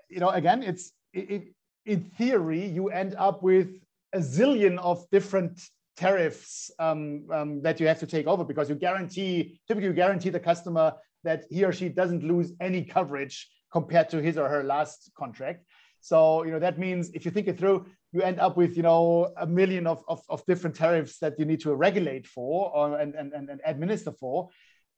you 0.09 0.19
know, 0.19 0.29
again, 0.29 0.63
it's, 0.63 0.91
it, 1.13 1.53
in 1.85 2.03
theory, 2.17 2.65
you 2.65 2.89
end 2.89 3.15
up 3.17 3.43
with 3.43 3.69
a 4.13 4.19
zillion 4.19 4.77
of 4.77 5.05
different 5.11 5.61
tariffs 5.97 6.71
um, 6.79 7.25
um, 7.31 7.61
that 7.61 7.79
you 7.79 7.87
have 7.87 7.99
to 7.99 8.07
take 8.07 8.27
over 8.27 8.43
because 8.43 8.69
you 8.69 8.75
guarantee, 8.75 9.59
typically 9.67 9.87
you 9.87 9.93
guarantee 9.93 10.29
the 10.29 10.39
customer 10.39 10.93
that 11.23 11.45
he 11.49 11.63
or 11.63 11.71
she 11.71 11.89
doesn't 11.89 12.23
lose 12.23 12.51
any 12.59 12.83
coverage 12.83 13.49
compared 13.71 14.09
to 14.09 14.21
his 14.21 14.37
or 14.37 14.49
her 14.49 14.63
last 14.63 15.11
contract. 15.17 15.65
So, 15.99 16.43
you 16.43 16.51
know, 16.51 16.59
that 16.59 16.77
means 16.77 17.11
if 17.13 17.23
you 17.25 17.31
think 17.31 17.47
it 17.47 17.57
through, 17.57 17.85
you 18.11 18.21
end 18.21 18.39
up 18.39 18.57
with, 18.57 18.75
you 18.75 18.83
know, 18.83 19.33
a 19.37 19.47
million 19.47 19.87
of, 19.87 20.03
of, 20.07 20.21
of 20.29 20.45
different 20.45 20.75
tariffs 20.75 21.17
that 21.19 21.39
you 21.39 21.45
need 21.45 21.61
to 21.61 21.73
regulate 21.73 22.27
for 22.27 22.71
or, 22.75 22.99
and, 22.99 23.15
and, 23.15 23.33
and 23.33 23.61
administer 23.65 24.11
for. 24.11 24.49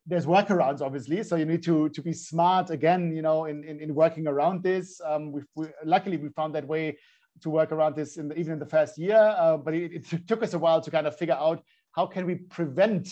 There's 0.08 0.26
workarounds, 0.26 0.82
obviously. 0.82 1.24
So 1.24 1.36
you 1.36 1.46
need 1.46 1.64
to, 1.64 1.90
to 1.90 2.02
be 2.02 2.14
smart 2.14 2.70
again, 2.70 3.16
you 3.16 3.22
know, 3.24 3.46
in, 3.46 3.64
in, 3.64 3.80
in 3.80 3.96
working 3.96 4.28
around 4.28 4.62
this. 4.62 5.02
Um, 5.04 5.32
we 5.32 5.68
luckily, 5.84 6.18
we 6.18 6.30
found 6.30 6.54
that 6.56 6.68
way 6.68 6.98
to 7.42 7.50
work 7.50 7.72
around 7.72 7.96
this 7.96 8.18
in 8.18 8.30
the, 8.30 8.38
even 8.38 8.54
in 8.54 8.60
the 8.60 8.66
first 8.66 8.98
year, 8.98 9.36
uh, 9.38 9.58
but 9.58 9.74
it, 9.74 9.92
it 10.12 10.28
took 10.28 10.44
us 10.44 10.54
a 10.54 10.60
while 10.60 10.82
to 10.82 10.92
kind 10.92 11.08
of 11.08 11.18
figure 11.18 11.36
out 11.36 11.64
how 11.92 12.06
can 12.06 12.26
we 12.26 12.36
prevent 12.36 13.10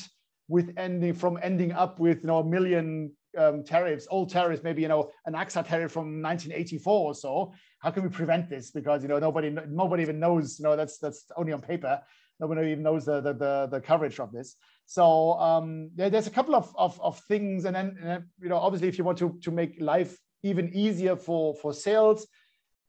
with 0.48 0.74
ending 0.78 1.14
from 1.14 1.40
ending 1.42 1.72
up 1.72 2.00
with 2.00 2.22
you 2.22 2.28
know 2.28 2.40
a 2.40 2.46
million 2.46 3.12
um, 3.38 3.64
tariffs, 3.64 4.08
old 4.12 4.30
tariffs, 4.30 4.64
maybe 4.64 4.82
you 4.82 4.88
know 4.88 5.10
an 5.26 5.34
AXA 5.34 5.68
tariff 5.68 5.92
from 5.92 6.22
1984 6.22 6.94
or 6.94 7.16
so. 7.16 7.54
How 7.80 7.92
can 7.92 8.04
we 8.04 8.10
prevent 8.10 8.50
this? 8.50 8.72
Because 8.72 9.02
you 9.02 9.10
know 9.10 9.20
nobody 9.20 9.50
nobody 9.68 10.04
even 10.04 10.20
knows. 10.20 10.60
You 10.60 10.64
know 10.64 10.76
that's 10.76 10.98
that's 11.00 11.26
only 11.38 11.54
on 11.54 11.62
paper. 11.62 12.02
Nobody 12.40 12.72
even 12.72 12.84
knows 12.84 13.06
the 13.06 13.22
the 13.22 13.34
the, 13.34 13.68
the 13.72 13.82
coverage 13.82 14.20
of 14.20 14.32
this. 14.32 14.56
So 14.86 15.34
um, 15.34 15.90
there, 15.96 16.10
there's 16.10 16.28
a 16.28 16.32
couple 16.32 16.56
of, 16.56 16.74
of, 16.78 17.00
of 17.02 17.20
things, 17.20 17.66
and 17.66 17.76
then, 17.76 17.96
and 18.00 18.10
then 18.10 18.30
you 18.42 18.50
know 18.50 18.58
obviously 18.58 18.88
if 18.88 18.98
you 18.98 19.04
want 19.04 19.18
to 19.20 19.38
to 19.42 19.52
make 19.52 19.80
life 19.80 20.18
even 20.44 20.74
easier 20.74 21.16
for 21.16 21.56
for 21.56 21.74
sales, 21.74 22.28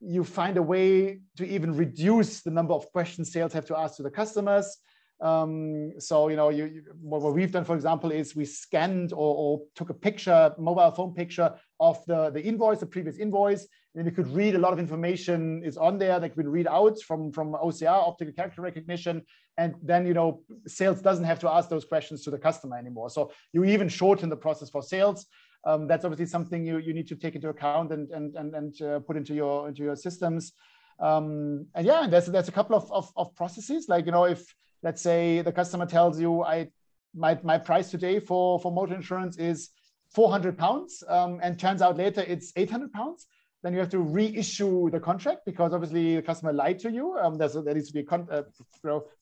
you 0.00 0.24
find 0.24 0.56
a 0.56 0.62
way 0.62 1.20
to 1.36 1.46
even 1.46 1.74
reduce 1.74 2.42
the 2.42 2.50
number 2.50 2.74
of 2.74 2.90
questions 2.92 3.32
sales 3.32 3.52
have 3.52 3.66
to 3.66 3.78
ask 3.78 3.96
to 3.96 4.02
the 4.02 4.10
customers. 4.10 4.76
Um, 5.20 5.92
so 5.98 6.28
you 6.28 6.36
know, 6.36 6.50
you, 6.50 6.64
you, 6.66 6.82
what, 7.00 7.22
we've 7.32 7.52
done, 7.52 7.64
for 7.64 7.76
example, 7.76 8.10
is 8.10 8.34
we 8.34 8.44
scanned 8.44 9.12
or, 9.12 9.34
or, 9.36 9.62
took 9.74 9.90
a 9.90 9.94
picture, 9.94 10.52
mobile 10.58 10.90
phone 10.90 11.14
picture 11.14 11.54
of 11.80 12.04
the, 12.06 12.30
the 12.30 12.42
invoice, 12.42 12.80
the 12.80 12.86
previous 12.86 13.16
invoice, 13.18 13.66
we 13.94 14.10
could 14.10 14.28
read 14.28 14.56
a 14.56 14.58
lot 14.58 14.72
of 14.72 14.78
information 14.78 15.62
is 15.64 15.76
on 15.76 15.98
there 15.98 16.18
that 16.18 16.36
we 16.36 16.44
read 16.44 16.66
out 16.66 17.00
from 17.02 17.30
from 17.30 17.52
OCR, 17.52 18.08
optical 18.08 18.34
character 18.34 18.60
recognition, 18.60 19.22
and 19.56 19.74
then 19.82 20.06
you 20.06 20.14
know, 20.14 20.42
sales 20.66 21.00
doesn't 21.00 21.24
have 21.24 21.38
to 21.40 21.48
ask 21.48 21.68
those 21.68 21.84
questions 21.84 22.24
to 22.24 22.30
the 22.30 22.38
customer 22.38 22.76
anymore. 22.76 23.08
So 23.08 23.30
you 23.52 23.64
even 23.64 23.88
shorten 23.88 24.28
the 24.28 24.36
process 24.36 24.68
for 24.68 24.82
sales. 24.82 25.26
Um, 25.64 25.86
that's 25.86 26.04
obviously 26.04 26.26
something 26.26 26.66
you, 26.66 26.78
you 26.78 26.92
need 26.92 27.08
to 27.08 27.16
take 27.16 27.36
into 27.36 27.48
account 27.48 27.92
and 27.92 28.10
and 28.10 28.34
and, 28.34 28.54
and 28.54 28.82
uh, 28.82 28.98
put 29.00 29.16
into 29.16 29.34
your 29.34 29.68
into 29.68 29.84
your 29.84 29.96
systems. 29.96 30.52
Um, 30.98 31.66
and 31.74 31.86
yeah, 31.86 32.06
there's 32.08 32.26
there's 32.26 32.48
a 32.48 32.52
couple 32.52 32.76
of, 32.76 32.90
of, 32.90 33.12
of 33.16 33.34
processes 33.36 33.88
like 33.88 34.06
you 34.06 34.12
know 34.12 34.24
if 34.24 34.54
let's 34.82 35.02
say 35.02 35.40
the 35.40 35.52
customer 35.52 35.86
tells 35.86 36.20
you 36.20 36.42
I 36.42 36.68
my, 37.14 37.38
my 37.42 37.58
price 37.58 37.90
today 37.90 38.18
for, 38.20 38.58
for 38.58 38.72
motor 38.72 38.94
insurance 38.94 39.36
is 39.38 39.70
400 40.14 40.58
pounds 40.58 41.02
um, 41.08 41.40
and 41.42 41.58
turns 41.58 41.80
out 41.80 41.96
later 41.96 42.24
it's 42.26 42.52
800 42.56 42.92
pounds 42.92 43.26
then 43.64 43.72
you 43.72 43.78
have 43.78 43.88
to 43.88 43.98
reissue 43.98 44.90
the 44.90 45.00
contract 45.00 45.40
because 45.46 45.72
obviously 45.72 46.16
the 46.16 46.22
customer 46.22 46.52
lied 46.52 46.78
to 46.80 46.92
you. 46.92 47.16
Um, 47.16 47.38
there's 47.38 47.56
a, 47.56 47.62
there 47.62 47.72
needs 47.72 47.88
to 47.88 47.94
be 47.94 48.00
a 48.00 48.04
con- 48.04 48.28
uh, 48.30 48.42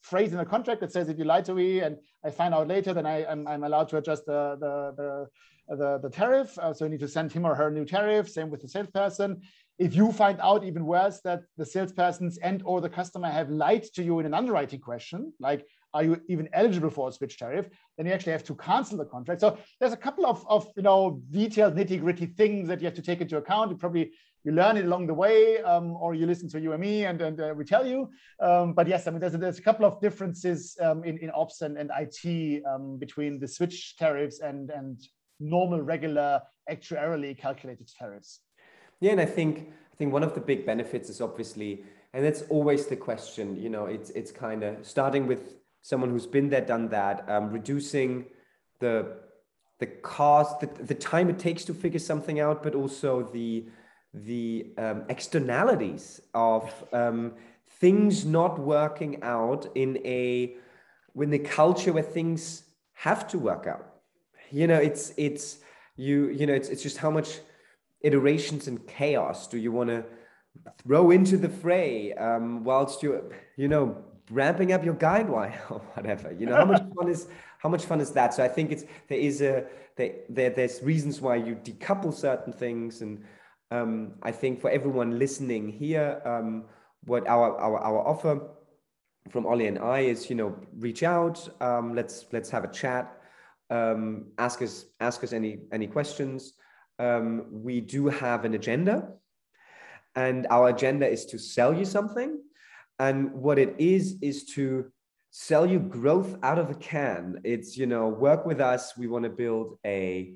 phrase 0.01 0.33
in 0.33 0.39
the 0.39 0.45
contract 0.45 0.81
that 0.81 0.91
says 0.91 1.09
if 1.09 1.17
you 1.17 1.25
lie 1.25 1.43
to 1.43 1.55
me 1.55 1.79
and 1.79 1.97
I 2.25 2.31
find 2.31 2.53
out 2.53 2.67
later, 2.67 2.93
then 2.93 3.07
I, 3.07 3.25
I'm, 3.25 3.47
I'm 3.47 3.63
allowed 3.63 3.89
to 3.91 3.99
adjust 3.99 4.27
the, 4.27 4.57
the, 4.59 5.29
the, 5.69 5.77
the, 5.77 5.99
the 6.03 6.11
tariff. 6.11 6.59
Uh, 6.59 6.75
so 6.75 6.87
you 6.87 6.91
need 6.91 7.01
to 7.01 7.09
send 7.09 7.31
him 7.31 7.47
or 7.47 7.55
her 7.55 7.69
a 7.69 7.71
new 7.71 7.85
tariff. 7.85 8.29
Same 8.29 8.51
with 8.51 8.63
the 8.63 8.69
salesperson. 8.69 9.43
If 9.79 9.95
you 9.95 10.11
find 10.11 10.41
out 10.41 10.65
even 10.65 10.87
worse 10.87 11.21
that 11.23 11.43
the 11.57 11.65
salespersons 11.65 12.37
and 12.43 12.63
or 12.65 12.81
the 12.81 12.89
customer 12.89 13.31
have 13.31 13.49
lied 13.49 13.85
to 13.95 14.03
you 14.03 14.19
in 14.19 14.27
an 14.27 14.35
underwriting 14.35 14.81
question, 14.81 15.33
like 15.39 15.65
are 15.95 16.05
you 16.05 16.21
even 16.29 16.49
eligible 16.53 16.91
for 16.91 17.09
a 17.09 17.13
switch 17.13 17.39
tariff? 17.39 17.69
Then 17.97 18.07
you 18.07 18.13
actually 18.13 18.33
have 18.33 18.45
to 18.45 18.55
cancel 18.55 18.99
the 18.99 19.05
contract. 19.05 19.41
So 19.41 19.59
there's 19.79 19.93
a 19.93 19.97
couple 19.97 20.25
of, 20.27 20.45
of 20.49 20.67
you 20.77 20.83
know 20.83 21.21
detailed 21.31 21.77
nitty 21.77 22.01
gritty 22.01 22.27
things 22.27 22.69
that 22.69 22.81
you 22.81 22.87
have 22.87 22.95
to 22.95 23.03
take 23.03 23.21
into 23.21 23.37
account. 23.37 23.71
You 23.71 23.77
probably 23.77 24.13
you 24.45 24.53
learn 24.53 24.77
it 24.77 24.85
along 24.85 25.07
the 25.07 25.15
way, 25.15 25.63
um, 25.63 25.97
or 25.97 26.15
you 26.15 26.27
listen 26.27 26.49
to 26.51 26.61
you 26.61 26.73
and 26.73 26.81
me, 26.81 27.05
and, 27.05 27.21
and 27.21 27.41
uh, 27.41 27.55
we 27.57 27.65
tell 27.65 27.87
you. 27.87 28.11
Um, 28.41 28.75
but 28.75 28.89
yes, 28.89 29.07
I 29.07 29.11
mean 29.11 29.21
there's 29.21 29.35
a, 29.35 29.39
there's 29.39 29.59
a 29.59 29.63
couple 29.63 29.87
of 29.87 30.01
differences 30.01 30.77
um, 30.81 31.05
in, 31.05 31.19
in 31.19 31.31
ops 31.35 31.63
and, 31.63 31.79
and 31.79 31.91
IT 31.99 32.63
um, 32.67 32.99
between 32.99 33.39
the 33.39 33.49
switch 33.49 33.97
tariffs 33.97 34.41
and 34.41 34.71
and 34.71 35.01
normal 35.39 35.81
regular 35.81 36.41
actuarially 36.71 37.37
calculated 37.37 37.89
tariffs. 37.99 38.41
Yeah, 39.01 39.13
and 39.13 39.21
I 39.21 39.27
think 39.27 39.71
I 39.93 39.97
think 39.97 40.13
one 40.13 40.23
of 40.23 40.35
the 40.35 40.41
big 40.41 40.67
benefits 40.67 41.09
is 41.09 41.21
obviously, 41.21 41.85
and 42.13 42.25
that's 42.25 42.43
always 42.43 42.87
the 42.87 42.97
question. 42.97 43.57
You 43.57 43.69
know, 43.69 43.87
it's 43.87 44.11
it's 44.11 44.33
kind 44.33 44.63
of 44.63 44.87
starting 44.87 45.27
with 45.27 45.57
someone 45.83 46.11
who's 46.11 46.27
been 46.27 46.49
there, 46.49 46.61
done 46.61 46.89
that, 46.89 47.29
um, 47.29 47.51
reducing 47.51 48.27
the 48.81 49.19
the 49.79 49.87
cost, 49.87 50.61
the, 50.61 50.67
the 50.85 50.95
time 50.95 51.29
it 51.29 51.41
takes 51.41 51.65
to 51.65 51.75
figure 51.75 51.99
something 51.99 52.39
out, 52.39 52.63
but 52.63 52.75
also 52.75 53.29
the 53.33 53.67
the 54.15 54.67
um, 54.79 55.05
externalities 55.09 56.21
of 56.35 56.73
um, 56.93 57.33
things 57.81 58.25
not 58.25 58.59
working 58.59 59.23
out 59.23 59.67
in 59.75 59.99
a 60.05 60.57
when 61.15 61.31
the 61.31 61.39
culture 61.39 61.93
where 61.93 62.03
things 62.03 62.65
have 62.93 63.27
to 63.29 63.39
work 63.39 63.67
out. 63.67 63.87
You 64.51 64.67
know, 64.67 64.79
it's 64.79 65.13
it's 65.17 65.59
you 65.97 66.29
you 66.29 66.47
know 66.47 66.55
it's 66.55 66.69
it's 66.69 66.83
just 66.83 66.99
how 66.99 67.11
much 67.11 67.41
iterations 68.01 68.69
and 68.69 68.87
chaos 68.87 69.47
do 69.47 69.59
you 69.59 69.73
want 69.73 69.89
to 69.89 70.05
throw 70.83 71.11
into 71.11 71.37
the 71.37 71.49
fray 71.49 72.13
um, 72.15 72.65
whilst 72.65 73.03
you 73.03 73.31
you 73.57 73.69
know 73.69 73.97
ramping 74.31 74.73
up 74.73 74.85
your 74.85 74.95
Guidewire 74.95 75.59
or 75.71 75.81
whatever 75.95 76.33
you 76.33 76.47
know 76.47 76.57
how 76.57 76.65
much 76.65 76.83
fun 76.97 77.09
is 77.09 77.29
how 77.59 77.69
much 77.69 77.85
fun 77.85 78.01
is 78.01 78.11
that 78.13 78.35
so 78.35 78.43
i 78.45 78.49
think 78.49 78.71
it's 78.73 78.85
there 79.09 79.19
is 79.19 79.41
a 79.41 79.65
there, 79.97 80.15
there 80.29 80.51
there's 80.51 80.83
reasons 80.83 81.21
why 81.21 81.37
you 81.37 81.55
decouple 81.55 82.13
certain 82.13 82.53
things 82.53 83.03
and 83.03 83.23
um, 83.73 84.13
i 84.23 84.31
think 84.31 84.61
for 84.61 84.71
everyone 84.71 85.19
listening 85.19 85.65
here 85.69 86.21
um, 86.25 86.65
what 87.05 87.27
our, 87.27 87.59
our 87.59 87.79
our 87.79 88.01
offer 88.07 88.35
from 89.31 89.47
ollie 89.47 89.67
and 89.67 89.79
i 89.79 90.01
is 90.01 90.29
you 90.31 90.37
know 90.37 90.51
reach 90.79 91.03
out 91.03 91.37
um, 91.61 91.95
let's 91.95 92.27
let's 92.33 92.51
have 92.51 92.65
a 92.65 92.73
chat 92.73 93.19
um, 93.73 94.27
ask 94.37 94.61
us 94.61 94.85
ask 95.01 95.25
us 95.25 95.33
any 95.33 95.61
any 95.73 95.87
questions. 95.87 96.53
Um, 96.99 97.47
we 97.51 97.81
do 97.81 98.07
have 98.07 98.45
an 98.45 98.55
agenda 98.55 99.09
and 100.15 100.47
our 100.51 100.69
agenda 100.69 101.09
is 101.09 101.25
to 101.27 101.39
sell 101.39 101.73
you 101.75 101.87
something. 101.87 102.39
And 102.99 103.33
what 103.33 103.59
it 103.59 103.75
is 103.79 104.19
is 104.21 104.45
to 104.57 104.93
sell 105.31 105.65
you 105.65 105.79
growth 105.81 106.37
out 106.43 106.59
of 106.59 106.71
a 106.71 106.75
can. 106.75 107.41
It's 107.45 107.79
you 107.79 107.87
know 107.87 108.09
work 108.09 108.45
with 108.45 108.61
us. 108.61 108.97
We 108.97 109.07
want 109.07 109.25
to 109.25 109.31
build 109.31 109.79
a 109.87 110.35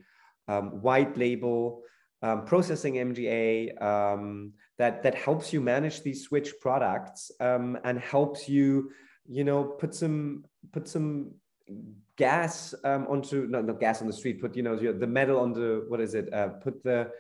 um, 0.49 0.80
white 0.80 1.18
label 1.18 1.82
um, 2.22 2.44
processing 2.44 2.94
mga 2.94 3.80
um, 3.82 4.52
that 4.78 5.02
that 5.02 5.14
helps 5.14 5.52
you 5.52 5.60
manage 5.60 6.02
these 6.02 6.24
switch 6.24 6.52
products 6.60 7.30
um, 7.40 7.78
and 7.84 7.98
helps 7.98 8.48
you 8.48 8.90
you 9.26 9.44
know 9.44 9.64
put 9.64 9.94
some 9.94 10.44
put 10.72 10.88
some 10.88 11.32
gas 12.16 12.74
um, 12.84 13.06
onto 13.08 13.46
not, 13.46 13.64
not 13.64 13.80
gas 13.80 14.00
on 14.00 14.06
the 14.06 14.12
street 14.12 14.40
put 14.40 14.56
you 14.56 14.62
know 14.62 14.76
the 14.76 15.06
metal 15.06 15.38
on 15.38 15.52
the 15.52 15.84
what 15.88 16.00
is 16.00 16.14
it 16.14 16.32
uh, 16.32 16.48
put 16.48 16.82
the 16.82 17.10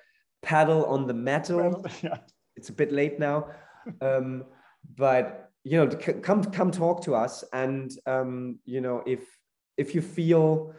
paddle 0.42 0.84
on 0.86 1.06
the 1.06 1.14
metal 1.14 1.84
yeah. 2.02 2.18
it's 2.56 2.68
a 2.68 2.72
bit 2.72 2.92
late 2.92 3.18
now 3.18 3.48
um, 4.00 4.44
but 4.96 5.50
you 5.64 5.76
know 5.76 5.88
come 6.22 6.42
come 6.44 6.70
talk 6.70 7.02
to 7.02 7.14
us 7.14 7.44
and 7.52 7.90
um, 8.06 8.58
you 8.64 8.80
know 8.80 9.02
if 9.06 9.20
if 9.76 9.94
you 9.94 10.00
feel 10.00 10.72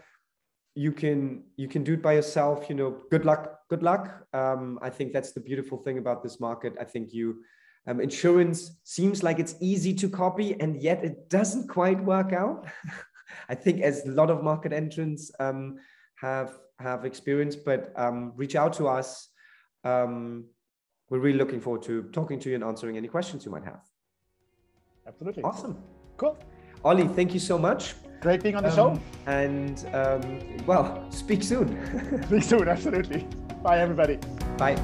you 0.78 0.92
can 0.92 1.44
you 1.56 1.68
can 1.68 1.84
do 1.84 1.94
it 1.94 2.02
by 2.02 2.14
yourself 2.14 2.70
you 2.70 2.76
know 2.76 3.02
good 3.10 3.26
luck 3.26 3.60
good 3.70 3.84
luck 3.84 4.26
um, 4.34 4.80
i 4.82 4.90
think 4.90 5.12
that's 5.12 5.32
the 5.32 5.40
beautiful 5.40 5.78
thing 5.78 5.98
about 5.98 6.24
this 6.24 6.40
market 6.40 6.74
i 6.80 6.84
think 6.84 7.14
you 7.14 7.44
um, 7.88 8.00
insurance 8.02 8.80
seems 8.84 9.24
like 9.24 9.40
it's 9.40 9.56
easy 9.60 9.94
to 9.94 10.10
copy 10.10 10.60
and 10.60 10.82
yet 10.82 11.04
it 11.04 11.30
doesn't 11.30 11.68
quite 11.68 12.02
work 12.04 12.32
out 12.34 12.68
i 13.50 13.56
think 13.56 13.82
as 13.82 14.06
a 14.06 14.12
lot 14.12 14.30
of 14.30 14.44
market 14.44 14.72
entrants 14.72 15.32
um, 15.40 15.78
have 16.16 16.60
have 16.80 17.06
experienced 17.06 17.66
but 17.66 17.92
um, 17.96 18.34
reach 18.36 18.56
out 18.56 18.74
to 18.74 18.88
us 18.88 19.30
um, 19.84 20.46
we're 21.10 21.20
really 21.20 21.38
looking 21.38 21.62
forward 21.62 21.82
to 21.82 22.04
talking 22.12 22.40
to 22.40 22.50
you 22.50 22.56
and 22.56 22.64
answering 22.64 22.98
any 22.98 23.08
questions 23.08 23.46
you 23.46 23.52
might 23.52 23.64
have 23.64 23.82
Absolutely. 25.08 25.44
Awesome. 25.44 25.78
Cool. 26.18 26.38
Ollie, 26.84 27.08
thank 27.08 27.34
you 27.34 27.40
so 27.40 27.58
much. 27.58 27.96
Great 28.20 28.42
being 28.42 28.56
on 28.56 28.64
the 28.64 28.70
um, 28.70 28.76
show. 28.76 29.02
And 29.26 29.86
um, 29.94 30.66
well, 30.66 31.06
speak 31.12 31.44
soon. 31.44 31.68
speak 32.28 32.44
soon, 32.44 32.68
absolutely. 32.68 33.28
Bye, 33.64 33.80
everybody. 33.80 34.18
Bye. 34.58 34.76